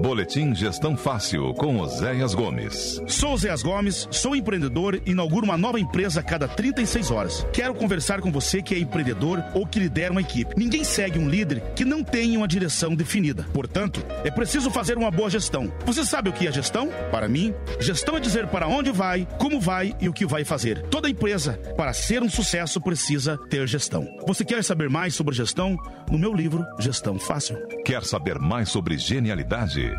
[0.10, 3.00] Boletim Gestão Fácil com Oséias Gomes.
[3.08, 7.46] Sou Zéas Gomes, sou empreendedor e inauguro uma nova empresa a cada 36 horas.
[7.54, 10.56] Quero conversar com você que é empreendedor ou que lidera uma equipe.
[10.58, 13.46] Ninguém segue um líder que não tenha uma direção definida.
[13.54, 15.72] Portanto, é preciso fazer uma boa gestão.
[15.86, 16.90] Você sabe o que é gestão?
[17.12, 20.82] Para mim, gestão é dizer para onde vai, como vai e o que vai fazer.
[20.88, 24.08] Toda empresa, para ser um sucesso, precisa ter gestão.
[24.26, 25.78] Você quer saber mais sobre gestão?
[26.10, 27.60] No meu livro, Gestão Fácil.
[27.86, 29.99] Quer saber mais sobre genialidade?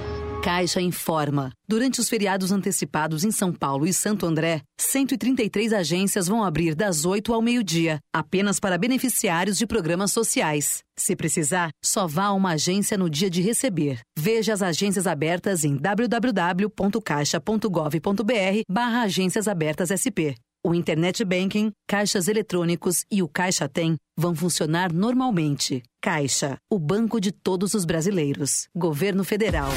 [0.41, 1.51] Caixa informa.
[1.67, 7.05] Durante os feriados antecipados em São Paulo e Santo André, 133 agências vão abrir das
[7.05, 10.81] 8 ao meio-dia, apenas para beneficiários de programas sociais.
[10.97, 13.99] Se precisar, só vá a uma agência no dia de receber.
[14.17, 20.33] Veja as agências abertas em www.caixa.gov.br barra agências abertas SP.
[20.65, 25.83] O Internet Banking, caixas eletrônicos e o Caixa Tem vão funcionar normalmente.
[26.01, 28.67] Caixa, o banco de todos os brasileiros.
[28.75, 29.69] Governo Federal.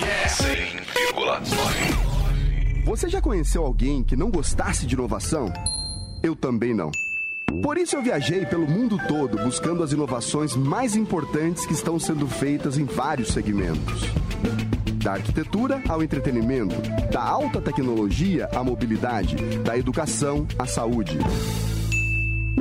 [0.00, 2.84] 100,9.
[2.84, 5.52] Você já conheceu alguém que não gostasse de inovação?
[6.22, 6.90] Eu também não.
[7.62, 12.26] Por isso eu viajei pelo mundo todo buscando as inovações mais importantes que estão sendo
[12.26, 14.04] feitas em vários segmentos.
[15.02, 16.76] Da arquitetura ao entretenimento,
[17.12, 21.18] da alta tecnologia à mobilidade, da educação à saúde.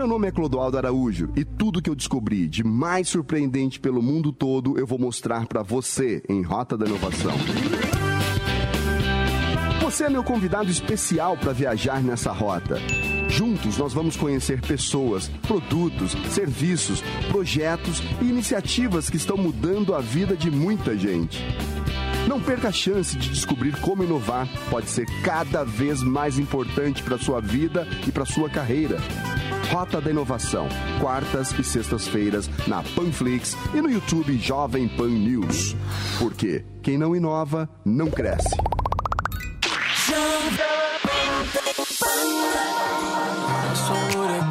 [0.02, 4.34] Meu nome é Clodoaldo Araújo e tudo que eu descobri de mais surpreendente pelo mundo
[4.34, 7.34] todo eu vou mostrar para você em Rota da Inovação.
[9.84, 12.78] Você é meu convidado especial para viajar nessa rota.
[13.30, 20.36] Juntos nós vamos conhecer pessoas, produtos, serviços, projetos e iniciativas que estão mudando a vida
[20.36, 21.38] de muita gente.
[22.28, 27.18] Não perca a chance de descobrir como inovar pode ser cada vez mais importante para
[27.18, 28.98] sua vida e para sua carreira.
[29.72, 30.68] Rota da Inovação,
[31.00, 35.76] quartas e sextas-feiras na Panflix e no YouTube Jovem Pan News.
[36.20, 38.56] Porque quem não inova não cresce.
[40.14, 40.62] É
[44.14, 44.51] coringa,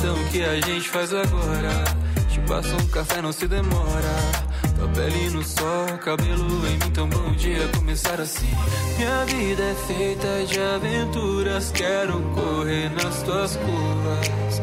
[0.00, 1.84] então o que a gente faz agora?
[2.30, 4.16] Te passo um café, não se demora.
[4.74, 8.48] Tua pele no sol, cabelo em mim, então bom dia começar assim.
[8.96, 14.62] Minha vida é feita de aventuras, quero correr nas tuas curvas.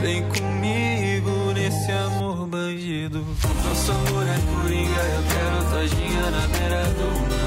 [0.00, 3.22] Vem comigo nesse amor bandido.
[3.64, 7.37] Nosso amor é coringa, eu quero tadinha na beira do mar.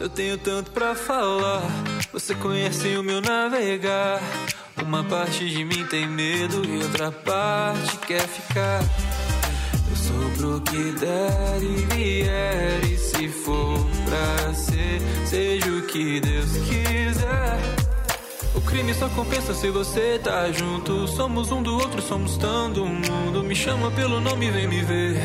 [0.00, 1.62] Eu tenho tanto pra falar.
[2.12, 4.20] Você conhece o meu navegar.
[4.82, 8.82] Uma parte de mim tem medo e outra parte quer ficar.
[9.90, 12.84] Eu sou pro que der e vier.
[12.84, 17.79] E se for pra ser, seja o que Deus quiser.
[18.54, 21.06] O crime só compensa se você tá junto.
[21.06, 23.44] Somos um do outro, somos do mundo.
[23.44, 25.16] Me chama pelo nome, vem me ver.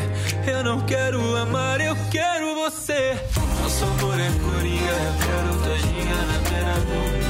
[0.46, 3.18] Eu não quero amar, eu quero você.
[3.62, 7.25] Nosso amor é coringa, eu quero tojinha na beira do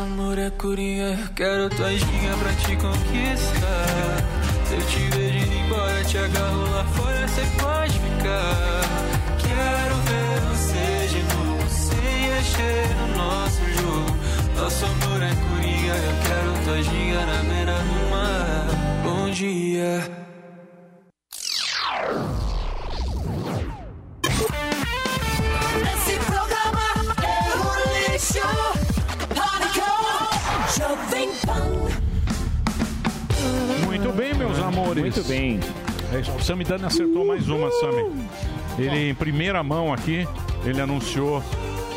[0.00, 4.16] Nosso amor é coringa, eu quero tua ginga pra te conquistar.
[4.64, 8.80] Se eu te vejo indo embora, te agarro lá fora, cê pode ficar.
[9.42, 14.16] Quero ver você de novo, sem mexer no nosso jogo.
[14.56, 18.66] Nosso amor é coringa, eu quero tua ginga na beira do mar.
[19.04, 20.19] Bom dia.
[34.10, 35.00] Muito bem, meus amores.
[35.02, 35.60] Muito bem.
[36.12, 38.10] É, O Sami Dani acertou mais uma, Sami.
[38.76, 40.26] Ele, em primeira mão aqui,
[40.64, 41.40] ele anunciou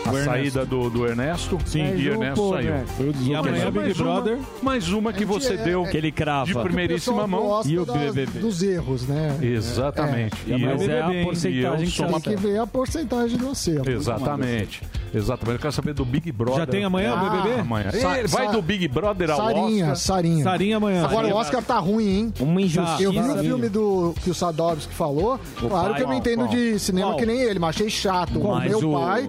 [0.05, 0.25] a Ernesto.
[0.25, 1.57] saída do, do Ernesto.
[1.65, 1.95] Sim.
[1.95, 2.71] E um, Ernesto pô, saiu.
[2.71, 2.85] né?
[3.21, 4.37] E amanhã Mais Big uma- Brother.
[4.61, 6.45] Mais uma que você deu Que ele crava.
[6.45, 7.61] de primeiríssima mão.
[7.65, 8.39] E o BBB.
[8.39, 9.37] dos erros, né?
[9.41, 10.35] Exatamente.
[10.47, 10.55] É.
[10.57, 13.37] E Mas eu- é a e eu porcentagem sou Tem uma- que ver a porcentagem
[13.37, 13.89] do acerto.
[13.89, 14.81] Exatamente.
[15.13, 15.55] Exatamente.
[15.57, 16.59] Eu quero saber do Big Brother.
[16.59, 17.59] Já tem amanhã o Ah, BBB?
[17.61, 17.91] Amanhã.
[17.91, 19.95] Sa- Ele vai sa- do Big Brother ao Sarinha, Oscar.
[19.95, 20.43] Sarinha.
[20.43, 20.99] Sarinha amanhã.
[21.03, 21.35] Agora Sarinha.
[21.35, 22.33] o Oscar tá ruim, hein?
[22.39, 23.03] Uma injustiça.
[23.03, 25.39] Eu vi o filme do que o Sadovski falou.
[25.59, 25.93] claro pai.
[25.97, 26.49] que eu não entendo Qual?
[26.49, 27.17] de cinema Qual?
[27.19, 28.39] que nem ele, mas achei chato.
[28.39, 29.27] O meu o- pai,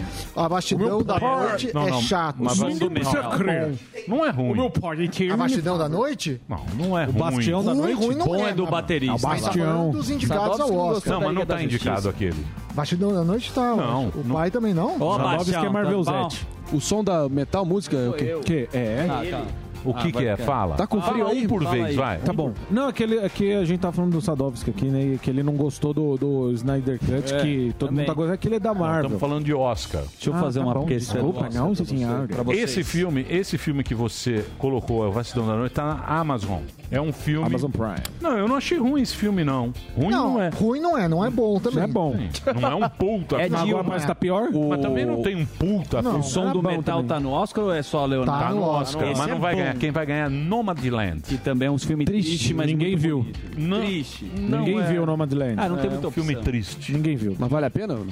[0.64, 2.36] vastidão da noite Não, é não, chato.
[2.38, 2.78] mas não, não,
[4.08, 4.70] Não é ruim.
[5.32, 6.40] A vastidão da noite?
[6.48, 7.18] Não, não é O ruim.
[7.18, 8.04] Bastião da Ruim, noite?
[8.06, 9.12] ruim não Bom é, é do baterista.
[9.14, 9.50] É o Mas tá
[9.92, 11.12] dos indicados ao Oscar.
[11.14, 12.46] Não, mas não tá indicado aquele.
[12.74, 13.74] Bastidão da noite tá.
[13.76, 14.96] Não, O pai também não?
[15.00, 16.30] Ó, Sadovski Bastião, é Marvel tá bom?
[16.30, 16.46] Zete.
[16.72, 18.36] O som da metal música é o quê?
[18.44, 18.68] Que?
[18.72, 19.06] É.
[19.08, 19.42] Ah, tá.
[19.84, 20.36] O que Ah, que vai é?
[20.36, 20.44] ficar.
[20.46, 20.76] Fala.
[20.76, 21.44] Tá com Fala frio aí?
[21.44, 21.94] um por vez, aí.
[21.96, 22.18] vai.
[22.18, 22.52] Tá bom.
[22.70, 25.18] Não, aquele, aqui a gente tá falando do Sadovski aqui, né?
[25.20, 28.02] Que ele não gostou do, do Snyder Cut, É, que todo também.
[28.04, 29.02] mundo tá gostando, que ele é da Marvel.
[29.02, 30.02] Estamos falando de Oscar.
[30.12, 31.14] Deixa eu Ah, fazer tá uma bom, questão.
[31.22, 32.28] Desculpa, não, senhor.
[32.28, 32.62] Pra vocês.
[32.70, 36.60] Esse filme, esse filme que você colocou, A Vastidão da Noite, tá na Amazon.
[36.90, 37.46] É um filme.
[37.46, 37.94] Amazon Prime.
[38.20, 39.72] Não, eu não achei ruim esse filme, não.
[39.96, 40.48] Ruim não, Não, é.
[40.50, 41.78] ruim não é, não é bom também.
[41.78, 42.14] Não é bom.
[42.60, 43.36] Não é um puta.
[43.44, 43.64] É filme.
[43.64, 43.98] Dilma.
[43.98, 44.48] Que tá pior?
[44.68, 46.02] Mas também não tem um puta.
[46.02, 46.18] Filme.
[46.18, 48.44] O som do metal tá no Oscar ou é só Leonardo?
[48.44, 49.06] Tá no Oscar.
[49.08, 49.73] Mas não é vai bom.
[49.74, 49.80] Ganhar.
[49.80, 51.22] Quem vai ganhar é Nomadland.
[51.22, 53.18] Que também é um filme Triste, triste, mas ninguém muito viu.
[53.20, 53.40] bonito.
[53.58, 53.80] Não.
[53.84, 54.24] Triste.
[54.24, 55.54] Ninguém é- viu Nomadland.
[55.58, 56.92] Ah, não tem É muita um filme triste.
[56.92, 57.36] Ninguém viu.
[57.38, 57.94] Mas vale a pena?
[57.94, 58.06] não?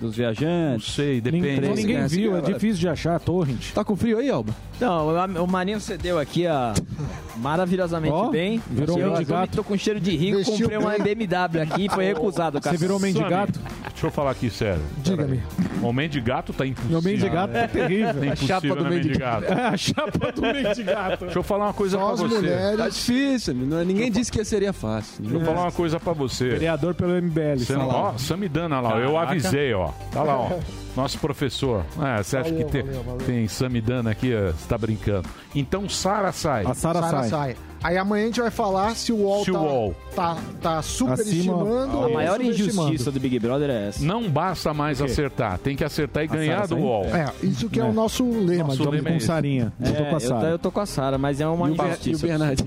[0.00, 0.94] Dos Não viajantes.
[0.94, 1.46] sei, depende.
[1.60, 3.70] Ninguém, ninguém viu, é difícil de achar, torrent.
[3.72, 4.52] Tá com frio aí, Alba?
[4.80, 6.72] Não, o- o Marinho cedeu aqui a
[7.36, 8.60] maravilhosamente Ó, bem.
[8.70, 9.56] virou eu, um eu gato.
[9.56, 10.98] tô com cheiro de rico, Vestiu comprei uma.
[10.98, 12.76] BMW aqui e foi recusado, cara.
[12.76, 13.60] Você virou homem de gato?
[13.90, 14.82] Deixa eu falar aqui sério.
[14.98, 15.40] Diga-me.
[15.82, 16.98] Homem de gato tá impossível.
[16.98, 18.24] Homem de gato é terrível.
[18.24, 19.52] É A chapa do meio de mendigato?
[19.52, 21.24] A chapa do meio de gato.
[21.24, 22.34] Deixa eu falar uma coisa Só pra as você.
[22.34, 22.94] Tá mulheres.
[22.94, 25.22] difícil, não é- ninguém disse que seria fácil.
[25.22, 26.50] Deixa eu falar uma coisa pra você.
[26.50, 27.58] Vereador pelo MBL.
[27.58, 29.90] Você ó, Samidana lá, eu avisei, ó.
[30.12, 30.50] Tá lá, ó.
[30.96, 31.84] Nosso professor.
[31.98, 33.26] Ah, você acha Valeu, que tem, valeu, valeu.
[33.26, 34.30] tem Samidana aqui?
[34.34, 35.26] ó, Você tá brincando.
[35.54, 36.64] Então Sara sai.
[36.66, 37.28] A Sara Sara sai.
[37.30, 37.56] sai.
[37.82, 39.94] Aí amanhã a gente vai falar se o UOL Se o tá, UOL.
[40.14, 44.04] tá, tá superestimando A maior injustiça do Big Brother é essa.
[44.04, 47.06] Não basta mais acertar, tem que acertar e ganhar do UOL.
[47.06, 48.64] É, isso que é, o nosso lema.
[48.68, 49.26] Nosso lema é Com esse.
[49.26, 49.72] Sarinha.
[49.80, 50.48] Eu tô com a É, eu, tô, Sara.
[50.48, 52.26] eu tô com a Sara, mas é uma E o, Ber- e o injustiça.
[52.26, 52.64] Bernardo?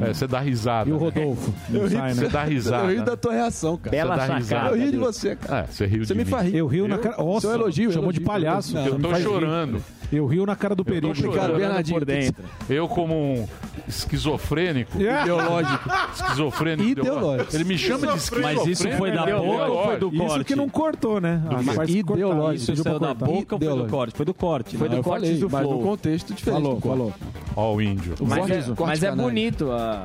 [0.00, 0.88] É, você dá risada.
[0.88, 1.00] E o né?
[1.00, 1.54] Rodolfo.
[1.68, 2.28] Não sai, Você né?
[2.28, 2.84] dá risada.
[2.84, 3.90] Eu rio da tua reação, cara.
[3.90, 4.68] Bela Você dá risada.
[4.70, 5.60] Eu rio de você, cara.
[5.60, 6.30] É, você riu Você de me mim.
[6.30, 6.56] faz rir.
[6.58, 7.16] Eu rio na cara.
[7.22, 8.26] Nossa, Seu elogio, chamou de elogio.
[8.26, 8.74] palhaço.
[8.74, 9.80] Não, Eu Me tô faz rir.
[10.12, 11.14] Eu rio na cara do Perigo.
[11.32, 12.44] Cara, Bernardinho, por dentro.
[12.68, 13.48] Eu, como um
[13.88, 15.90] esquizofrênico, Ideológico.
[16.14, 17.54] esquizofrênico, Ideológico.
[17.54, 18.64] Ele me chama de esquizofrênico.
[18.66, 20.44] Mas isso foi da boca ou foi do Isso corte?
[20.44, 21.42] que não cortou, né?
[21.48, 21.64] A quê?
[21.74, 22.72] parte cortada, Ideológico.
[22.72, 24.16] Isso saiu da boca ou foi do corte?
[24.16, 24.76] Foi do corte.
[24.76, 24.96] Foi né?
[24.96, 25.78] do corte do mas Flow.
[25.78, 26.62] no contexto diferente.
[26.62, 27.12] Falou, falou.
[27.56, 28.14] Ó, o índio.
[28.20, 29.70] Mas, é, mas é bonito.
[29.70, 30.02] A...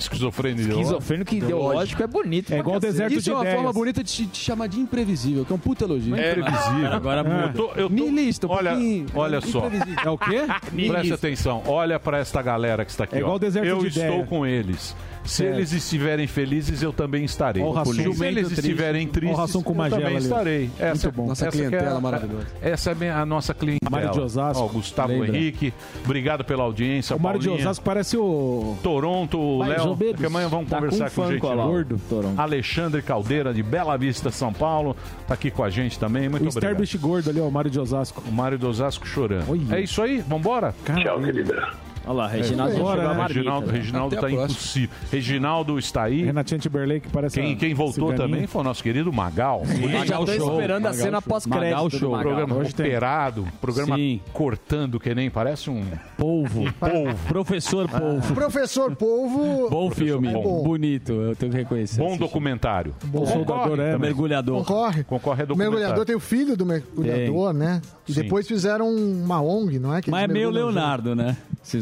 [0.00, 0.68] Esquizofrênico.
[0.70, 2.52] Esquizofrênico ideológico é bonito.
[2.52, 3.56] É igual o deserto Isso de é uma ideias.
[3.56, 6.14] forma bonita de te, chamar de imprevisível, que é um puta elogio.
[6.16, 6.92] É previsível.
[6.92, 7.52] Agora Eu muda.
[7.52, 9.58] tô, eu tô, Niilista, um olha, pouquinho- olha só.
[9.66, 10.02] imprevisível.
[10.04, 10.40] É o quê?
[10.88, 11.62] Presta atenção.
[11.66, 13.16] Olha pra esta galera que está aqui.
[13.16, 13.36] É igual ó.
[13.36, 14.26] o deserto Eu de estou ideia.
[14.26, 14.94] com eles.
[15.24, 15.54] Se Certo.
[15.56, 17.62] eles estiverem felizes, eu também estarei.
[17.62, 17.92] O Rassum.
[17.92, 18.52] Se eles triste.
[18.60, 20.16] estiverem o tristes, Rassum com eu também ali.
[20.16, 20.70] estarei.
[20.78, 21.26] Essa, Muito bom.
[21.28, 22.46] Nossa essa que é clientela a- maravilhosa.
[22.62, 23.90] Essa é a nossa clientela.
[23.90, 24.62] Mário de Osasco.
[24.62, 25.28] Ó, Gustavo Lembra?
[25.28, 25.74] Henrique,
[26.04, 27.14] obrigado pela audiência.
[27.14, 27.48] O Mário de.
[27.50, 28.76] Osasco parece o...
[28.82, 30.16] Toronto, o Léo, ou menos.
[30.16, 31.64] que amanhã vamos Tá conversar com com, um gente fã, lá.
[31.66, 32.40] gordo, Toronto.
[32.40, 34.96] Alexandre Caldeira, de Bela Vista, São Paulo,
[35.28, 36.28] tá aqui com a gente também.
[36.28, 36.60] Muito o obrigado.
[36.82, 38.22] Sterblich gordo ali, ó, o Mário de Osasco.
[38.26, 39.44] O Mário de Osasco chorando.
[39.50, 39.76] Olha.
[39.76, 40.74] É isso aí, vambora?
[41.02, 41.68] Tchau, querida.
[42.06, 43.26] Olha lá, Reginaldo Agora, chegou a né?
[43.26, 44.96] Reginaldo, Reginaldo tá impossível.
[45.12, 46.22] Reginaldo está aí.
[46.24, 48.16] Renatinho Timberlake parece Quem, quem voltou ciganinha.
[48.28, 49.62] também foi o nosso querido Magal.
[49.66, 52.10] Sim, já tô esperando a cena pós-crédito Magal Show.
[52.12, 52.22] Magal.
[52.32, 52.86] Programa Hoje tem.
[52.86, 54.20] operado, programa Sim.
[54.32, 55.84] cortando que nem parece um
[56.16, 56.64] Polvo.
[56.80, 57.18] polvo.
[57.28, 58.34] Professor Polvo.
[58.34, 59.68] Professor Polvo.
[59.70, 60.62] Bom filme, É bom.
[60.62, 62.00] bonito, eu tenho que reconhecer.
[62.00, 62.94] Bom documentário.
[63.04, 63.26] Bom.
[63.26, 64.58] Soldador É é, mergulhador.
[64.58, 65.04] Concorre.
[65.04, 65.78] Concorre O documentário.
[65.78, 67.80] mergulhador tem o filho do mergulhador, né?
[68.08, 68.22] E Sim.
[68.22, 70.00] depois fizeram uma ONG, não é?
[70.02, 71.36] Que Mas é meio Leonardo, né?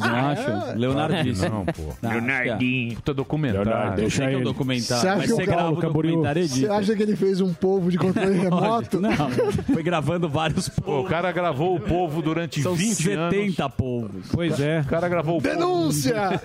[0.08, 0.34] Não Ah,
[0.72, 0.74] é?
[0.76, 1.48] Leonardíssimo.
[1.50, 1.82] Não, pô.
[2.02, 2.94] Não, Leonardinho.
[2.96, 4.04] Puta documentário.
[4.04, 4.44] Eu sei que é um ele.
[4.44, 6.96] documentário, Você acha mas que o você Paulo grava o Camboriú- documentário e Você acha
[6.96, 9.00] que ele fez um polvo de controle remoto?
[9.00, 9.10] Não,
[9.72, 11.10] foi gravando vários Pô, o povos.
[11.10, 13.74] cara gravou o povo durante São 20 70 anos.
[13.76, 14.26] povos.
[14.32, 14.80] Pois é.
[14.80, 16.40] O cara gravou o povo Denúncia!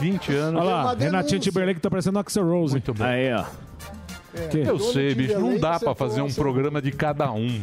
[0.00, 0.60] 20 anos.
[0.60, 0.94] Olha lá.
[0.94, 2.72] Renatinho Timberlake tá parecendo Axel Rose.
[2.74, 3.06] Muito bem.
[3.06, 3.44] Aí, ó.
[4.50, 4.58] Que?
[4.60, 7.60] Eu sei, bicho, não dá pra fazer um programa de cada um.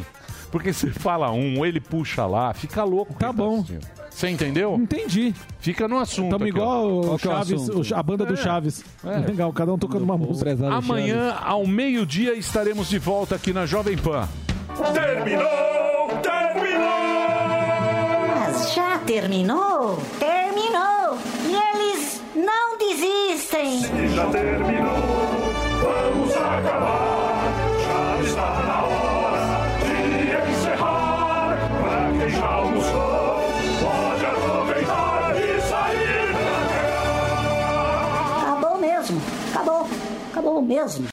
[0.50, 3.14] Porque você fala um, ele puxa lá, fica louco.
[3.14, 3.64] Tá bom.
[4.10, 4.74] Você entendeu?
[4.74, 5.34] Entendi.
[5.60, 6.24] Fica no assunto.
[6.26, 8.36] Estamos aqui, igual o é o Chaves, o a banda do É.
[8.36, 8.84] Chaves.
[9.04, 9.18] É.
[9.18, 10.50] Legal, cada um tocando uma música.
[10.70, 14.28] Amanhã, ao meio-dia, estaremos de volta aqui na Jovem Pan.
[14.92, 15.46] Terminou!
[16.22, 16.88] Terminou!
[18.28, 19.98] Mas já terminou?
[20.18, 21.18] Terminou!
[21.46, 23.78] E eles não desistem!
[24.04, 24.96] E já terminou!
[25.82, 27.44] Vamos acabar!
[27.86, 28.79] Já está na
[32.30, 33.40] já almoçou,
[33.80, 36.36] pode aproveitar e sair!
[38.42, 39.20] Acabou mesmo!
[39.52, 39.88] Acabou!
[40.30, 41.06] Acabou mesmo!